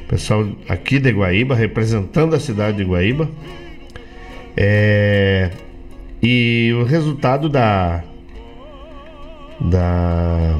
pessoal 0.07 0.47
aqui 0.69 0.99
de 0.99 1.11
Guaíba, 1.11 1.53
representando 1.53 2.33
a 2.33 2.39
cidade 2.39 2.77
de 2.77 2.85
Guaíba. 2.85 3.29
É, 4.55 5.51
e 6.21 6.71
o 6.79 6.85
resultado 6.85 7.49
da 7.49 8.01
da 9.59 10.57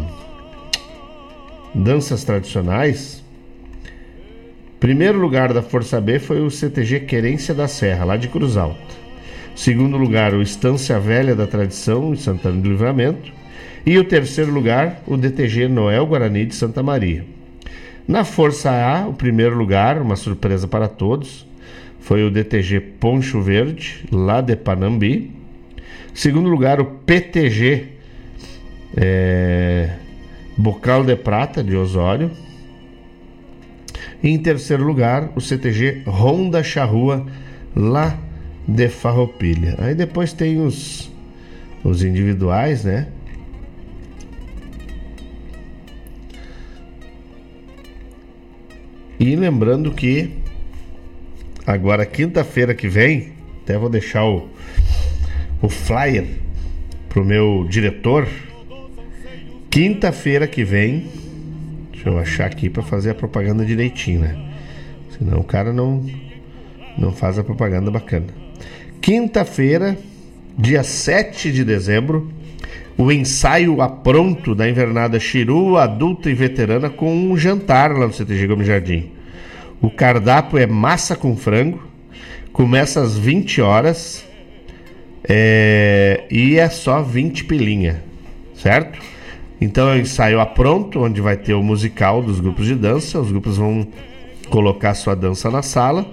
danças 1.73 2.25
tradicionais, 2.25 3.23
primeiro 4.81 5.19
lugar 5.19 5.53
da 5.53 5.61
Força 5.61 6.01
B 6.01 6.19
foi 6.19 6.41
o 6.41 6.51
CTG 6.51 7.05
Querência 7.05 7.53
da 7.53 7.69
Serra, 7.69 8.03
lá 8.03 8.17
de 8.17 8.27
Cruz 8.27 8.57
Alta. 8.57 8.77
Segundo 9.55 9.95
lugar, 9.95 10.33
o 10.33 10.41
Estância 10.41 10.99
Velha 10.99 11.37
da 11.37 11.47
Tradição, 11.47 12.11
em 12.11 12.17
Santana 12.17 12.59
do 12.59 12.67
Livramento. 12.67 13.42
E 13.85 13.97
o 13.97 14.03
terceiro 14.05 14.51
lugar, 14.51 15.01
o 15.05 15.17
DTG 15.17 15.67
Noel 15.67 16.05
Guarani 16.05 16.45
de 16.45 16.55
Santa 16.55 16.81
Maria. 16.81 17.25
Na 18.07 18.23
Força 18.23 18.71
A, 18.71 19.07
o 19.07 19.13
primeiro 19.13 19.57
lugar, 19.57 20.01
uma 20.01 20.15
surpresa 20.15 20.67
para 20.67 20.87
todos, 20.87 21.45
foi 21.99 22.23
o 22.23 22.31
DTG 22.31 22.79
Poncho 22.79 23.41
Verde, 23.41 24.05
lá 24.09 24.39
de 24.39 24.55
Panambi. 24.55 25.31
Segundo 26.13 26.47
lugar, 26.49 26.79
o 26.79 26.85
PTG 26.85 27.87
é, 28.95 29.89
Bocal 30.57 31.03
de 31.03 31.15
Prata, 31.15 31.63
de 31.63 31.75
Osório. 31.75 32.31
E 34.21 34.29
em 34.29 34.37
terceiro 34.37 34.83
lugar, 34.83 35.31
o 35.35 35.41
CTG 35.41 36.03
Ronda 36.05 36.63
Charrua, 36.63 37.25
lá 37.75 38.17
de 38.65 38.87
Farroupilha. 38.87 39.75
Aí 39.77 39.93
depois 39.93 40.31
tem 40.31 40.61
os, 40.61 41.11
os 41.83 42.01
individuais, 42.03 42.85
né? 42.85 43.07
E 49.19 49.35
lembrando 49.35 49.91
que 49.91 50.31
agora 51.65 52.05
quinta-feira 52.05 52.73
que 52.73 52.87
vem, 52.87 53.33
até 53.61 53.77
vou 53.77 53.89
deixar 53.89 54.25
o, 54.25 54.49
o 55.61 55.69
flyer 55.69 56.27
pro 57.09 57.23
meu 57.23 57.65
diretor. 57.69 58.27
Quinta-feira 59.69 60.47
que 60.47 60.63
vem, 60.63 61.07
deixa 61.91 62.09
eu 62.09 62.17
achar 62.17 62.45
aqui 62.45 62.69
para 62.69 62.83
fazer 62.83 63.11
a 63.11 63.15
propaganda 63.15 63.65
direitinho, 63.65 64.21
né? 64.21 64.51
Senão 65.17 65.39
o 65.39 65.43
cara 65.43 65.71
não 65.71 66.03
não 66.97 67.11
faz 67.11 67.39
a 67.39 67.43
propaganda 67.43 67.89
bacana. 67.89 68.27
Quinta-feira, 69.01 69.97
dia 70.57 70.83
7 70.83 71.51
de 71.51 71.63
dezembro, 71.63 72.31
o 72.97 73.11
ensaio 73.11 73.81
a 73.81 73.89
pronto 73.89 74.53
da 74.53 74.69
invernada 74.69 75.19
Chiru, 75.19 75.77
adulta 75.77 76.29
e 76.29 76.33
veterana, 76.33 76.89
com 76.89 77.13
um 77.13 77.35
jantar 77.35 77.91
lá 77.91 78.07
no 78.07 78.13
CTG 78.13 78.47
Gomes 78.47 78.67
Jardim. 78.67 79.11
O 79.81 79.89
cardápio 79.89 80.57
é 80.59 80.67
massa 80.67 81.15
com 81.15 81.35
frango, 81.35 81.83
começa 82.51 83.01
às 83.01 83.17
20 83.17 83.61
horas. 83.61 84.25
É, 85.27 86.25
e 86.29 86.57
é 86.57 86.69
só 86.69 87.01
20 87.01 87.45
pilinha, 87.45 88.03
certo? 88.55 88.99
Então 89.59 89.89
é 89.89 89.95
o 89.95 89.99
ensaio 89.99 90.39
a 90.41 90.45
pronto, 90.45 90.99
onde 90.99 91.21
vai 91.21 91.37
ter 91.37 91.53
o 91.53 91.63
musical 91.63 92.21
dos 92.21 92.39
grupos 92.41 92.65
de 92.65 92.75
dança. 92.75 93.19
Os 93.19 93.31
grupos 93.31 93.57
vão 93.57 93.87
colocar 94.49 94.93
sua 94.93 95.15
dança 95.15 95.49
na 95.49 95.61
sala. 95.61 96.05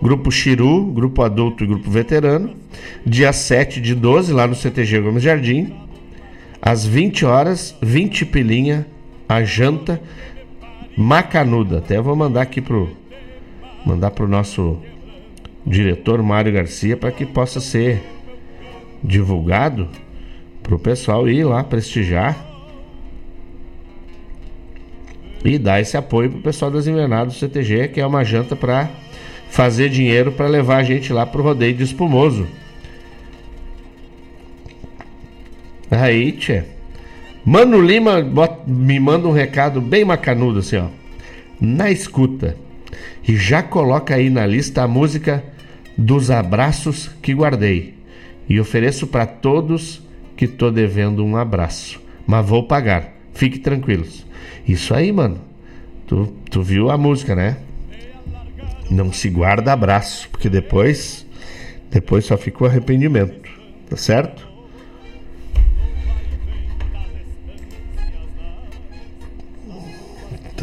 Grupo 0.00 0.30
Chiru, 0.30 0.84
grupo 0.92 1.22
adulto 1.22 1.64
e 1.64 1.66
grupo 1.66 1.90
veterano. 1.90 2.54
Dia 3.04 3.32
7 3.32 3.80
de 3.80 3.94
12, 3.94 4.32
lá 4.32 4.46
no 4.46 4.54
CTG 4.54 5.00
Gomes 5.00 5.22
Jardim. 5.22 5.72
Às 6.66 6.86
20 6.86 7.26
horas, 7.26 7.76
20 7.82 8.24
pilinha, 8.24 8.86
a 9.28 9.44
janta 9.44 10.00
macanuda. 10.96 11.76
Até 11.76 12.00
vou 12.00 12.16
mandar 12.16 12.40
aqui 12.40 12.62
pro 12.62 12.88
mandar 13.84 14.12
pro 14.12 14.26
nosso 14.26 14.78
diretor 15.66 16.22
Mário 16.22 16.50
Garcia 16.50 16.96
para 16.96 17.12
que 17.12 17.26
possa 17.26 17.60
ser 17.60 18.02
divulgado 19.02 19.90
pro 20.62 20.78
pessoal 20.78 21.28
ir 21.28 21.44
lá 21.44 21.62
prestigiar 21.62 22.34
e 25.44 25.58
dar 25.58 25.82
esse 25.82 25.98
apoio 25.98 26.30
pro 26.30 26.40
pessoal 26.40 26.70
das 26.70 26.86
invernadas 26.86 27.34
do 27.34 27.38
CTG, 27.38 27.88
que 27.88 28.00
é 28.00 28.06
uma 28.06 28.24
janta 28.24 28.56
para 28.56 28.88
fazer 29.50 29.90
dinheiro 29.90 30.32
para 30.32 30.48
levar 30.48 30.78
a 30.78 30.82
gente 30.82 31.12
lá 31.12 31.26
pro 31.26 31.42
rodeio 31.42 31.74
de 31.74 31.84
espumoso. 31.84 32.48
Aí, 35.90 36.32
tchê. 36.32 36.62
Mano 37.44 37.80
Lima 37.80 38.22
bota, 38.22 38.62
me 38.66 38.98
manda 38.98 39.28
um 39.28 39.32
recado 39.32 39.80
bem 39.80 40.04
macanudo 40.04 40.60
assim, 40.60 40.76
ó. 40.76 40.88
Na 41.60 41.90
escuta. 41.90 42.56
E 43.26 43.36
já 43.36 43.62
coloca 43.62 44.14
aí 44.14 44.30
na 44.30 44.46
lista 44.46 44.82
a 44.82 44.88
música 44.88 45.44
dos 45.96 46.30
abraços 46.30 47.10
que 47.22 47.34
guardei. 47.34 47.94
E 48.48 48.58
ofereço 48.60 49.06
para 49.06 49.26
todos 49.26 50.02
que 50.36 50.46
tô 50.46 50.70
devendo 50.70 51.24
um 51.24 51.36
abraço. 51.36 52.00
Mas 52.26 52.46
vou 52.46 52.66
pagar. 52.66 53.12
Fique 53.34 53.58
tranquilos. 53.58 54.26
Isso 54.66 54.94
aí, 54.94 55.12
mano. 55.12 55.38
Tu, 56.06 56.26
tu 56.50 56.62
viu 56.62 56.90
a 56.90 56.98
música, 56.98 57.34
né? 57.34 57.56
Não 58.90 59.12
se 59.12 59.28
guarda 59.30 59.72
abraço, 59.72 60.28
porque 60.30 60.48
depois 60.48 61.24
depois 61.90 62.24
só 62.24 62.36
fica 62.36 62.64
o 62.64 62.66
arrependimento. 62.66 63.48
Tá 63.88 63.96
certo? 63.96 64.53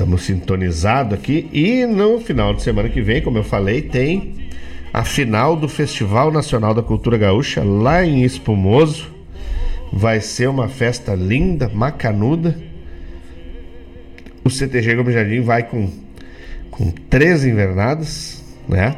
Estamos 0.02 0.24
sintonizados 0.24 1.14
aqui 1.14 1.48
e 1.54 1.86
no 1.86 2.20
final 2.20 2.56
de 2.56 2.64
semana 2.64 2.90
que 2.90 3.04
vem, 3.04 3.22
como 3.22 3.38
eu 3.38 3.44
falei, 3.44 3.84
tem 3.84 4.50
a 4.92 5.04
final 5.04 5.56
do 5.56 5.70
Festival 5.70 6.32
Nacional 6.32 6.74
da 6.74 6.82
Cultura 6.82 7.20
Gaúcha 7.20 7.64
lá 7.64 8.04
em 8.04 8.24
Espumoso. 8.24 9.14
Vai 9.94 10.20
ser 10.20 10.50
uma 10.50 10.68
festa 10.68 11.14
linda, 11.14 11.70
macanuda. 11.70 12.58
O 14.44 14.50
CTG 14.50 14.96
Gomes 14.96 15.14
Jardim 15.14 15.42
vai 15.42 15.70
com, 15.70 15.88
com 16.72 16.90
três 16.90 17.46
invernadas, 17.46 18.44
né? 18.68 18.96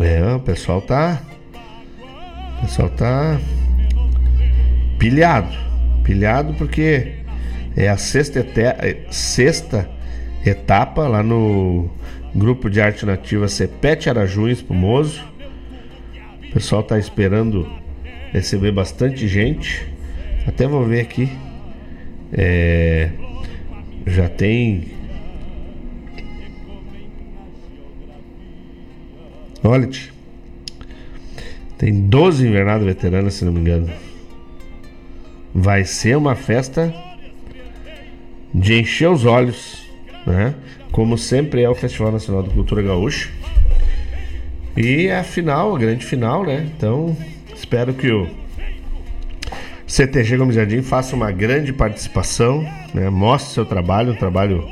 É, 0.00 0.34
o 0.34 0.40
pessoal 0.40 0.80
tá. 0.80 1.20
O 2.56 2.60
pessoal 2.62 2.88
tá 2.88 3.38
pilhado. 4.98 5.54
Pilhado 6.02 6.54
porque 6.54 7.21
é 7.76 7.88
a 7.88 7.96
sexta, 7.96 8.40
ete- 8.40 9.06
sexta 9.10 9.88
etapa 10.44 11.06
lá 11.08 11.22
no 11.22 11.88
grupo 12.34 12.68
de 12.70 12.80
arte 12.80 13.04
nativa 13.06 13.48
Cepete 13.48 14.08
Araju 14.10 14.48
em 14.48 14.52
Espumoso. 14.52 15.22
O 16.48 16.52
pessoal 16.52 16.82
tá 16.82 16.98
esperando 16.98 17.66
receber 18.32 18.72
bastante 18.72 19.26
gente. 19.28 19.86
Até 20.46 20.66
vou 20.66 20.84
ver 20.84 21.00
aqui. 21.00 21.30
É, 22.32 23.10
já 24.06 24.28
tem. 24.28 24.88
Olha, 29.64 29.88
tem 31.78 32.08
12 32.08 32.46
invernadas 32.46 32.84
veteranas, 32.84 33.34
se 33.34 33.44
não 33.44 33.52
me 33.52 33.60
engano. 33.60 33.88
Vai 35.54 35.84
ser 35.84 36.16
uma 36.16 36.34
festa 36.34 36.92
de 38.54 38.78
encher 38.78 39.10
os 39.10 39.24
olhos, 39.24 39.88
né? 40.26 40.54
Como 40.90 41.16
sempre 41.16 41.62
é 41.62 41.68
o 41.68 41.74
Festival 41.74 42.12
Nacional 42.12 42.42
da 42.42 42.50
Cultura 42.50 42.82
Gaúcha. 42.82 43.30
E 44.76 45.06
é 45.06 45.18
a 45.18 45.24
final, 45.24 45.74
a 45.74 45.78
grande 45.78 46.04
final, 46.04 46.44
né? 46.44 46.66
Então, 46.76 47.16
espero 47.54 47.94
que 47.94 48.10
o 48.10 48.28
CTG 49.86 50.36
Gomes 50.36 50.54
Jardim 50.54 50.82
faça 50.82 51.14
uma 51.14 51.30
grande 51.30 51.72
participação, 51.72 52.66
né? 52.94 53.08
Mostre 53.10 53.54
seu 53.54 53.64
trabalho, 53.64 54.12
um 54.12 54.16
trabalho 54.16 54.68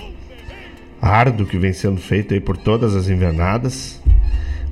árduo 1.00 1.46
que 1.46 1.58
vem 1.58 1.72
sendo 1.72 2.00
feito 2.00 2.34
aí 2.34 2.40
por 2.40 2.56
todas 2.56 2.94
as 2.94 3.08
invernadas. 3.08 4.00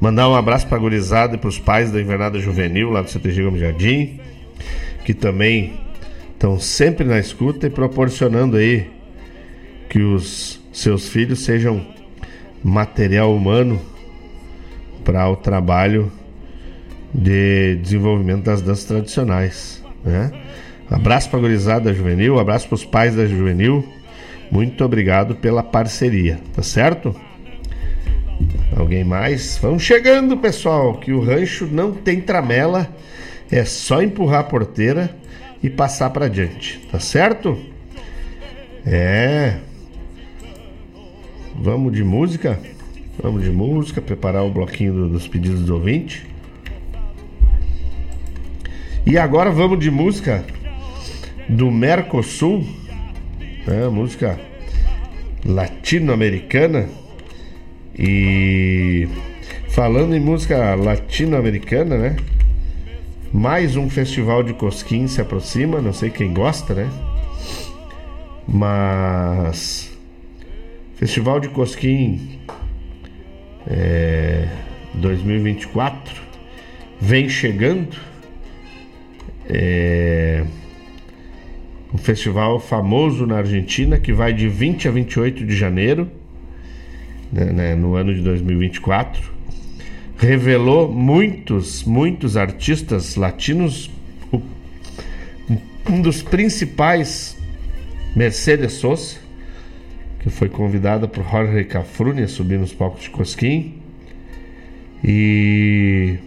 Mandar 0.01 0.28
um 0.28 0.35
abraço 0.35 0.66
para 0.66 0.77
a 0.77 0.81
gurizada 0.81 1.35
e 1.35 1.39
para 1.39 1.49
os 1.49 1.59
pais 1.59 1.91
da 1.91 2.01
invernada 2.01 2.39
juvenil 2.39 2.91
lá 2.91 3.03
do 3.03 3.11
CTG 3.11 3.43
Gomes 3.43 3.61
Jardim, 3.61 4.20
que 5.05 5.12
também 5.12 5.74
estão 6.32 6.59
sempre 6.61 7.05
na 7.05 7.19
escuta 7.19 7.66
e 7.66 7.70
proporcionando 7.70 8.57
aí 8.57 8.89
que 9.89 10.01
os 10.01 10.60
seus 10.73 11.09
filhos 11.09 11.40
sejam 11.40 11.85
material 12.62 13.35
humano 13.35 13.81
para 15.05 15.28
o 15.28 15.36
trabalho 15.36 16.12
de 17.15 17.77
desenvolvimento 17.77 18.44
das 18.44 18.60
danças 18.60 18.85
tradicionais, 18.85 19.82
né? 20.05 20.31
Abraço 20.90 21.28
para 21.28 21.39
a 21.39 21.43
gurizada 21.43 21.93
juvenil, 21.93 22.39
abraço 22.39 22.66
para 22.66 22.74
os 22.74 22.85
pais 22.85 23.15
da 23.15 23.27
juvenil. 23.27 23.86
Muito 24.51 24.82
obrigado 24.85 25.35
pela 25.35 25.62
parceria, 25.62 26.39
tá 26.55 26.62
certo? 26.62 27.15
Alguém 28.77 29.05
mais? 29.05 29.59
Vamos 29.60 29.82
chegando, 29.82 30.36
pessoal, 30.36 30.94
que 30.94 31.12
o 31.12 31.20
rancho 31.20 31.66
não 31.66 31.93
tem 31.93 32.20
tramela, 32.20 32.89
é 33.51 33.65
só 33.65 34.02
empurrar 34.02 34.40
a 34.40 34.44
porteira 34.44 35.15
e 35.62 35.69
passar 35.69 36.10
para 36.10 36.28
diante, 36.28 36.78
tá 36.90 36.98
certo? 36.98 37.59
É. 38.86 39.59
Vamos 41.60 41.93
de 41.93 42.05
música? 42.05 42.59
Vamos 43.20 43.43
de 43.43 43.51
música, 43.51 44.01
preparar 44.01 44.44
o 44.44 44.51
bloquinho 44.51 44.93
do- 44.93 45.09
dos 45.09 45.26
pedidos 45.26 45.62
do 45.64 45.74
ouvinte. 45.74 46.24
E 49.05 49.18
agora 49.18 49.51
vamos 49.51 49.78
de 49.80 49.90
música 49.90 50.44
do 51.48 51.70
Mercosul, 51.70 52.64
né? 53.66 53.89
música 53.89 54.39
latino-americana. 55.44 56.89
E 57.98 59.09
falando 59.70 60.14
em 60.14 60.20
música 60.20 60.74
latino-americana, 60.76 61.97
né? 61.97 62.16
Mais 63.32 63.76
um 63.76 63.90
festival 63.90 64.43
de 64.44 64.55
cosquinha 64.55 65.09
se 65.09 65.20
aproxima, 65.20 65.80
não 65.82 65.93
sei 65.93 66.10
quem 66.10 66.32
gosta, 66.32 66.74
né? 66.74 66.89
Mas 68.47 69.88
Festival 70.99 71.39
de 71.39 71.49
Cosquim 71.51 72.41
é, 73.65 74.49
2024 74.95 76.20
vem 77.01 77.29
chegando. 77.29 77.97
É 79.49 80.45
um 81.95 81.99
festival 81.99 82.59
famoso 82.59 83.25
na 83.27 83.39
Argentina 83.39 83.99
que 84.01 84.12
vai 84.12 84.33
de 84.33 84.49
20 84.49 84.89
a 84.89 84.91
28 84.91 85.47
de 85.47 85.57
janeiro, 85.57 86.11
né, 87.33 87.45
né, 87.45 87.75
no 87.77 87.95
ano 87.95 88.12
de 88.12 88.20
2024. 88.20 89.23
Revelou 90.19 90.93
muitos, 90.93 91.85
muitos 91.85 92.37
artistas 92.37 93.15
latinos. 93.15 93.89
Um 95.89 96.03
dos 96.03 96.23
principais, 96.23 97.39
Mercedes 98.16 98.73
Sosa, 98.73 99.28
que 100.29 100.35
foi 100.35 100.49
convidada 100.49 101.09
por 101.09 101.25
Jorge 101.25 101.65
Cafrune 101.65 102.23
a 102.23 102.29
subir 102.29 102.59
nos 102.59 102.73
palcos 102.73 103.05
de 103.05 103.11
Cosquim. 103.11 103.75
E 105.03 106.19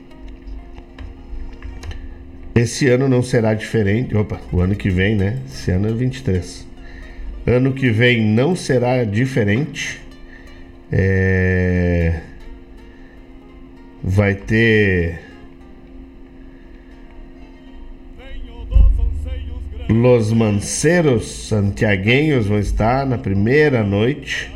esse 2.56 2.88
ano 2.90 3.08
não 3.08 3.22
será 3.22 3.54
diferente. 3.54 4.16
Opa, 4.16 4.42
o 4.52 4.60
ano 4.60 4.76
que 4.76 4.90
vem, 4.90 5.16
né? 5.16 5.38
Esse 5.46 5.72
ano 5.72 5.88
é 5.88 5.94
23. 5.94 6.68
Ano 7.46 7.74
que 7.74 7.92
vem 7.92 8.26
não 8.26 8.56
será 8.56 9.04
diferente. 9.04 10.02
É... 10.92 12.20
Vai 14.04 14.34
ter. 14.34 15.31
Los 19.90 20.32
Manceros 20.32 21.48
Santiagueños 21.48 22.48
vão 22.48 22.60
estar 22.60 23.06
na 23.06 23.18
primeira 23.18 23.84
noite. 23.84 24.52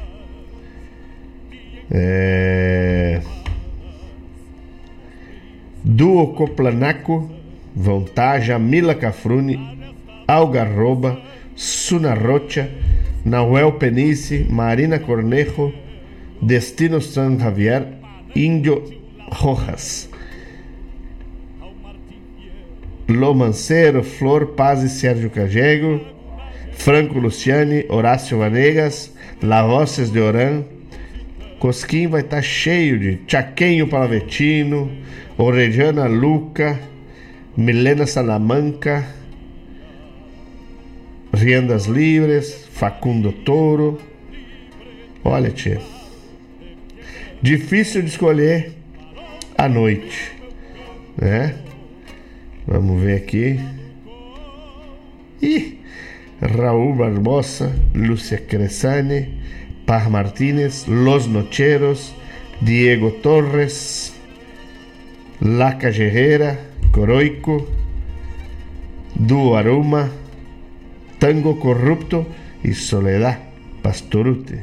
É... 1.91 3.22
Duo 5.84 6.34
Coplanaco 6.34 7.30
Vontaja, 7.76 8.57
Mila 8.57 8.95
Cafrune, 8.95 9.77
Algarroba, 10.26 11.22
Suna 11.56 12.14
Rocha, 12.14 12.69
Nahuel 13.26 13.73
Penice, 13.73 14.45
Marina 14.49 14.97
Cornejo, 14.97 15.73
Destino 16.41 17.02
San 17.02 17.38
Javier, 17.38 17.85
Índio 18.34 18.84
Rojas. 19.30 20.10
Lomancero, 23.07 24.03
Flor 24.03 24.48
Paz 24.56 24.82
e 24.84 24.90
Sérgio 24.90 25.30
Cajego, 25.30 26.02
Franco 26.73 27.19
Luciane, 27.19 27.86
Horácio 27.88 28.40
Vanegas, 28.40 29.14
La 29.41 29.61
Roces 29.61 30.10
de 30.10 30.19
Oran. 30.19 30.64
Cosquim 31.60 32.07
vai 32.07 32.22
estar 32.22 32.38
tá 32.38 32.41
cheio 32.41 32.99
de 32.99 33.19
Chaquenho 33.27 33.88
Palavetino, 33.88 34.91
Orejana 35.38 36.06
Luca, 36.07 36.80
Milena 37.56 38.06
Salamanca, 38.07 39.06
Riendas 41.34 41.86
Livres, 41.86 42.68
Facundo 42.72 43.32
Toro. 43.32 43.99
Olha, 45.23 45.52
tia. 45.52 45.80
Difícil 47.41 48.02
de 48.02 48.10
escolher 48.10 48.72
a 49.57 49.69
noite, 49.69 50.32
né? 51.18 51.65
Vamos 52.68 53.02
ver 53.02 53.18
aqui. 53.18 53.60
Ih, 55.42 55.80
Raúl 56.42 56.96
Barbosa, 56.96 57.72
Lúcia 57.94 58.40
Cresane, 58.48 59.30
Paz 59.86 60.10
Martínez, 60.10 60.88
Los 60.88 61.28
Nocheros, 61.28 62.14
Diego 62.62 63.12
Torres, 63.22 64.14
La 65.40 65.78
Callejeira, 65.78 66.60
Coroico, 66.92 67.68
Duo 69.14 69.56
Aroma, 69.56 70.10
Tango 71.20 71.60
Corrupto 71.60 72.26
e 72.64 72.74
Soledad 72.74 73.40
Pastorute. 73.84 74.60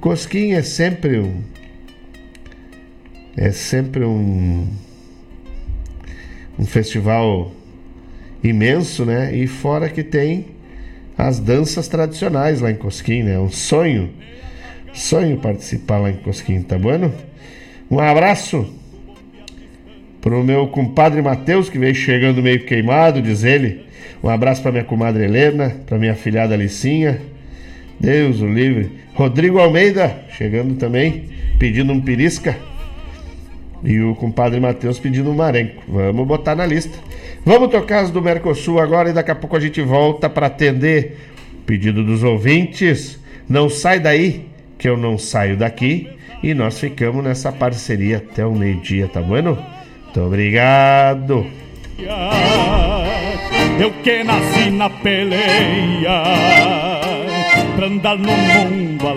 Cosquim 0.00 0.52
é 0.52 0.62
sempre 0.62 1.18
um. 1.18 1.42
É 3.36 3.50
sempre 3.50 4.04
um. 4.04 4.66
Um 6.60 6.66
festival 6.66 7.50
imenso, 8.44 9.06
né? 9.06 9.34
E 9.34 9.46
fora 9.46 9.88
que 9.88 10.02
tem 10.02 10.44
as 11.16 11.40
danças 11.40 11.88
tradicionais 11.88 12.60
lá 12.60 12.70
em 12.70 12.74
Cosquim, 12.74 13.22
né? 13.22 13.38
Um 13.38 13.50
sonho, 13.50 14.10
sonho 14.92 15.38
participar 15.38 15.98
lá 16.00 16.10
em 16.10 16.16
Cosquim, 16.18 16.60
tá 16.60 16.78
bom? 16.78 17.10
Um 17.90 17.98
abraço 17.98 18.70
pro 20.20 20.44
meu 20.44 20.68
compadre 20.68 21.22
Matheus, 21.22 21.70
que 21.70 21.78
veio 21.78 21.94
chegando 21.94 22.42
meio 22.42 22.66
queimado, 22.66 23.22
diz 23.22 23.42
ele. 23.42 23.86
Um 24.22 24.28
abraço 24.28 24.60
para 24.60 24.72
minha 24.72 24.84
comadre 24.84 25.24
Helena, 25.24 25.74
para 25.86 25.98
minha 25.98 26.14
filhada 26.14 26.52
Alicinha. 26.52 27.22
Deus 27.98 28.42
o 28.42 28.46
livre. 28.46 28.90
Rodrigo 29.14 29.58
Almeida, 29.58 30.24
chegando 30.36 30.74
também, 30.74 31.24
pedindo 31.58 31.90
um 31.90 32.02
pirisca. 32.02 32.54
E 33.82 34.00
o 34.00 34.14
compadre 34.14 34.60
Matheus 34.60 34.98
pedindo 34.98 35.30
um 35.30 35.34
marenco. 35.34 35.82
Vamos 35.88 36.26
botar 36.26 36.54
na 36.54 36.66
lista. 36.66 36.98
Vamos 37.44 37.70
tocar 37.70 38.00
as 38.00 38.10
do 38.10 38.20
Mercosul 38.20 38.78
agora 38.78 39.10
e 39.10 39.12
daqui 39.12 39.30
a 39.30 39.34
pouco 39.34 39.56
a 39.56 39.60
gente 39.60 39.80
volta 39.80 40.28
para 40.28 40.46
atender 40.46 41.16
o 41.54 41.62
pedido 41.62 42.04
dos 42.04 42.22
ouvintes. 42.22 43.18
Não 43.48 43.70
sai 43.70 43.98
daí, 43.98 44.46
que 44.78 44.88
eu 44.88 44.96
não 44.96 45.16
saio 45.16 45.56
daqui. 45.56 46.08
E 46.42 46.54
nós 46.54 46.78
ficamos 46.78 47.22
nessa 47.24 47.50
parceria 47.52 48.18
até 48.18 48.44
o 48.44 48.52
meio-dia, 48.52 49.08
tá 49.08 49.20
bueno? 49.20 49.58
Muito 50.04 50.20
obrigado. 50.20 51.46
Eu 53.78 53.90
que 54.02 54.24
nasci 54.24 54.70
na 54.70 54.90
peleia, 54.90 56.22
pra 57.76 57.86
andar 57.86 58.16
no 58.16 58.32
mundo 58.32 59.08
a 59.08 59.12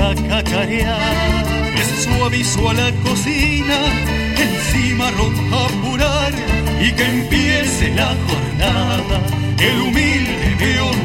a 0.00 0.14
cacarear. 0.14 1.44
Es 1.76 2.04
suavizo 2.04 2.70
a 2.70 2.74
la 2.74 2.92
cocina, 3.04 3.78
encima 4.36 5.10
roja 5.10 5.66
apurar 5.66 6.32
y 6.80 6.92
que 6.92 7.04
empiece 7.04 7.90
la 7.94 8.14
jornada 8.26 9.20
el 9.58 9.80
humilde 9.82 10.56
peonal. 10.58 11.00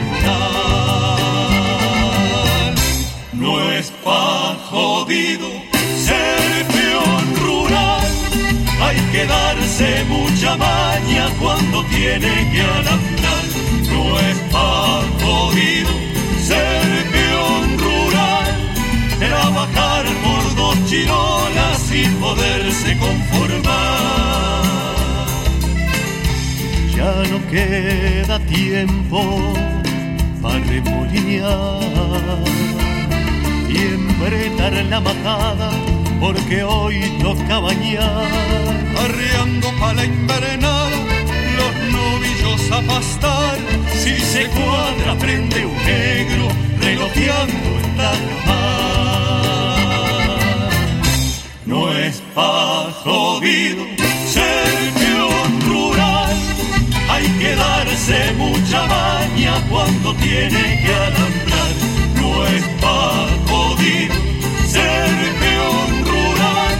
No 3.34 3.72
es 3.72 3.92
pa' 4.04 4.56
jodido 4.70 5.50
ser 6.08 6.66
peón 6.74 7.36
rural, 7.46 8.08
hay 8.82 9.00
que 9.12 9.26
darse 9.26 10.04
mucha 10.08 10.56
maña 10.58 11.30
cuando 11.40 11.84
tiene 11.86 12.50
que 12.52 12.62
alambrar. 12.62 12.96
No 12.96 13.05
poderse 22.86 22.98
conformar. 22.98 24.64
Ya 26.95 27.14
no 27.30 27.45
queda 27.48 28.40
tiempo 28.40 29.53
para 30.41 30.60
remolinar 30.60 31.80
y 33.70 33.78
embretar 33.78 34.74
la 34.90 34.99
matada 34.99 35.72
porque 36.20 36.64
hoy 36.64 37.02
toca 37.22 37.60
bañar. 37.60 38.28
Arreando 39.03 39.70
para 39.80 40.03
la 40.03 40.90
los 41.57 41.74
novillos 41.91 42.72
a 42.72 42.82
pastar. 42.82 43.57
Si 43.94 44.16
se 44.18 44.48
cuadra, 44.48 45.18
prende 45.20 45.66
un 45.66 45.76
negro 45.76 46.48
relojeando 46.80 47.70
en 47.84 47.98
la 47.98 48.12
cama. 48.45 49.45
Pa' 52.36 52.91
jodido 53.02 53.86
ser 54.28 54.94
peón 54.99 55.62
rural, 55.62 56.36
hay 57.10 57.28
que 57.40 57.56
darse 57.56 58.34
mucha 58.34 58.86
maña 58.88 59.53
cuando 59.70 60.14
tiene 60.16 60.82
que 60.84 60.94
alambrar. 60.94 61.76
No 62.20 62.45
es 62.45 62.64
pa' 62.82 63.28
jodido 63.48 64.16
ser 64.68 65.16
peón 65.40 66.06
rural, 66.12 66.76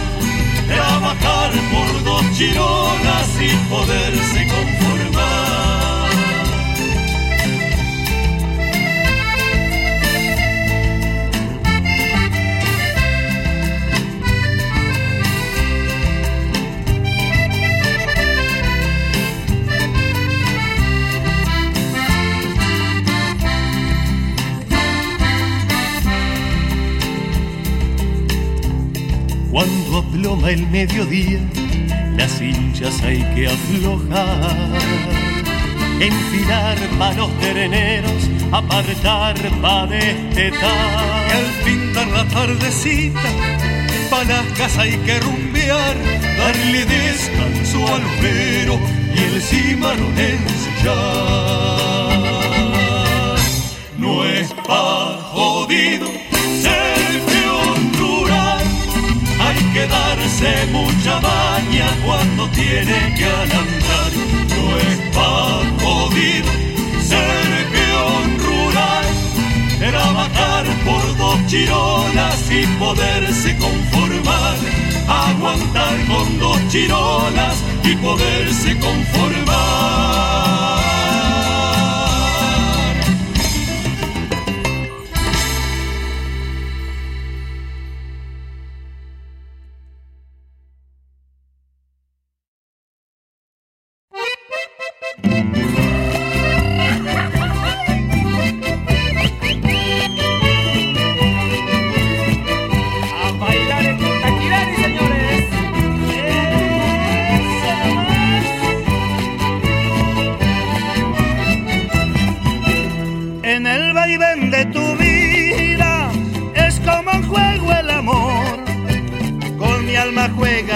trabajar 0.68 1.50
por 1.72 2.04
dos 2.04 2.24
chirolas 2.36 3.28
y 3.40 3.56
poderse 3.70 4.46
conformar. 4.48 4.75
Cuando 29.56 30.00
aploma 30.00 30.50
el 30.50 30.66
mediodía, 30.66 31.40
las 32.14 32.42
hinchas 32.42 33.00
hay 33.00 33.22
que 33.34 33.46
aflojar. 33.46 34.54
Enfilar 35.98 36.76
pa' 36.98 37.14
los 37.14 37.30
terneros, 37.40 38.28
apartar 38.52 39.34
pa' 39.62 39.86
destetar. 39.86 41.26
Y 41.26 41.30
al 41.38 41.46
pintar 41.64 42.08
la 42.08 42.24
tardecita, 42.26 43.30
pa' 44.10 44.24
la 44.24 44.42
casa 44.58 44.82
hay 44.82 44.98
que 44.98 45.20
rumbear, 45.20 45.96
darle 46.36 46.84
descanso 46.84 47.78
al 47.94 48.04
obrero 48.04 48.78
y 49.14 49.18
el 49.18 49.40
cimarrón 49.40 50.18
ensillar. 50.18 50.96
No 53.96 54.22
es 54.22 54.52
pa' 54.68 54.95
darse 59.86 60.66
mucha 60.72 61.20
baña 61.20 61.86
cuando 62.04 62.48
tiene 62.50 63.14
que 63.16 63.24
alambrar. 63.24 64.12
No 64.54 64.76
es 64.76 64.98
pa' 65.14 65.62
jodido 65.82 66.50
ser 67.00 67.48
peón 67.72 68.38
rural, 68.38 69.06
trabajar 69.78 70.64
por 70.84 71.16
dos 71.16 71.46
chirolas 71.46 72.50
y 72.50 72.66
poderse 72.78 73.56
conformar, 73.56 74.56
aguantar 75.08 75.96
con 76.06 76.38
dos 76.38 76.58
chirolas 76.68 77.62
y 77.84 77.96
poderse 77.96 78.76
conformar. 78.78 80.65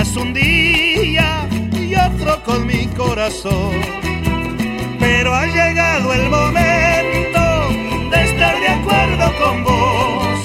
Un 0.00 0.32
día 0.32 1.46
y 1.72 1.94
otro 1.94 2.42
con 2.42 2.66
mi 2.66 2.86
corazón. 2.96 3.72
Pero 4.98 5.34
ha 5.34 5.44
llegado 5.44 6.14
el 6.14 6.30
momento 6.30 7.42
de 8.10 8.24
estar 8.24 8.60
de 8.60 8.68
acuerdo 8.68 9.32
con 9.38 9.62
vos 9.62 10.38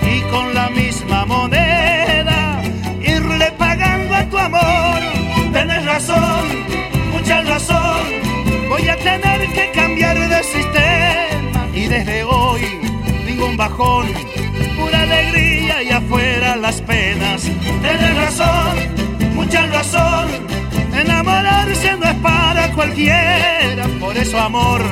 y 0.00 0.22
con 0.30 0.54
la 0.54 0.70
misma 0.70 1.26
moneda 1.26 2.62
irle 3.02 3.52
pagando 3.58 4.14
a 4.14 4.24
tu 4.30 4.38
amor. 4.38 5.00
Tienes 5.52 5.84
razón, 5.84 6.48
mucha 7.12 7.42
razón. 7.42 8.00
Voy 8.70 8.88
a 8.88 8.96
tener 8.96 9.46
que 9.52 9.70
cambiar 9.74 10.18
de 10.18 10.42
sistema 10.42 11.68
y 11.74 11.86
desde 11.86 12.24
hoy 12.24 12.62
ningún 13.26 13.58
bajón, 13.58 14.06
alegría 15.10 15.82
y 15.82 15.90
afuera 15.90 16.56
las 16.56 16.80
penas. 16.82 17.42
Tienes 17.42 18.16
razón, 18.16 18.76
mucha 19.34 19.66
razón. 19.66 20.28
Enamorarse 20.92 21.96
no 21.96 22.06
es 22.06 22.14
para 22.16 22.70
cualquiera, 22.72 23.86
por 23.98 24.16
eso 24.16 24.38
amor, 24.38 24.82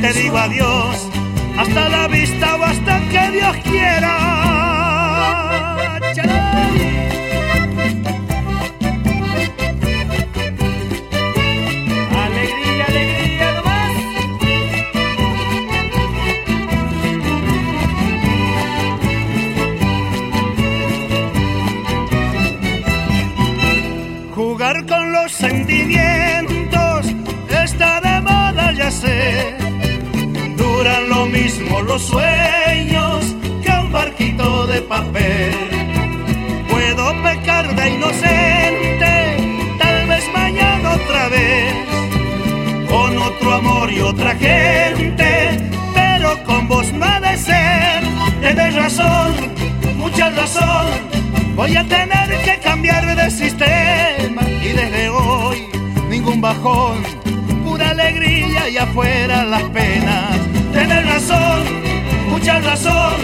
te 0.00 0.12
digo 0.12 0.38
adiós. 0.38 1.08
Hasta 1.56 1.88
la 1.88 2.08
vista 2.08 2.56
o 2.56 2.64
hasta 2.64 3.00
que 3.10 3.30
Dios 3.30 3.56
quiera. 3.64 4.53
Los 25.24 25.32
sentimientos 25.32 27.06
está 27.64 27.98
de 28.02 28.20
moda, 28.20 28.72
ya 28.72 28.90
sé. 28.90 29.56
Duran 30.58 31.08
lo 31.08 31.24
mismo 31.24 31.80
los 31.80 32.02
sueños 32.02 33.34
que 33.62 33.70
un 33.70 33.90
barquito 33.90 34.66
de 34.66 34.82
papel. 34.82 35.54
Puedo 36.68 37.04
pecar 37.22 37.74
de 37.74 37.84
inocente, 37.96 39.12
tal 39.78 40.08
vez 40.08 40.24
mañana 40.34 40.92
otra 41.00 41.28
vez, 41.30 41.74
con 42.90 43.16
otro 43.16 43.54
amor 43.54 43.90
y 43.90 44.00
otra 44.00 44.34
gente, 44.34 45.30
pero 45.94 46.44
con 46.44 46.68
vos 46.68 46.92
no 46.92 47.06
ha 47.06 47.20
de 47.20 47.34
ser. 47.38 48.02
Tienes 48.42 48.74
razón, 48.74 49.32
mucha 49.96 50.28
razón, 50.28 50.86
voy 51.56 51.74
a 51.76 51.84
tener 51.84 52.28
que 52.44 52.63
pura 57.64 57.90
alegría 57.90 58.68
y 58.68 58.76
afuera 58.76 59.44
las 59.46 59.62
penas. 59.70 60.38
Tienes 60.72 61.06
razón, 61.06 61.62
mucha 62.28 62.60
razón, 62.60 63.14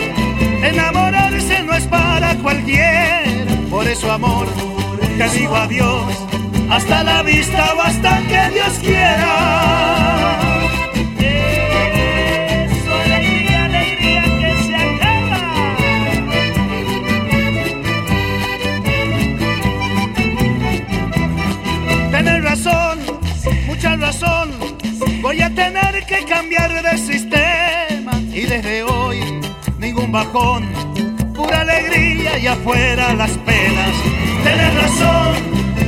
enamorarse 0.63 1.63
no 1.63 1.75
es 1.75 1.87
para 1.87 2.35
cualquiera, 2.37 3.53
por 3.71 3.87
eso 3.87 4.11
amor, 4.11 4.47
te 5.19 5.29
digo 5.39 5.55
adiós, 5.55 6.15
hasta 6.71 7.03
la 7.03 7.23
vista 7.23 7.75
o 7.77 7.83
hasta 7.83 8.23
que 8.23 8.55
Dios 8.55 8.79
quiera. 8.81 10.10
Voy 25.23 25.41
a 25.41 25.55
tener 25.55 26.05
que 26.07 26.25
cambiar 26.25 26.83
de 26.83 26.99
sistema 26.99 28.13
y 28.33 28.41
desde 28.41 28.83
hoy 28.83 29.21
ningún 29.79 30.11
bajón, 30.11 30.69
pura 31.33 31.61
alegría 31.61 32.37
y 32.39 32.47
afuera 32.49 33.15
las 33.15 33.31
penas. 33.31 33.95
Tienes 34.43 34.75
razón, 34.83 35.35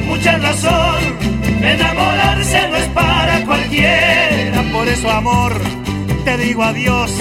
mucha 0.06 0.38
razón. 0.38 1.02
Enamorarse 1.62 2.68
no 2.68 2.76
es 2.76 2.88
para 2.90 3.44
cualquiera, 3.44 4.62
por 4.72 4.86
eso 4.86 5.10
amor, 5.10 5.52
te 6.24 6.36
digo 6.36 6.62
adiós. 6.62 7.12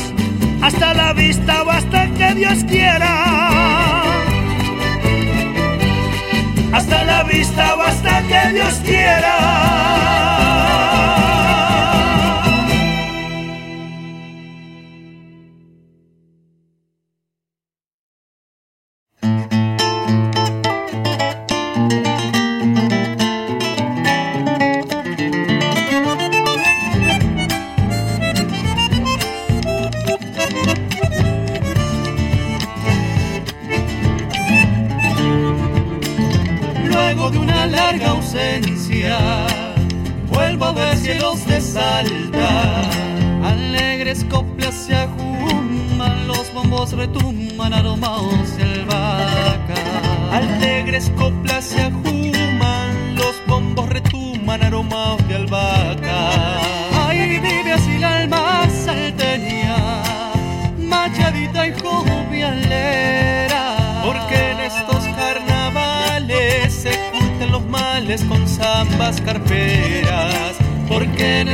Hasta 0.61 0.94
la 0.94 1.14
vista 1.14 1.64
o 1.64 1.72
hasta 1.72 2.07
que 2.11 2.34
Dios 2.36 2.64
quiera 2.65 4.11
hasta 6.73 7.03
la 7.03 7.23
vista 7.23 7.76
o 7.76 7.82
hasta 7.82 8.22
que 8.23 8.53
Dios 8.53 8.73
quiera. 8.86 10.20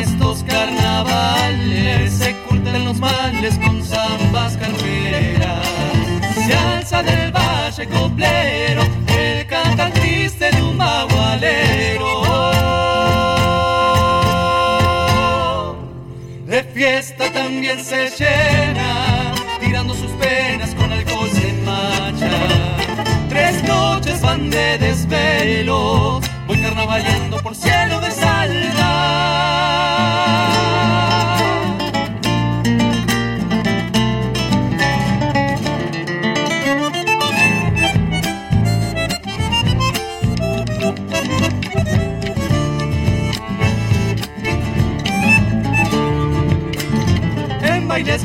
estos 0.01 0.43
carnavales 0.43 2.13
se 2.13 2.35
curten 2.47 2.85
los 2.85 2.99
males 2.99 3.57
con 3.57 3.83
zambas 3.83 4.57
camperas. 4.57 5.65
Se 6.45 6.53
alza 6.53 7.03
del 7.03 7.31
valle 7.31 7.87
coplero 7.87 8.83
el 9.07 9.47
cantar 9.47 9.91
triste 9.93 10.51
de 10.51 10.61
un 10.61 10.77
bagualero. 10.77 12.07
De 16.45 16.63
fiesta 16.63 17.31
también 17.31 17.83
se 17.83 18.09
llena, 18.09 19.33
tirando 19.59 19.93
sus 19.93 20.11
penas 20.11 20.73
con 20.75 20.91
alcohol 20.91 21.29
en 21.43 21.65
marcha. 21.65 22.29
Tres 23.29 23.63
noches 23.63 24.21
van 24.21 24.49
de 24.49 24.77
desvelo, 24.77 26.21
voy 26.47 26.61
carnavaleando 26.61 27.41
por 27.41 27.55
cielo 27.55 27.99
de 27.99 28.11
salda. 28.11 29.16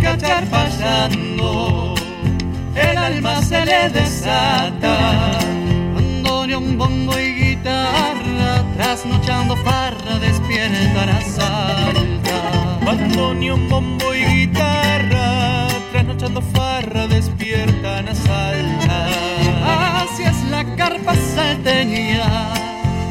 Cantar 0.02 0.44
pasando, 0.46 1.94
el 2.74 2.96
alma 2.96 3.40
se 3.42 3.64
le 3.64 3.88
desata. 3.90 5.38
Un 6.54 6.76
bombo 6.76 7.18
y 7.18 7.34
guitarra, 7.34 8.62
trasnochando 8.76 9.56
farra, 9.56 10.18
despierta 10.18 11.20
salta. 11.22 12.38
Un 13.54 13.68
bombo 13.68 14.14
y 14.14 14.24
guitarra, 14.24 15.66
trasnochando 15.92 16.40
farra, 16.40 17.06
despierta 17.06 18.02
la 18.02 18.14
salta. 18.14 19.06
Así 20.02 20.22
es 20.24 20.44
la 20.50 20.64
carpa 20.76 21.14
salteña, 21.14 22.52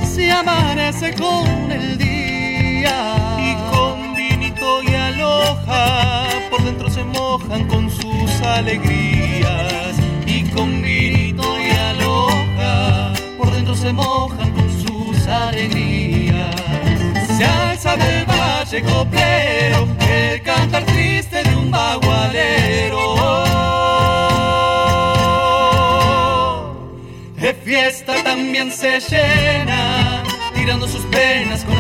se 0.04 0.32
amanece 0.32 1.14
con 1.14 1.72
el 1.72 1.98
día. 1.98 3.16
Y 3.40 3.56
con 3.74 4.16
vinito 4.16 4.84
y 4.84 4.96
aloja, 4.96 6.21
se 7.02 7.20
mojan 7.20 7.68
con 7.68 7.90
sus 7.90 8.42
alegrías. 8.42 9.96
Y 10.26 10.44
con 10.52 10.82
vinito 10.82 11.44
y 11.60 11.70
aloja, 11.72 13.14
por 13.38 13.52
dentro 13.52 13.76
se 13.76 13.92
mojan 13.92 14.52
con 14.52 14.70
sus 14.82 15.28
alegrías. 15.28 16.56
Se 17.38 17.46
alza 17.46 17.96
del 17.96 18.26
valle 18.26 18.82
coplero, 18.84 19.88
el 20.10 20.42
cantar 20.44 20.84
triste 20.86 21.44
de 21.44 21.56
un 21.56 21.72
bagualero. 21.72 23.16
De 27.38 27.54
fiesta 27.54 28.24
también 28.24 28.72
se 28.72 29.00
llena, 29.00 30.24
tirando 30.54 30.88
sus 30.88 31.04
penas 31.06 31.64
con 31.66 31.71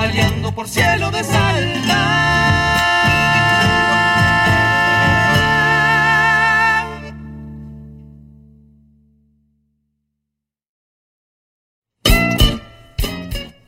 voy 0.00 0.08
carnavaleando 0.08 0.52
por 0.52 0.68
cielo 0.68 1.10
de 1.10 1.24
salda. 1.24 2.30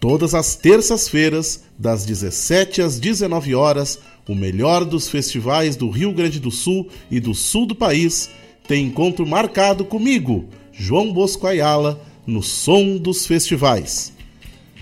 Todas 0.00 0.34
as 0.34 0.56
terças-feiras, 0.56 1.64
das 1.78 2.04
17 2.04 2.82
às 2.82 2.98
19 2.98 3.54
horas, 3.54 4.00
o 4.28 4.34
melhor 4.34 4.84
dos 4.84 5.08
festivais 5.08 5.76
do 5.76 5.88
Rio 5.90 6.12
Grande 6.12 6.40
do 6.40 6.50
Sul 6.50 6.88
e 7.08 7.20
do 7.20 7.34
sul 7.34 7.66
do 7.66 7.74
país 7.74 8.28
tem 8.66 8.86
encontro 8.86 9.24
marcado 9.24 9.84
comigo, 9.84 10.48
João 10.72 11.12
Bosco 11.12 11.46
Ayala, 11.46 12.00
no 12.26 12.42
Som 12.42 12.96
dos 12.96 13.26
Festivais. 13.26 14.12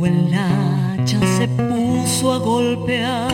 Luego 0.00 0.16
el 0.16 0.32
hacha 0.32 1.20
se 1.36 1.46
puso 1.46 2.32
a 2.32 2.38
golpear, 2.38 3.28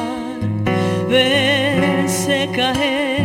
verse 1.09 2.51
caer, 2.53 3.16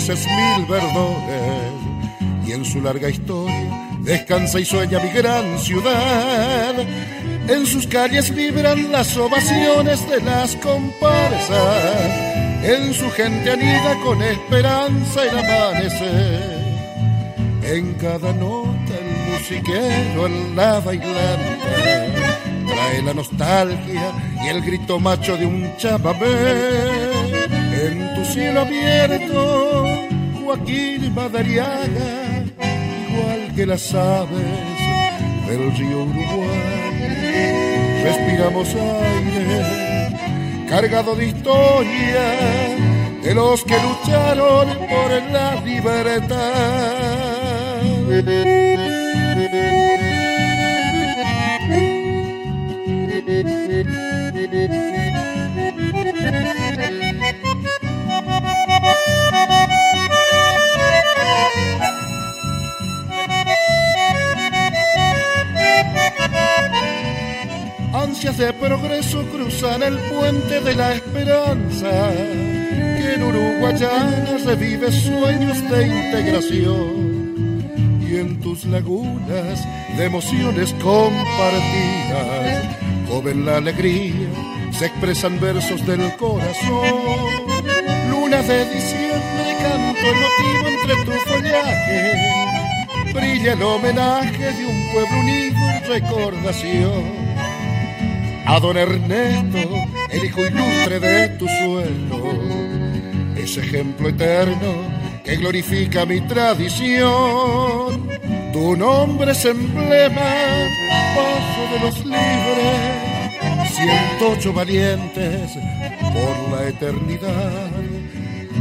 grises, 0.00 0.26
mil 0.26 0.66
verdones, 0.66 1.72
y 2.46 2.52
en 2.52 2.64
su 2.64 2.80
larga 2.80 3.10
historia 3.10 3.88
descansa 4.00 4.58
y 4.58 4.64
sueña 4.64 4.98
mi 4.98 5.10
gran 5.10 5.58
ciudad. 5.58 6.74
En 7.48 7.66
sus 7.66 7.86
calles 7.86 8.34
vibran 8.34 8.90
las 8.90 9.16
ovaciones 9.16 10.08
de 10.08 10.20
las 10.22 10.56
comparsas, 10.56 12.04
en 12.62 12.94
su 12.94 13.10
gente 13.10 13.50
anida 13.50 13.98
con 14.02 14.22
esperanza 14.22 15.22
el 15.22 15.38
amanecer. 15.38 16.60
En 17.62 17.94
cada 17.94 18.32
nota 18.32 18.94
el 18.98 19.32
musiquero 19.32 20.26
en 20.26 20.56
la 20.56 20.80
bailanta 20.80 22.40
trae 22.66 23.02
la 23.02 23.14
nostalgia 23.14 24.12
y 24.44 24.48
el 24.48 24.62
grito 24.62 24.98
macho 24.98 25.36
de 25.36 25.46
un 25.46 25.76
chamamé. 25.76 27.30
En 27.82 28.14
tu 28.14 28.24
cielo 28.24 28.60
abierto, 28.60 29.89
Joaquín 30.50 31.14
Madariaga, 31.14 32.42
igual 33.08 33.54
que 33.54 33.64
las 33.66 33.94
aves 33.94 34.80
del 35.46 35.70
río 35.76 36.02
Uruguay, 36.02 38.02
respiramos 38.02 38.74
aire 38.74 40.10
cargado 40.68 41.14
de 41.14 41.28
historia 41.28 42.34
de 43.22 43.32
los 43.32 43.62
que 43.62 43.76
lucharon 43.80 44.76
por 44.88 45.12
la 45.30 45.54
Ansias 68.20 68.36
de 68.36 68.52
progreso 68.52 69.24
cruzan 69.32 69.82
el 69.82 69.98
puente 69.98 70.60
de 70.60 70.74
la 70.74 70.92
esperanza, 70.92 71.88
que 72.12 73.14
en 73.14 73.22
Uruguayana 73.22 74.36
revive 74.44 74.92
sueños 74.92 75.70
de 75.70 75.86
integración. 75.86 77.64
Y 78.06 78.16
en 78.16 78.38
tus 78.40 78.66
lagunas 78.66 79.66
de 79.96 80.04
emociones 80.04 80.74
compartidas, 80.82 82.62
joven 83.08 83.46
la 83.46 83.56
alegría, 83.56 84.28
se 84.70 84.84
expresan 84.84 85.40
versos 85.40 85.86
del 85.86 86.14
corazón. 86.16 87.00
Luna 88.10 88.42
de 88.42 88.66
diciembre, 88.66 89.56
canto 89.62 90.06
emotivo 90.06 90.68
entre 90.68 90.94
tu 91.06 91.12
follaje, 91.26 93.12
brilla 93.14 93.54
el 93.54 93.62
homenaje 93.62 94.52
de 94.52 94.66
un 94.66 94.92
pueblo 94.92 95.20
unido 95.20 95.56
en 95.70 95.84
recordación 95.88 97.29
a 98.46 98.60
don 98.60 98.76
Ernesto, 98.76 99.58
el 100.10 100.24
hijo 100.24 100.44
ilustre 100.46 101.00
de 101.00 101.28
tu 101.38 101.46
suelo, 101.46 102.32
ese 103.36 103.60
ejemplo 103.60 104.08
eterno 104.08 105.00
que 105.24 105.36
glorifica 105.36 106.06
mi 106.06 106.20
tradición. 106.22 108.08
Tu 108.52 108.76
nombre 108.76 109.32
es 109.32 109.44
emblema, 109.44 110.34
paso 111.14 111.62
de 111.72 111.80
los 111.80 112.04
libres, 112.04 113.70
108 113.76 114.52
valientes 114.52 115.52
por 116.12 116.58
la 116.58 116.68
eternidad, 116.68 117.70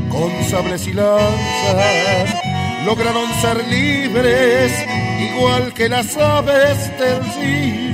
con 0.09 0.31
sables 0.49 0.87
y 0.87 0.93
lanzas 0.93 2.35
lograron 2.85 3.29
ser 3.41 3.67
libres, 3.67 4.71
igual 5.19 5.73
que 5.73 5.89
las 5.89 6.15
aves 6.17 6.91
del 6.97 7.23
río 7.35 7.88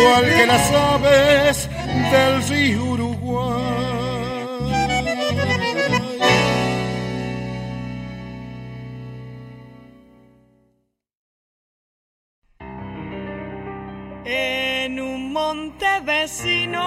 igual 0.00 0.24
que 0.24 0.46
las 0.46 0.72
aves 0.72 1.68
del 2.12 2.42
río 2.48 2.84
Uruguay. 2.84 3.80
En 14.24 15.00
un 15.00 15.32
monte 15.32 15.86
vecino 16.04 16.80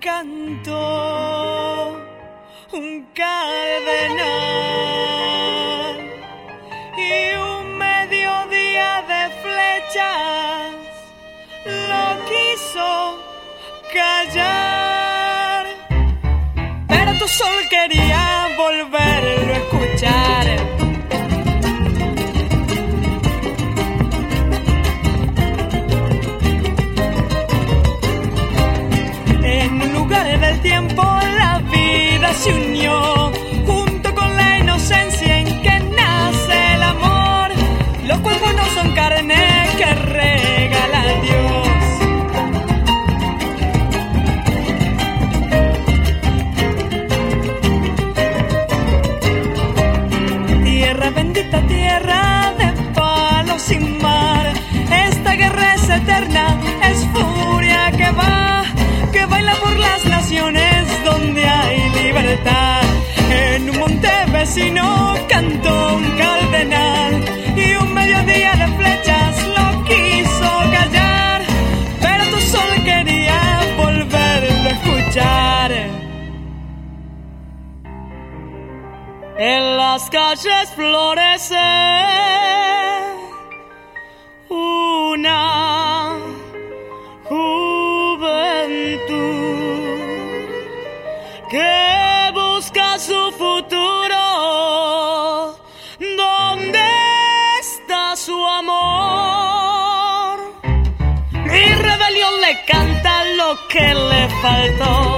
cantó 0.00 0.82
un 2.72 3.06
cardenal 3.14 4.52
tiempo 30.62 31.02
la 31.02 31.58
vida 31.70 32.32
se 32.34 32.52
unió 32.54 33.21
las 60.32 60.52
naciones 60.52 61.04
donde 61.04 61.44
hay 61.44 61.90
libertad. 61.90 62.82
En 63.30 63.70
un 63.70 63.78
monte 63.78 64.08
vecino 64.30 65.14
cantó 65.28 65.96
un 65.96 66.10
cardenal 66.16 67.24
y 67.56 67.74
un 67.74 67.92
mediodía 67.92 68.52
de 68.54 68.68
flechas 68.76 69.46
lo 69.48 69.84
quiso 69.84 70.70
callar, 70.70 71.42
pero 72.00 72.24
tu 72.30 72.40
sol 72.40 72.84
quería 72.84 73.60
volverlo 73.76 74.68
a 74.68 74.72
escuchar. 74.72 75.72
En 79.38 79.76
las 79.76 80.08
calles 80.08 80.70
florece 80.74 82.71
que 103.72 103.94
le 103.94 104.28
faltó. 104.42 105.16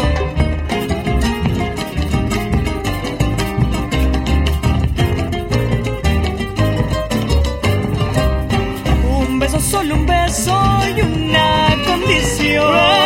Un 9.18 9.38
beso, 9.40 9.58
solo 9.60 9.94
un 9.96 10.06
beso 10.06 10.56
y 10.96 11.00
una 11.00 11.76
condición. 11.84 13.03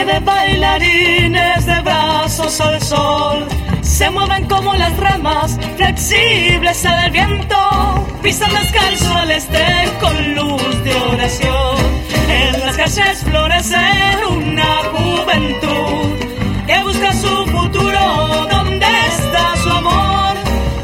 De 0.00 0.18
bailarines 0.18 1.66
de 1.66 1.80
brazos 1.82 2.58
al 2.62 2.80
sol. 2.80 3.46
Se 3.82 4.08
mueven 4.08 4.46
como 4.46 4.74
las 4.74 4.96
ramas, 4.96 5.58
flexibles 5.76 6.86
al 6.86 7.10
viento. 7.10 7.56
Pisan 8.22 8.50
descalzo 8.50 9.14
al 9.14 9.30
este 9.30 9.58
con 10.00 10.34
luz 10.34 10.84
de 10.84 10.94
oración. 10.94 11.76
En 12.30 12.60
las 12.64 12.76
calles 12.78 13.22
florece 13.24 13.76
una 14.30 14.76
juventud 14.90 16.18
que 16.66 16.82
busca 16.82 17.12
su 17.12 17.46
futuro. 17.46 18.46
¿Dónde 18.50 18.86
está 19.06 19.54
su 19.62 19.70
amor? 19.70 20.34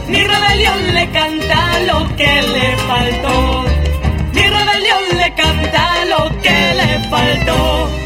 Mi 0.09 0.23
rebelión 0.25 0.95
le 0.95 1.11
canta 1.11 1.81
lo 1.87 2.17
que 2.17 2.43
le 2.43 2.77
faltó. 2.87 3.65
Mi 4.35 4.43
rebelión 4.43 5.03
le 5.17 5.35
canta 5.35 6.05
lo 6.05 6.41
que 6.43 6.75
le 6.75 7.09
faltó. 7.09 8.06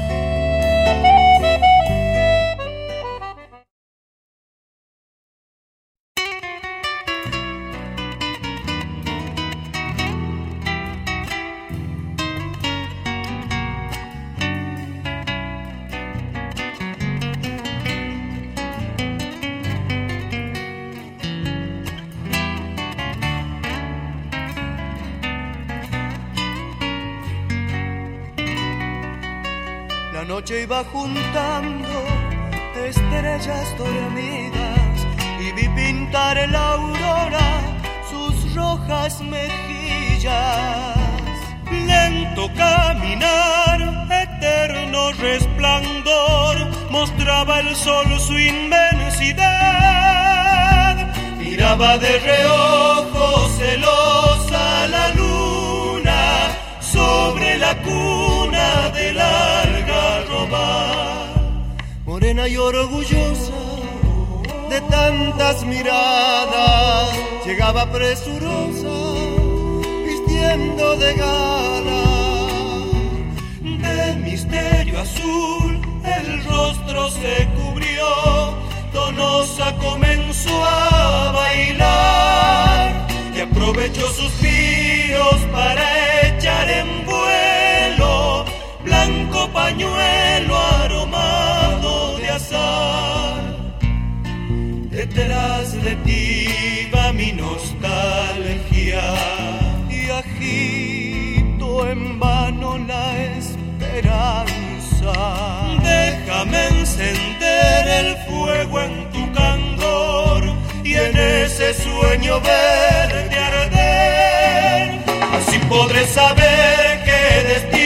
podré 115.71 116.05
saber 116.05 117.01
que 117.05 117.47
destino. 117.47 117.80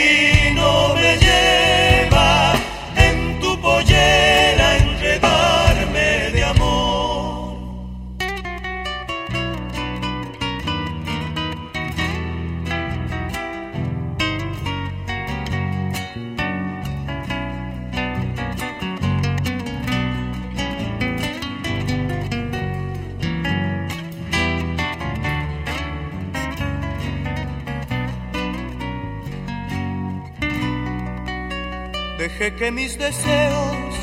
Que 32.45 32.71
mis 32.71 32.95
deseos 32.99 33.95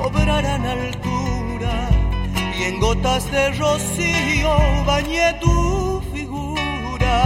cobraran 0.00 0.64
altura 0.64 1.90
y 2.56 2.62
en 2.62 2.78
gotas 2.78 3.28
de 3.32 3.50
rocío 3.50 4.56
bañé 4.86 5.34
tu 5.40 6.00
figura. 6.14 7.16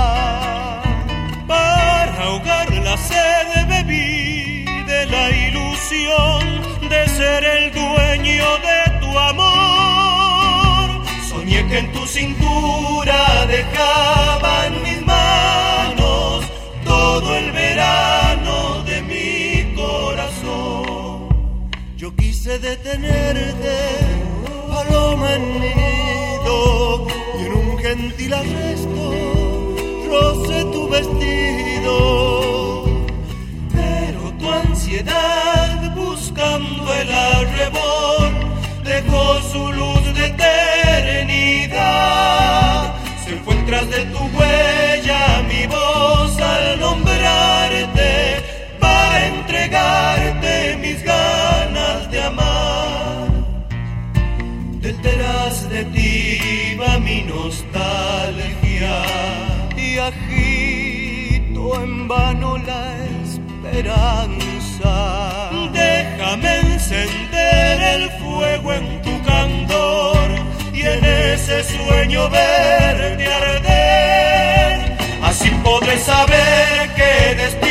Para 1.47 2.25
ahogar 2.25 2.73
la 2.73 2.97
sed 2.97 3.69
bebí 3.69 4.65
de 4.87 5.07
la 5.07 5.31
ilusión 5.31 6.63
de 6.89 7.09
ser 7.11 7.45
el 7.45 7.73
dueño 7.73 8.47
de 8.69 9.01
tu 9.01 9.19
amor. 9.19 11.05
Soñé 11.29 11.69
que 11.69 11.79
en 11.79 11.93
tu 11.93 12.07
cintura 12.07 13.45
dejaban 13.47 14.83
mis 14.83 14.92
quise 22.53 22.59
detenerte, 22.59 23.79
paloma 24.69 25.35
en 25.35 25.61
mi 25.61 25.75
nido, 25.75 27.07
y 27.39 27.41
en 27.47 27.53
un 27.53 27.79
gentil 27.79 28.35
arresto 28.35 29.13
roce 30.09 30.65
tu 30.65 30.89
vestido. 30.89 32.85
Pero 33.73 34.33
tu 34.39 34.51
ansiedad 34.51 35.95
buscando 35.95 36.95
el 36.95 37.11
arrebol 37.13 38.33
dejó 38.85 39.41
su 39.53 39.73
luz 39.73 40.15
de 40.15 40.27
eternidad. 40.27 41.73
Se 43.25 43.37
fue 43.45 43.55
tras 43.67 43.89
de 43.89 44.05
tu 44.07 44.19
huella 44.37 45.43
mi 45.49 45.62
vano 62.13 62.59
la 62.59 62.83
esperanza. 63.25 64.95
Déjame 65.73 66.51
encender 66.61 67.75
el 67.95 68.11
fuego 68.21 68.69
en 68.75 68.87
tu 69.03 69.15
candor 69.23 70.29
y 70.73 70.81
en 70.95 71.05
ese 71.05 71.57
sueño 71.65 72.29
verte 72.31 73.27
arder. 73.41 74.97
Así 75.23 75.51
podré 75.65 75.97
saber 75.99 76.91
qué 76.99 77.35
destino 77.43 77.62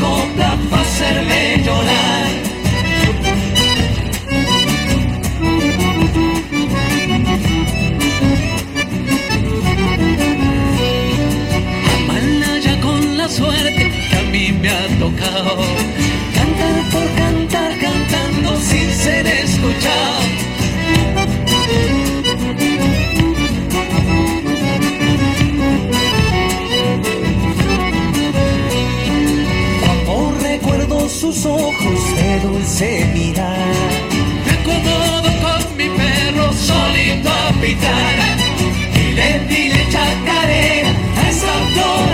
copla 0.00 0.56
para 0.70 0.82
hacerme 0.82 1.62
llorar. 1.64 2.26
Amarla 11.94 12.58
ya 12.60 12.80
con 12.80 13.18
la 13.18 13.28
suerte 13.28 13.90
que 14.10 14.16
a 14.16 14.22
mí 14.32 14.52
me 14.52 14.70
ha 14.70 14.86
tocado. 14.98 15.64
Cantar 16.34 16.76
por 16.92 17.06
cantar, 17.16 17.78
cantando 17.78 18.56
sin 18.56 18.90
ser 18.92 19.26
escuchado. 19.26 20.43
Sus 31.34 31.46
ojos 31.46 32.16
de 32.16 32.40
dulce 32.40 33.10
mirar, 33.12 33.74
me 34.44 34.52
acomodo 34.52 35.28
con 35.42 35.76
mi 35.76 35.88
perro 35.88 36.52
solito 36.52 37.28
a 37.28 37.52
pitar. 37.60 38.36
Dile, 38.94 39.40
dile 39.48 39.86
chacarera 39.90 40.90
a 41.16 41.28
esa 41.28 41.52
flor 41.72 42.12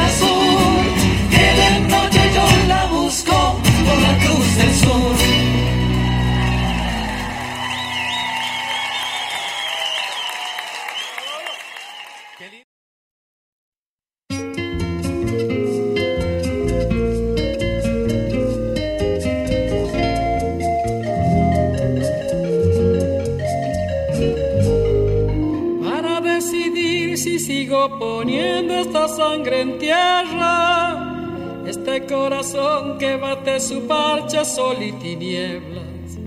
corte 33.41 33.61
su 33.61 33.87
parche 33.87 34.45
sol 34.45 34.77
y 34.83 34.93
tinieblas, 34.93 36.19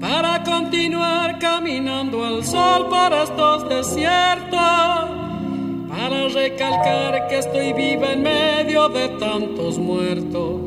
para 0.00 0.42
continuar 0.44 1.38
caminando 1.38 2.24
al 2.24 2.44
sol 2.44 2.88
por 2.88 3.12
estos 3.12 3.68
desiertos, 3.68 4.60
para 5.88 6.28
recalcar 6.32 7.28
que 7.28 7.38
estoy 7.38 7.72
viva 7.72 8.12
en 8.12 8.22
medio 8.22 8.88
de 8.88 9.08
tantos 9.18 9.78
muertos, 9.78 10.60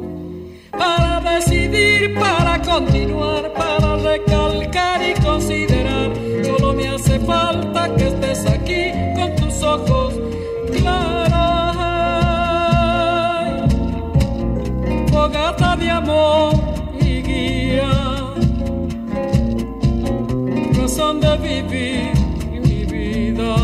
para 0.71 1.21
decidir, 1.35 2.13
para 2.15 2.61
continuar, 2.61 3.53
para 3.53 3.95
recalcar 3.97 5.01
y 5.01 5.13
considerar, 5.21 6.11
solo 6.43 6.73
me 6.73 6.87
hace 6.89 7.19
falta 7.19 7.95
que 7.95 8.07
estés 8.07 8.45
aquí 8.47 8.91
con 9.15 9.35
tus 9.35 9.63
ojos 9.63 10.13
trata 15.55 15.75
de 15.75 15.89
amor 15.89 16.53
e 16.99 17.21
guia, 17.21 17.89
razão 20.79 21.19
de 21.19 21.37
viver 21.37 22.13
minha 22.49 22.85
vida. 22.85 23.55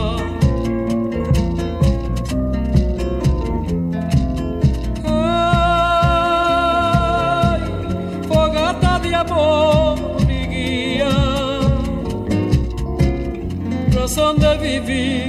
Ay, 6.71 7.61
fogata 8.27 8.99
de 8.99 9.13
amor 9.13 9.97
e 10.29 10.47
guia, 10.47 11.09
razão 13.95 14.35
de 14.35 14.57
viver. 14.57 15.28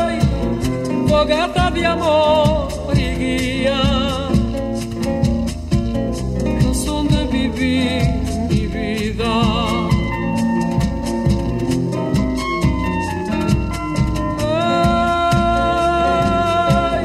Ay, 0.00 0.18
fogata 1.08 1.70
de 1.70 1.86
amor 1.86 2.68
y 2.94 3.08
guía. 3.20 3.80
Razón 6.64 7.08
de 7.08 7.24
vivir 7.26 8.02
mi 8.50 8.66
vida. 8.66 9.34
Ay, 15.70 17.04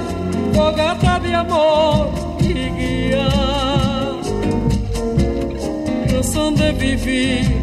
fogata 0.54 1.20
de 1.20 1.36
amor 1.36 2.10
y 2.40 2.54
guía, 2.54 3.30
razón 6.12 6.56
de 6.56 6.72
vivir 6.74 7.63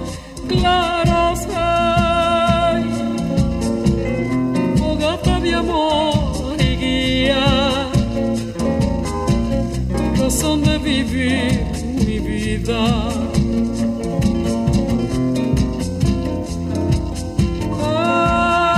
claros. 0.51 1.39
Ay, 1.55 2.83
fogata 4.77 5.39
de 5.39 5.53
amor 5.53 6.55
y 6.59 6.75
guía, 6.83 7.45
razón 10.17 10.63
de 10.63 10.77
vivir 10.77 11.65
mi 12.05 12.19
vida. 12.19 12.83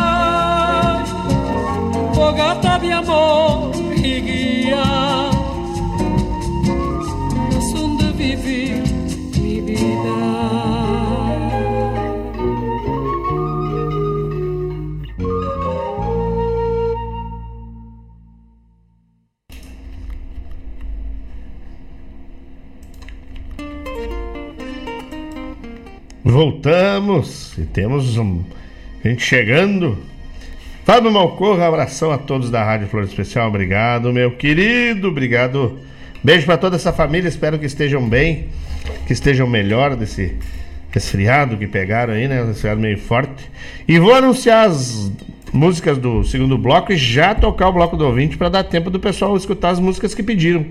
Ay, 0.06 1.04
fogata 2.14 2.80
de 2.80 2.94
amor 2.94 3.53
Voltamos 26.44 27.58
e 27.58 27.62
temos 27.62 28.18
um, 28.18 28.44
gente 29.02 29.24
chegando. 29.24 29.98
Fábio 30.84 31.10
Malcorra, 31.10 31.66
abração 31.66 32.12
a 32.12 32.18
todos 32.18 32.52
da 32.52 32.62
Rádio 32.62 32.90
Flor 32.90 33.06
Especial. 33.06 33.48
Obrigado, 33.48 34.12
meu 34.12 34.32
querido. 34.32 35.08
Obrigado. 35.08 35.80
Beijo 36.22 36.46
para 36.46 36.58
toda 36.58 36.76
essa 36.76 36.92
família. 36.92 37.30
Espero 37.30 37.58
que 37.58 37.66
estejam 37.66 38.10
bem, 38.10 38.50
que 39.08 39.14
estejam 39.14 39.48
melhor 39.48 39.96
desse 39.96 40.36
resfriado 40.92 41.56
que 41.56 41.66
pegaram 41.66 42.14
aí, 42.14 42.28
né? 42.28 42.44
Resfriado 42.44 42.82
meio 42.82 42.98
forte. 42.98 43.50
E 43.88 43.98
vou 43.98 44.14
anunciar 44.14 44.68
as 44.68 45.10
músicas 45.54 45.98
do 45.98 46.26
segundo 46.26 46.58
bloco 46.58 46.92
e 46.92 46.98
já 46.98 47.34
tocar 47.34 47.70
o 47.70 47.72
bloco 47.72 47.96
do 47.96 48.06
ouvinte 48.06 48.36
para 48.36 48.50
dar 48.50 48.66
tempo 48.66 48.90
do 48.90 49.00
pessoal 49.00 49.38
escutar 49.38 49.70
as 49.70 49.80
músicas 49.80 50.14
que 50.14 50.22
pediram. 50.22 50.66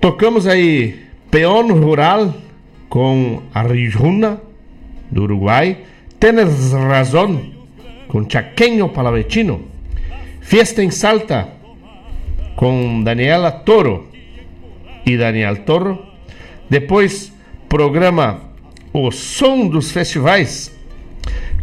Tocamos 0.00 0.46
aí 0.46 1.04
Peão 1.30 1.70
Rural 1.74 2.47
com 2.88 3.42
Arjuna, 3.52 4.40
do 5.10 5.22
Uruguai. 5.22 5.78
Tienes 6.18 6.72
Razón, 6.72 7.52
com 8.08 8.28
Chaqueño 8.28 8.88
Palavecino. 8.88 9.62
Fiesta 10.40 10.82
em 10.82 10.90
Salta, 10.90 11.48
com 12.56 13.02
Daniela 13.02 13.50
Toro 13.52 14.08
e 15.04 15.16
Daniel 15.16 15.58
Toro. 15.58 15.98
Depois, 16.68 17.32
programa 17.68 18.40
O 18.92 19.10
Som 19.10 19.68
dos 19.68 19.90
Festivais, 19.90 20.72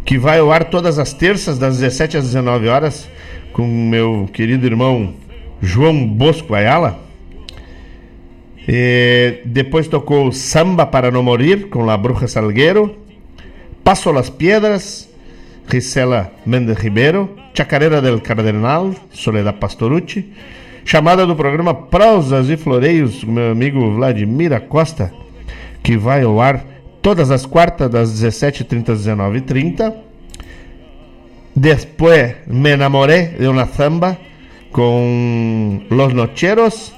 que 0.04 0.18
vai 0.18 0.38
ao 0.38 0.52
ar 0.52 0.64
todas 0.64 0.98
as 0.98 1.12
terças, 1.12 1.58
das 1.58 1.78
17 1.78 2.16
às 2.16 2.24
19 2.24 2.68
horas, 2.68 3.08
com 3.52 3.66
meu 3.66 4.28
querido 4.32 4.66
irmão 4.66 5.14
João 5.60 6.06
Bosco 6.06 6.54
Ayala. 6.54 7.05
Eh, 8.68 9.42
depois 9.44 9.86
tocou 9.86 10.32
Samba 10.32 10.86
para 10.86 11.10
Não 11.10 11.22
Morir 11.22 11.68
com 11.68 11.84
La 11.84 11.96
Bruja 11.96 12.26
Salgueiro, 12.26 12.96
Passo 13.84 14.10
las 14.10 14.28
Piedras, 14.28 15.08
Gisela 15.70 16.32
Mendes 16.44 16.76
Ribeiro, 16.76 17.36
Chacarera 17.54 18.02
del 18.02 18.20
Cardenal, 18.20 18.94
Soledad 19.12 19.54
Pastorucci, 19.60 20.32
chamada 20.84 21.24
do 21.24 21.36
programa 21.36 21.72
Prosas 21.72 22.50
e 22.50 22.56
Floreios, 22.56 23.22
com 23.22 23.30
meu 23.30 23.52
amigo 23.52 23.94
Vladimir 23.94 24.52
Acosta, 24.52 25.12
que 25.84 25.96
vai 25.96 26.22
ao 26.22 26.40
ar 26.40 26.64
todas 27.00 27.30
as 27.30 27.46
quartas, 27.46 27.88
das 27.88 28.10
17h30 28.20 28.88
às 28.90 29.06
19h30. 29.06 29.94
Depois 31.54 32.34
me 32.48 32.72
enamoré 32.72 33.36
de 33.38 33.48
una 33.48 33.66
samba 33.66 34.18
con 34.72 35.86
Los 35.88 36.12
Nocheros, 36.12 36.92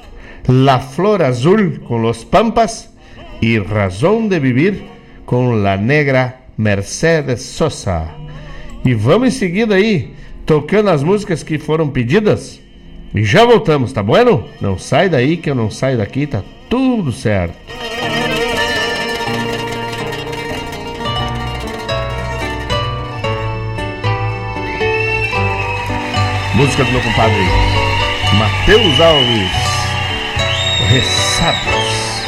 La 0.48 0.80
Flor 0.80 1.22
Azul 1.22 1.82
con 1.86 2.00
Los 2.00 2.24
Pampas 2.24 2.90
y 3.38 3.58
Razón 3.58 4.30
de 4.30 4.40
Vivir 4.40 4.82
com 5.26 5.62
La 5.62 5.76
Negra 5.76 6.46
Mercedes 6.56 7.42
Sosa. 7.42 8.08
E 8.82 8.94
vamos 8.94 9.28
em 9.28 9.30
seguida 9.30 9.74
aí, 9.74 10.14
tocando 10.46 10.88
as 10.88 11.02
músicas 11.02 11.42
que 11.42 11.58
foram 11.58 11.90
pedidas. 11.90 12.58
E 13.14 13.22
já 13.24 13.44
voltamos, 13.44 13.92
tá 13.92 14.02
bueno? 14.02 14.48
Não 14.58 14.78
sai 14.78 15.10
daí 15.10 15.36
que 15.36 15.50
eu 15.50 15.54
não 15.54 15.70
saio 15.70 15.98
daqui, 15.98 16.26
tá 16.26 16.42
tudo 16.70 17.12
certo. 17.12 17.54
Música 26.54 26.84
do 26.84 26.90
meu 26.90 27.02
compadre 27.02 27.36
Matheus 28.38 28.98
Alves. 28.98 29.77
Ressalvas. 30.90 32.24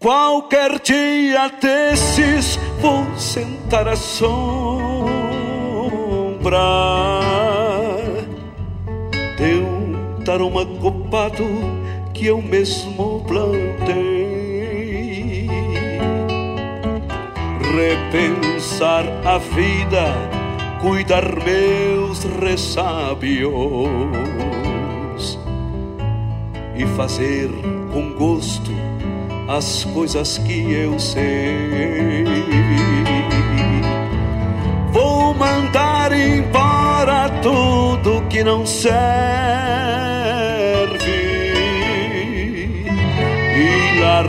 Qualquer 0.00 0.80
dia 0.80 1.50
desses 1.60 2.58
vou 2.80 3.04
sentar 3.18 3.86
à 3.86 3.96
sombra, 3.96 4.30
Deu 9.36 9.66
um 9.66 10.24
taroma 10.24 10.64
copado 10.64 11.83
que 12.24 12.28
eu 12.28 12.40
mesmo 12.40 13.22
plantei. 13.28 13.94
Repensar 17.76 19.04
a 19.26 19.36
vida, 19.36 20.06
cuidar 20.80 21.22
meus 21.44 22.24
ressábios 22.40 23.52
e 26.74 26.86
fazer 26.96 27.50
com 27.92 28.14
gosto 28.14 28.72
as 29.46 29.84
coisas 29.84 30.38
que 30.38 30.72
eu 30.72 30.98
sei. 30.98 32.24
Vou 34.92 35.34
mandar 35.34 36.10
embora 36.10 37.28
tudo 37.42 38.26
que 38.30 38.42
não 38.42 38.64
serve 38.64 40.03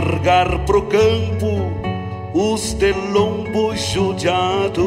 largar 0.06 0.60
pro 0.66 0.84
campo 0.84 1.72
os 2.34 2.74
telombos 2.76 3.80
judiados. 3.92 4.86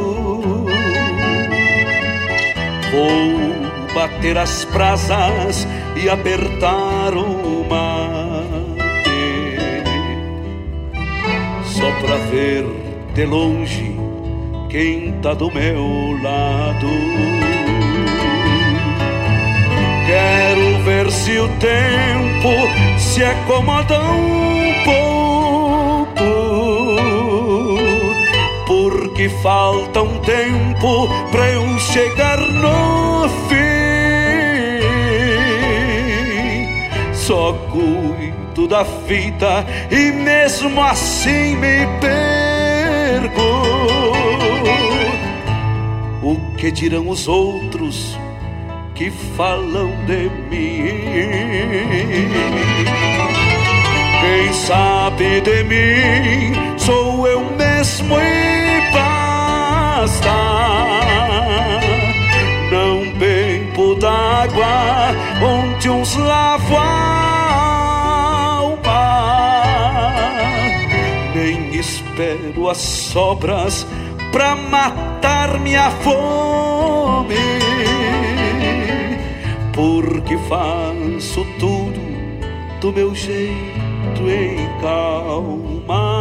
Vou 2.92 3.94
bater 3.94 4.38
as 4.38 4.64
brasas 4.64 5.66
e 5.96 6.08
apertar 6.08 7.14
o 7.16 7.48
só 11.64 11.92
pra 12.00 12.16
ver 12.30 12.64
de 13.14 13.24
longe 13.24 13.96
quem 14.68 15.12
tá 15.20 15.34
do 15.34 15.52
meu 15.52 16.18
lado. 16.22 16.88
Quero 20.06 20.57
ver 20.98 21.12
se 21.12 21.38
o 21.38 21.48
tempo 21.58 22.48
se 22.98 23.22
acomoda 23.22 24.00
um 24.00 24.74
pouco, 24.84 26.24
porque 28.66 29.28
falta 29.28 30.02
um 30.02 30.18
tempo 30.18 31.08
pra 31.30 31.48
eu 31.50 31.78
chegar 31.78 32.38
no 32.38 33.28
fim. 33.48 33.58
Só 37.14 37.52
cuido 37.70 38.66
da 38.66 38.82
vida 38.82 39.64
e 39.92 40.10
mesmo 40.10 40.82
assim 40.82 41.54
me 41.54 41.86
perco. 42.00 43.40
O 46.22 46.56
que 46.56 46.72
dirão 46.72 47.08
os 47.08 47.28
outros 47.28 48.18
que 48.98 49.10
falam 49.36 49.92
de 50.06 50.28
mim? 50.50 51.06
Quem 54.20 54.52
sabe 54.52 55.40
de 55.40 55.62
mim 55.62 56.52
sou 56.76 57.24
eu 57.28 57.44
mesmo 57.52 58.16
e 58.18 58.92
basta. 58.92 60.34
Não 62.72 63.12
bebo 63.16 63.94
d'água 63.94 65.14
onde 65.40 65.88
uns 65.88 66.16
lavam 66.16 67.08
espero 72.18 72.68
as 72.68 72.78
sobras 72.78 73.86
pra 74.32 74.56
matar 74.56 75.58
minha 75.60 75.90
fome, 76.02 76.67
porque 80.28 80.36
faço 80.46 81.42
tudo 81.58 81.98
do 82.82 82.92
meu 82.92 83.14
jeito 83.14 84.28
em 84.28 84.80
calma. 84.82 86.17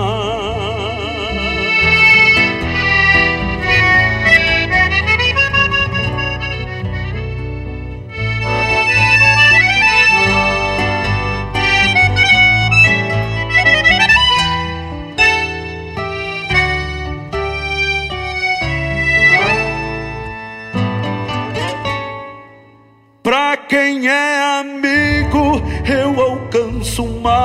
Quem 23.68 24.08
é 24.08 24.60
amigo, 24.60 25.62
eu 25.86 26.22
alcanço 26.22 27.06
mate. 27.06 27.38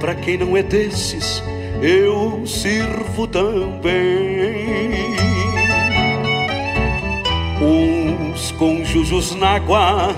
Para 0.00 0.14
quem 0.16 0.36
não 0.36 0.56
é 0.56 0.62
desses, 0.62 1.42
eu 1.80 2.44
sirvo 2.44 3.26
também. 3.28 3.88
Uns 7.60 8.50
conjujos 8.52 9.34
na 9.36 9.56
água 9.56 10.14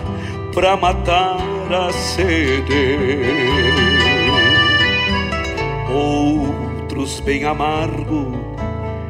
pra 0.55 0.77
matar 0.77 1.37
a 1.71 1.93
sede. 1.93 2.99
Outros 5.93 7.21
bem 7.21 7.45
amargo 7.45 8.40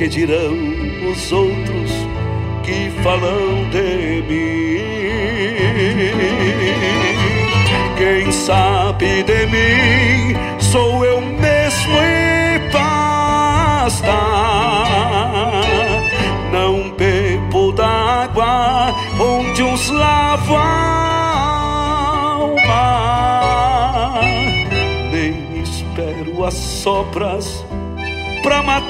que 0.00 0.08
dirão 0.08 0.56
os 1.12 1.30
outros 1.30 1.90
que 2.62 2.90
falam 3.02 3.68
de 3.68 4.22
mim? 4.26 4.80
Quem 7.98 8.32
sabe 8.32 9.22
de 9.24 9.46
mim 9.48 10.34
sou 10.58 11.04
eu 11.04 11.20
mesmo 11.20 11.98
e 12.00 12.72
basta. 12.72 14.06
Não 16.50 16.92
bebo 16.92 17.70
d'água 17.72 18.94
onde 19.20 19.62
uns 19.62 19.90
lavam 19.90 21.00
as 26.50 26.54
sopras 26.54 27.64
pra 28.42 28.60
matar 28.62 28.89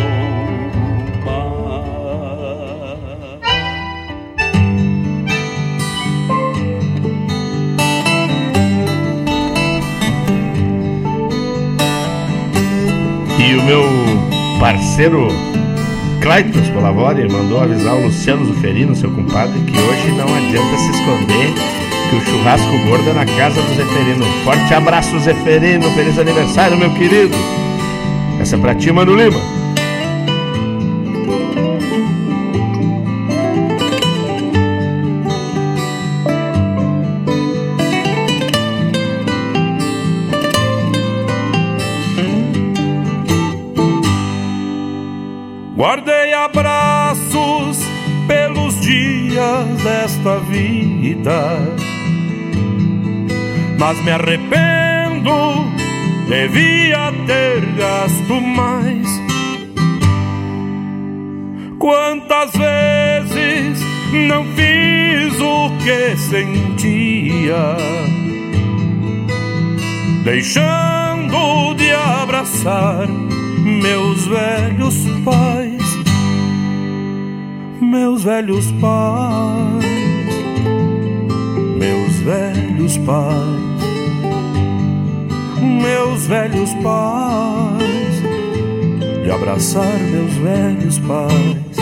Parceiro 14.61 15.27
Claitos 16.21 16.69
Polavori 16.69 17.27
mandou 17.27 17.63
avisar 17.63 17.95
o 17.95 18.03
Luciano 18.03 18.45
Zuferino, 18.45 18.95
seu 18.95 19.09
compadre, 19.09 19.59
que 19.61 19.75
hoje 19.75 20.11
não 20.11 20.35
adianta 20.35 20.77
se 20.77 20.91
esconder 20.91 21.51
que 22.07 22.15
o 22.15 22.21
churrasco 22.21 22.77
gordo 22.87 23.09
é 23.09 23.13
na 23.13 23.25
casa 23.25 23.59
do 23.59 23.73
Zeferino. 23.73 24.23
Forte 24.43 24.71
abraço, 24.71 25.17
Zeferino. 25.19 25.89
Feliz 25.91 26.19
aniversário, 26.19 26.77
meu 26.77 26.93
querido. 26.93 27.35
Essa 28.39 28.55
é 28.55 28.59
pra 28.59 28.75
ti, 28.75 28.91
Mano 28.91 29.15
Lima. 29.15 29.39
Mas 53.91 54.05
me 54.05 54.11
arrependo, 54.11 55.65
devia 56.29 57.11
ter 57.27 57.65
gasto 57.75 58.39
mais. 58.39 59.05
Quantas 61.77 62.51
vezes 62.53 63.83
não 64.27 64.45
fiz 64.55 65.41
o 65.41 65.71
que 65.83 66.15
sentia, 66.15 67.75
deixando 70.23 71.73
de 71.73 71.91
abraçar 71.91 73.09
meus 73.09 74.25
velhos 74.25 74.95
pais, 75.25 75.97
meus 77.81 78.23
velhos 78.23 78.71
pais, 78.79 79.85
meus 81.77 82.15
velhos 82.19 82.97
pais, 82.99 83.70
meus 85.61 86.25
velhos 86.27 86.73
pais, 86.75 88.23
de 89.23 89.31
abraçar 89.31 89.99
meus 89.99 90.33
velhos 90.33 90.99
pais. 90.99 91.77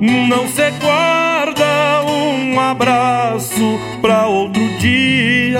Não 0.00 0.46
se 0.46 0.70
guarda 0.80 2.04
um 2.04 2.60
abraço 2.60 3.78
pra 4.00 4.26
outro 4.26 4.62
dia. 4.78 5.58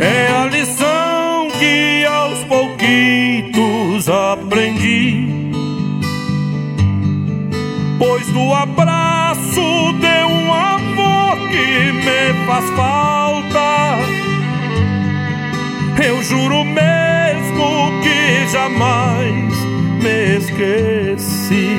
É 0.00 0.26
a 0.28 0.46
lição 0.46 1.48
que 1.58 2.04
aos 2.04 2.42
pouquitos 2.44 4.08
aprendi. 4.08 5.28
Pois 7.98 8.26
do 8.28 8.52
abraço 8.52 9.92
de 10.00 10.06
amor 10.06 10.33
que 11.36 11.92
me 11.92 12.46
faz 12.46 12.70
falta, 12.70 13.98
eu 16.02 16.22
juro 16.22 16.64
mesmo 16.64 18.00
que 18.02 18.48
jamais 18.50 19.54
me 20.02 20.36
esqueci. 20.36 21.78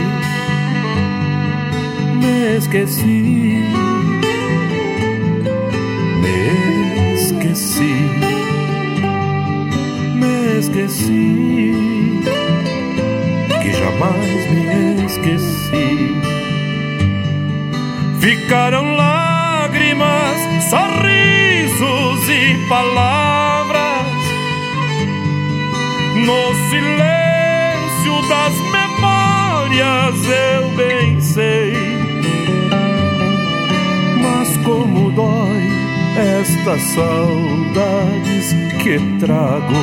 Me 2.21 2.57
esqueci. 2.57 3.63
Me 6.21 7.13
esqueci. 7.13 7.93
Me 10.15 10.59
esqueci. 10.59 11.73
Que 13.61 13.71
jamais 13.73 14.51
me 14.51 15.05
esqueci. 15.05 16.15
Ficaram 18.19 18.95
lágrimas, 19.95 20.63
sorrisos 20.69 22.29
e 22.29 22.67
palavras 22.67 24.05
no 26.15 26.53
silêncio 26.69 28.29
das 28.29 28.53
memórias 28.71 30.15
eu 30.27 30.69
bem 30.75 31.21
sei. 31.21 31.73
Mas 34.21 34.57
como 34.57 35.11
dói 35.11 35.69
estas 36.39 36.81
saudades 36.81 38.53
que 38.81 38.99
trago. 39.19 39.73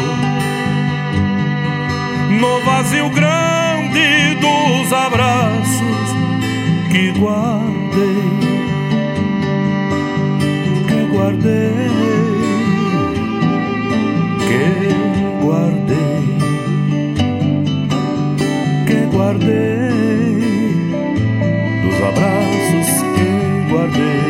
No 2.41 2.61
vazio 2.65 3.09
grande 3.11 4.35
dos 4.41 4.93
abraços 4.93 6.23
que 6.91 7.11
guardei, 7.19 8.62
guardei, 11.23 11.89
que 14.49 14.65
guardei, 15.45 16.25
que 18.87 19.17
guardei, 19.17 19.93
dos 21.83 21.99
abraços 22.03 22.91
que 23.15 23.73
guardei. 23.73 24.22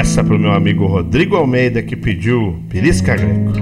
Essa 0.00 0.24
pro 0.24 0.38
meu 0.38 0.52
amigo 0.52 0.86
Rodrigo 0.86 1.36
Almeida 1.36 1.82
que 1.82 1.94
pediu 1.94 2.56
Pirisca 2.70 3.14
Greco. 3.14 3.52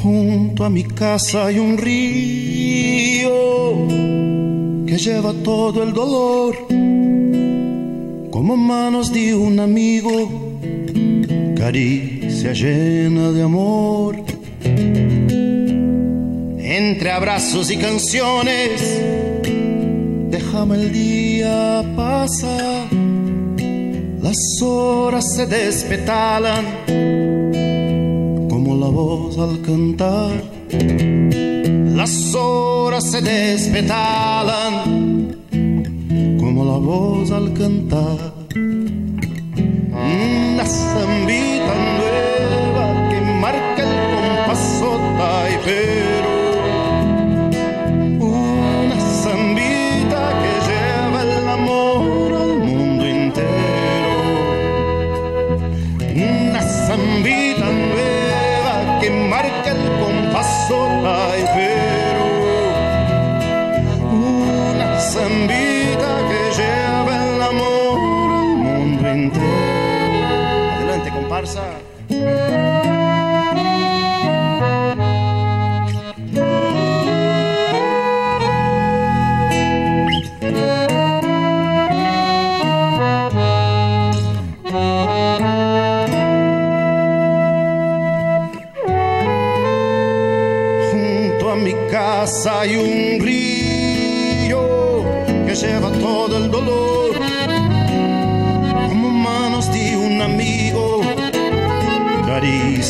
Junto 0.00 0.64
a 0.64 0.70
mi 0.70 0.82
casa 0.82 1.44
hay 1.44 1.58
un 1.58 1.76
río 1.76 3.30
que 4.86 4.96
lleva 4.96 5.34
todo 5.44 5.82
el 5.82 5.92
dolor, 5.92 6.56
como 8.30 8.56
manos 8.56 9.12
de 9.12 9.34
un 9.34 9.60
amigo, 9.60 10.58
caricia 11.54 12.54
llena 12.54 13.30
de 13.30 13.42
amor. 13.42 14.16
Entre 16.58 17.10
abrazos 17.10 17.70
y 17.70 17.76
canciones, 17.76 19.02
déjame 20.30 20.76
el 20.76 20.92
día 20.92 21.84
pasar, 21.94 22.83
las 24.24 24.62
horas 24.62 25.34
se 25.34 25.46
despetalan 25.46 26.64
como 28.48 28.74
la 28.74 28.86
voz 28.86 29.38
al 29.38 29.60
cantar. 29.60 30.30
Las 31.94 32.34
horas 32.34 33.10
se 33.10 33.20
despetalan 33.20 35.36
como 36.40 36.64
la 36.64 36.78
voz 36.78 37.30
al 37.32 37.52
cantar. 37.52 38.32
Una 39.92 40.64
zambita 40.64 41.74
nueva 41.98 43.10
que 43.10 43.20
marca 43.42 43.82
el 43.82 43.94
compaso 44.10 44.98
taipero. 45.18 46.03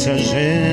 Caricia 0.05 0.17
llena 0.17 0.61
de 0.61 0.64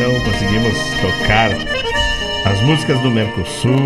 então, 0.00 0.18
conseguimos 0.20 0.78
tocar 1.02 1.50
as 2.46 2.62
músicas 2.62 2.98
do 3.00 3.10
Mercosul 3.10 3.84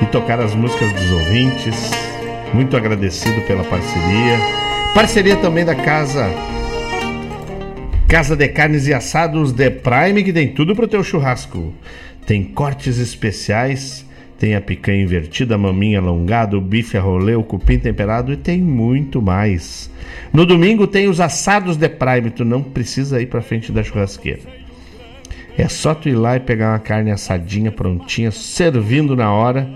e 0.00 0.06
tocar 0.06 0.40
as 0.40 0.54
músicas 0.54 0.90
dos 0.90 1.12
ouvintes. 1.12 1.90
Muito 2.54 2.74
agradecido 2.74 3.42
pela 3.42 3.62
parceria. 3.64 4.38
Parceria 4.94 5.36
também 5.36 5.66
da 5.66 5.74
Casa 5.74 6.32
Casa 8.08 8.34
de 8.34 8.48
Carnes 8.48 8.86
e 8.86 8.94
Assados 8.94 9.52
The 9.52 9.68
Prime, 9.68 10.24
que 10.24 10.32
tem 10.32 10.48
tudo 10.48 10.74
pro 10.74 10.88
teu 10.88 11.04
churrasco. 11.04 11.74
Tem 12.24 12.42
cortes 12.42 12.98
especiais, 12.98 14.06
tem 14.38 14.54
a 14.54 14.62
picanha 14.62 15.02
invertida, 15.02 15.56
a 15.56 15.58
maminha 15.58 15.98
alongada, 15.98 16.56
o 16.56 16.60
bife 16.60 16.96
a 16.96 17.02
rolê, 17.02 17.34
o 17.34 17.42
cupim 17.42 17.78
temperado 17.78 18.32
e 18.32 18.36
tem 18.36 18.62
muito 18.62 19.20
mais. 19.20 19.90
No 20.32 20.46
domingo 20.46 20.86
tem 20.86 21.06
os 21.06 21.20
assados 21.20 21.76
The 21.76 21.88
Prime, 21.88 22.30
tu 22.30 22.46
não 22.46 22.62
precisa 22.62 23.20
ir 23.20 23.26
pra 23.26 23.42
frente 23.42 23.70
da 23.70 23.82
churrasqueira. 23.82 24.55
É 25.58 25.68
só 25.68 25.94
tu 25.94 26.08
ir 26.08 26.14
lá 26.14 26.36
e 26.36 26.40
pegar 26.40 26.72
uma 26.72 26.78
carne 26.78 27.10
assadinha 27.10 27.72
prontinha, 27.72 28.30
servindo 28.30 29.16
na 29.16 29.32
hora. 29.32 29.68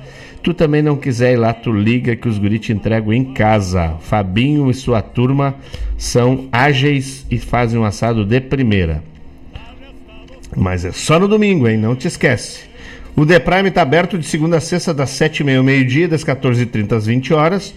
Tu 0.42 0.54
também 0.54 0.82
não 0.82 0.96
quiser 0.96 1.34
ir 1.34 1.36
lá, 1.36 1.52
tu 1.52 1.72
liga 1.72 2.16
que 2.16 2.28
os 2.28 2.38
guri 2.38 2.58
te 2.58 2.72
entregam 2.72 3.12
em 3.12 3.24
casa. 3.32 3.96
Fabinho 4.00 4.70
e 4.70 4.74
sua 4.74 5.02
turma 5.02 5.54
são 5.98 6.48
ágeis 6.50 7.26
e 7.30 7.38
fazem 7.38 7.78
um 7.78 7.84
assado 7.84 8.24
de 8.24 8.40
primeira. 8.40 9.02
Mas 10.56 10.84
é 10.84 10.92
só 10.92 11.18
no 11.18 11.28
domingo, 11.28 11.68
hein? 11.68 11.76
Não 11.76 11.94
te 11.94 12.08
esquece. 12.08 12.70
O 13.14 13.26
The 13.26 13.38
Prime 13.38 13.68
está 13.68 13.82
aberto 13.82 14.18
de 14.18 14.26
segunda 14.26 14.56
a 14.56 14.60
sexta, 14.60 14.94
das 14.94 15.10
7h30 15.10 15.58
ao 15.58 15.64
meio-dia, 15.64 16.08
das 16.08 16.24
14h30 16.24 16.92
às 16.92 17.06
20 17.06 17.34
horas. 17.34 17.74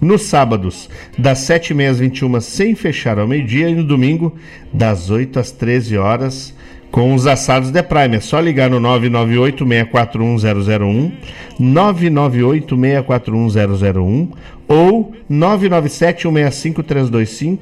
Nos 0.00 0.22
sábados, 0.22 0.90
das 1.16 1.38
7h30 1.40 1.90
às 1.90 1.98
21 1.98 2.40
sem 2.40 2.74
fechar 2.74 3.18
ao 3.18 3.28
meio-dia. 3.28 3.68
E 3.68 3.74
no 3.74 3.84
domingo, 3.84 4.36
das 4.72 5.10
8 5.10 5.38
às 5.38 5.50
13 5.52 5.96
horas, 5.96 6.54
com 6.94 7.12
os 7.12 7.26
assados 7.26 7.72
The 7.72 7.82
Prime. 7.82 8.18
É 8.18 8.20
só 8.20 8.38
ligar 8.38 8.70
no 8.70 8.80
998-641-001, 8.80 11.12
998-641-001 11.60 14.28
ou 14.68 15.12
997-165-325, 15.28 17.58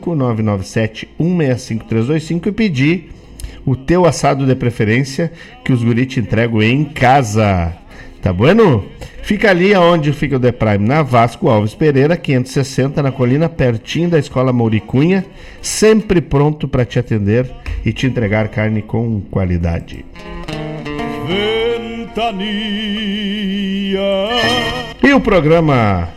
997-165-325 1.19 2.49
e 2.49 2.53
pedir 2.53 3.11
o 3.65 3.75
teu 3.75 4.05
assado 4.05 4.45
de 4.45 4.55
preferência 4.55 5.33
que 5.65 5.73
os 5.73 5.83
guri 5.83 6.05
te 6.05 6.21
entregam 6.21 6.63
em 6.63 6.85
casa. 6.85 7.73
Tá 8.21 8.35
bueno? 8.35 8.85
Fica 9.23 9.51
ali 9.51 9.73
aonde 9.73 10.13
fica 10.13 10.37
o 10.37 10.41
The 10.41 10.51
Prime, 10.51 10.87
na 10.87 11.03
Vasco 11.03 11.49
Alves 11.49 11.75
Pereira, 11.75 12.17
560, 12.17 13.01
na 13.01 13.13
colina, 13.13 13.49
pertinho 13.49 14.11
da 14.11 14.19
Escola 14.19 14.53
Mauricunha, 14.53 15.25
sempre 15.63 16.21
pronto 16.21 16.67
para 16.67 16.85
te 16.85 16.99
atender 16.99 17.49
e 17.85 17.93
te 17.93 18.07
entregar 18.07 18.49
carne 18.49 18.83
com 18.83 19.21
qualidade. 19.31 20.05
Ventania. 21.27 22.43
E 25.03 25.13
o 25.13 25.21
programa 25.21 26.09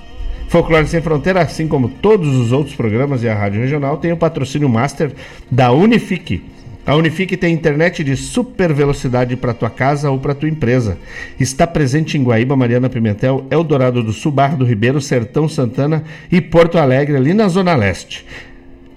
Folclore 0.48 0.88
Sem 0.88 1.02
Fronteira, 1.02 1.42
assim 1.42 1.68
como 1.68 1.88
todos 1.88 2.36
os 2.36 2.52
outros 2.52 2.76
programas 2.76 3.22
e 3.22 3.30
a 3.30 3.36
Rádio 3.36 3.62
Regional, 3.62 3.98
tem 3.98 4.12
o 4.12 4.18
patrocínio 4.18 4.68
master 4.68 5.14
da 5.50 5.72
Unifique. 5.72 6.55
A 6.86 6.96
Unifique 6.96 7.36
tem 7.36 7.52
internet 7.52 8.04
de 8.04 8.16
super 8.16 8.72
velocidade 8.72 9.36
para 9.36 9.56
tua 9.56 9.72
casa 9.72 10.12
ou 10.12 10.20
para 10.20 10.36
tua 10.36 10.48
empresa. 10.48 11.00
Está 11.40 11.66
presente 11.66 12.16
em 12.16 12.24
Guaíba, 12.24 12.56
Mariana 12.56 12.90
Pimentel, 12.90 13.48
Eldorado 13.50 14.04
do 14.04 14.14
Sul, 14.14 14.32
Barra 14.32 14.56
do 14.56 14.66
Ribeiro, 14.66 15.02
Sertão 15.02 15.50
Santana 15.50 16.04
e 16.32 16.40
Porto 16.40 16.78
Alegre, 16.78 17.16
ali 17.16 17.34
na 17.34 17.48
Zona 17.48 17.76
Leste. 17.76 18.24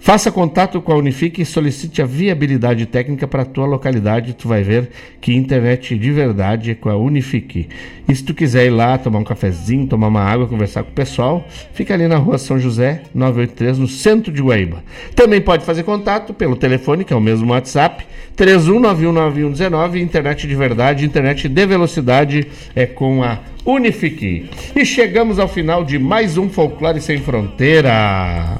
Faça 0.09 0.33
contato 0.33 0.81
com 0.81 0.91
a 0.91 0.97
Unifique 0.97 1.43
e 1.43 1.45
solicite 1.45 2.01
a 2.01 2.07
viabilidade 2.07 2.87
técnica 2.87 3.29
para 3.29 3.43
a 3.43 3.45
tua 3.45 3.67
localidade. 3.67 4.33
Tu 4.33 4.49
vai 4.49 4.63
ver 4.63 4.89
que 5.21 5.35
internet 5.35 5.99
de 5.99 6.11
verdade 6.11 6.71
é 6.71 6.75
com 6.75 6.89
a 6.89 6.97
Unifique. 6.97 7.69
E 8.09 8.17
se 8.17 8.25
tu 8.25 8.33
quiser 8.33 8.65
ir 8.65 8.71
lá 8.71 8.97
tomar 8.97 9.19
um 9.19 9.25
cafezinho, 9.25 9.87
tomar 9.87 10.09
uma 10.09 10.23
água, 10.23 10.47
conversar 10.47 10.83
com 10.83 10.89
o 10.89 10.95
pessoal, 10.95 11.47
fica 11.75 11.93
ali 11.93 12.09
na 12.09 12.17
rua 12.17 12.39
São 12.39 12.59
José, 12.59 13.03
983, 13.15 13.77
no 13.77 13.87
centro 13.87 14.33
de 14.33 14.41
Guaíba. 14.41 14.83
Também 15.15 15.43
pode 15.43 15.63
fazer 15.63 15.83
contato 15.83 16.33
pelo 16.33 16.57
telefone, 16.57 17.05
que 17.05 17.13
é 17.13 17.17
o 17.17 17.21
mesmo 17.21 17.53
WhatsApp, 17.53 18.07
31919119, 18.35 20.01
internet 20.01 20.47
de 20.47 20.55
verdade, 20.55 21.05
internet 21.05 21.51
de 21.51 21.67
velocidade 21.67 22.47
é 22.75 22.87
com 22.87 23.23
a 23.23 23.41
Unifique. 23.69 24.49
E 24.75 24.83
chegamos 24.83 25.39
ao 25.39 25.47
final 25.47 25.85
de 25.85 25.99
mais 25.99 26.39
um 26.39 26.49
Folclore 26.49 27.03
Sem 27.03 27.19
Fronteira. 27.19 28.59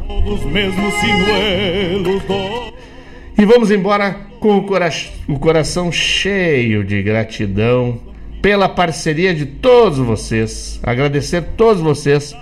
E 3.39 3.45
vamos 3.47 3.71
embora 3.71 4.11
com 4.39 4.59
o, 4.59 4.65
cora 4.65 4.91
o 5.27 5.39
coração 5.39 5.91
cheio 5.91 6.85
de 6.85 7.03
gratidão 7.03 7.99
pela 8.43 8.69
parceria 8.69 9.35
de 9.35 9.47
todos 9.47 9.99
vocês. 9.99 10.79
Agradecer 10.83 11.39
a 11.39 11.43
todos 11.43 11.81
vocês 11.81 12.37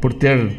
por 0.00 0.12
ter 0.12 0.50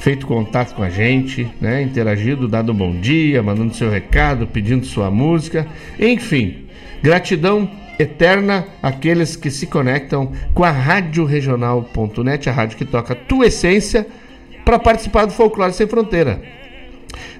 feito 0.00 0.26
contato 0.26 0.74
com 0.74 0.82
a 0.82 0.90
gente, 0.90 1.48
né? 1.60 1.82
interagido, 1.82 2.48
dado 2.48 2.72
um 2.72 2.74
bom 2.74 3.00
dia, 3.00 3.44
mandando 3.44 3.76
seu 3.76 3.88
recado, 3.88 4.48
pedindo 4.48 4.84
sua 4.86 5.08
música. 5.08 5.68
Enfim, 6.00 6.64
gratidão 7.00 7.70
eterna 8.02 8.66
àqueles 8.82 9.36
que 9.36 9.50
se 9.50 9.66
conectam 9.66 10.32
com 10.54 10.64
a 10.64 10.70
Rádio 10.70 11.24
Regional.net, 11.24 12.48
a 12.48 12.52
rádio 12.52 12.76
que 12.76 12.84
toca 12.84 13.14
tua 13.14 13.46
essência, 13.46 14.06
para 14.64 14.78
participar 14.78 15.24
do 15.24 15.32
Folclore 15.32 15.72
Sem 15.72 15.86
Fronteira. 15.86 16.42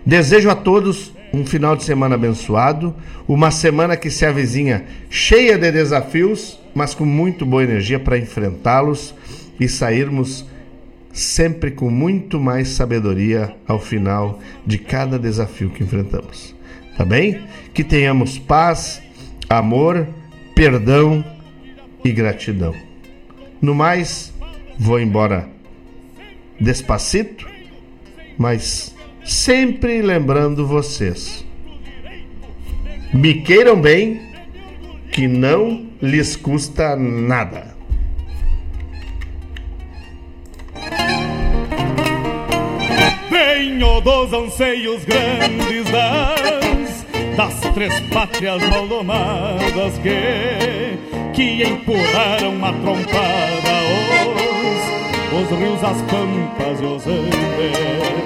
Desejo 0.05 0.51
a 0.51 0.55
todos 0.55 1.13
um 1.33 1.47
final 1.47 1.77
de 1.77 1.85
semana 1.85 2.15
abençoado, 2.15 2.95
uma 3.27 3.51
semana 3.51 3.97
que 3.97 4.11
se 4.11 4.27
avizinha 4.27 4.85
cheia 5.09 5.57
de 5.57 5.71
desafios, 5.73 6.61
mas 6.75 6.95
com 6.95 7.05
muito 7.05 7.47
boa 7.47 7.63
energia 7.63 7.99
para 7.99 8.19
enfrentá-los 8.19 9.15
e 9.59 9.69
sairmos 9.69 10.45
sempre 11.13 11.71
com 11.71 11.91
muito 11.91 12.41
mais 12.41 12.69
sabedoria 12.69 13.55
ao 13.67 13.79
final 13.79 14.41
de 14.67 14.79
cada 14.79 15.19
desafio 15.19 15.71
que 15.71 15.83
enfrentamos. 15.83 16.55
Tá 16.97 17.05
bem? 17.05 17.43
Que 17.73 17.85
tenhamos 17.85 18.39
paz, 18.39 19.03
amor, 19.49 20.07
perdão 20.55 21.25
e 22.05 22.13
gratidão. 22.13 22.75
No 23.61 23.75
mais, 23.75 24.33
vou 24.79 25.01
embora 25.01 25.49
despacito, 26.61 27.49
mas 28.39 28.95
sempre 29.25 30.03
lembrando 30.03 30.67
vocês. 30.67 31.45
Me 33.13 33.43
queiram 33.43 33.81
bem, 33.81 34.33
que 35.13 35.29
não 35.29 35.87
lhes 36.01 36.35
custa 36.35 36.97
nada. 36.97 37.77
Venho 43.31 44.01
dos 44.01 44.33
anseios 44.33 45.05
grandes 45.05 45.85
das, 45.91 46.92
das 47.37 47.61
três 47.75 48.01
pátrias 48.13 48.63
maldomadas 48.69 49.99
que, 50.03 50.99
que 51.33 51.65
empurraram 51.65 52.51
uma 52.51 52.73
trompada 52.73 53.73
os, 55.33 55.51
os 55.53 55.59
rios, 55.59 55.85
as 55.85 56.03
pampas 56.03 56.81
e 56.81 56.85
os 56.85 57.07
andes. 57.07 58.13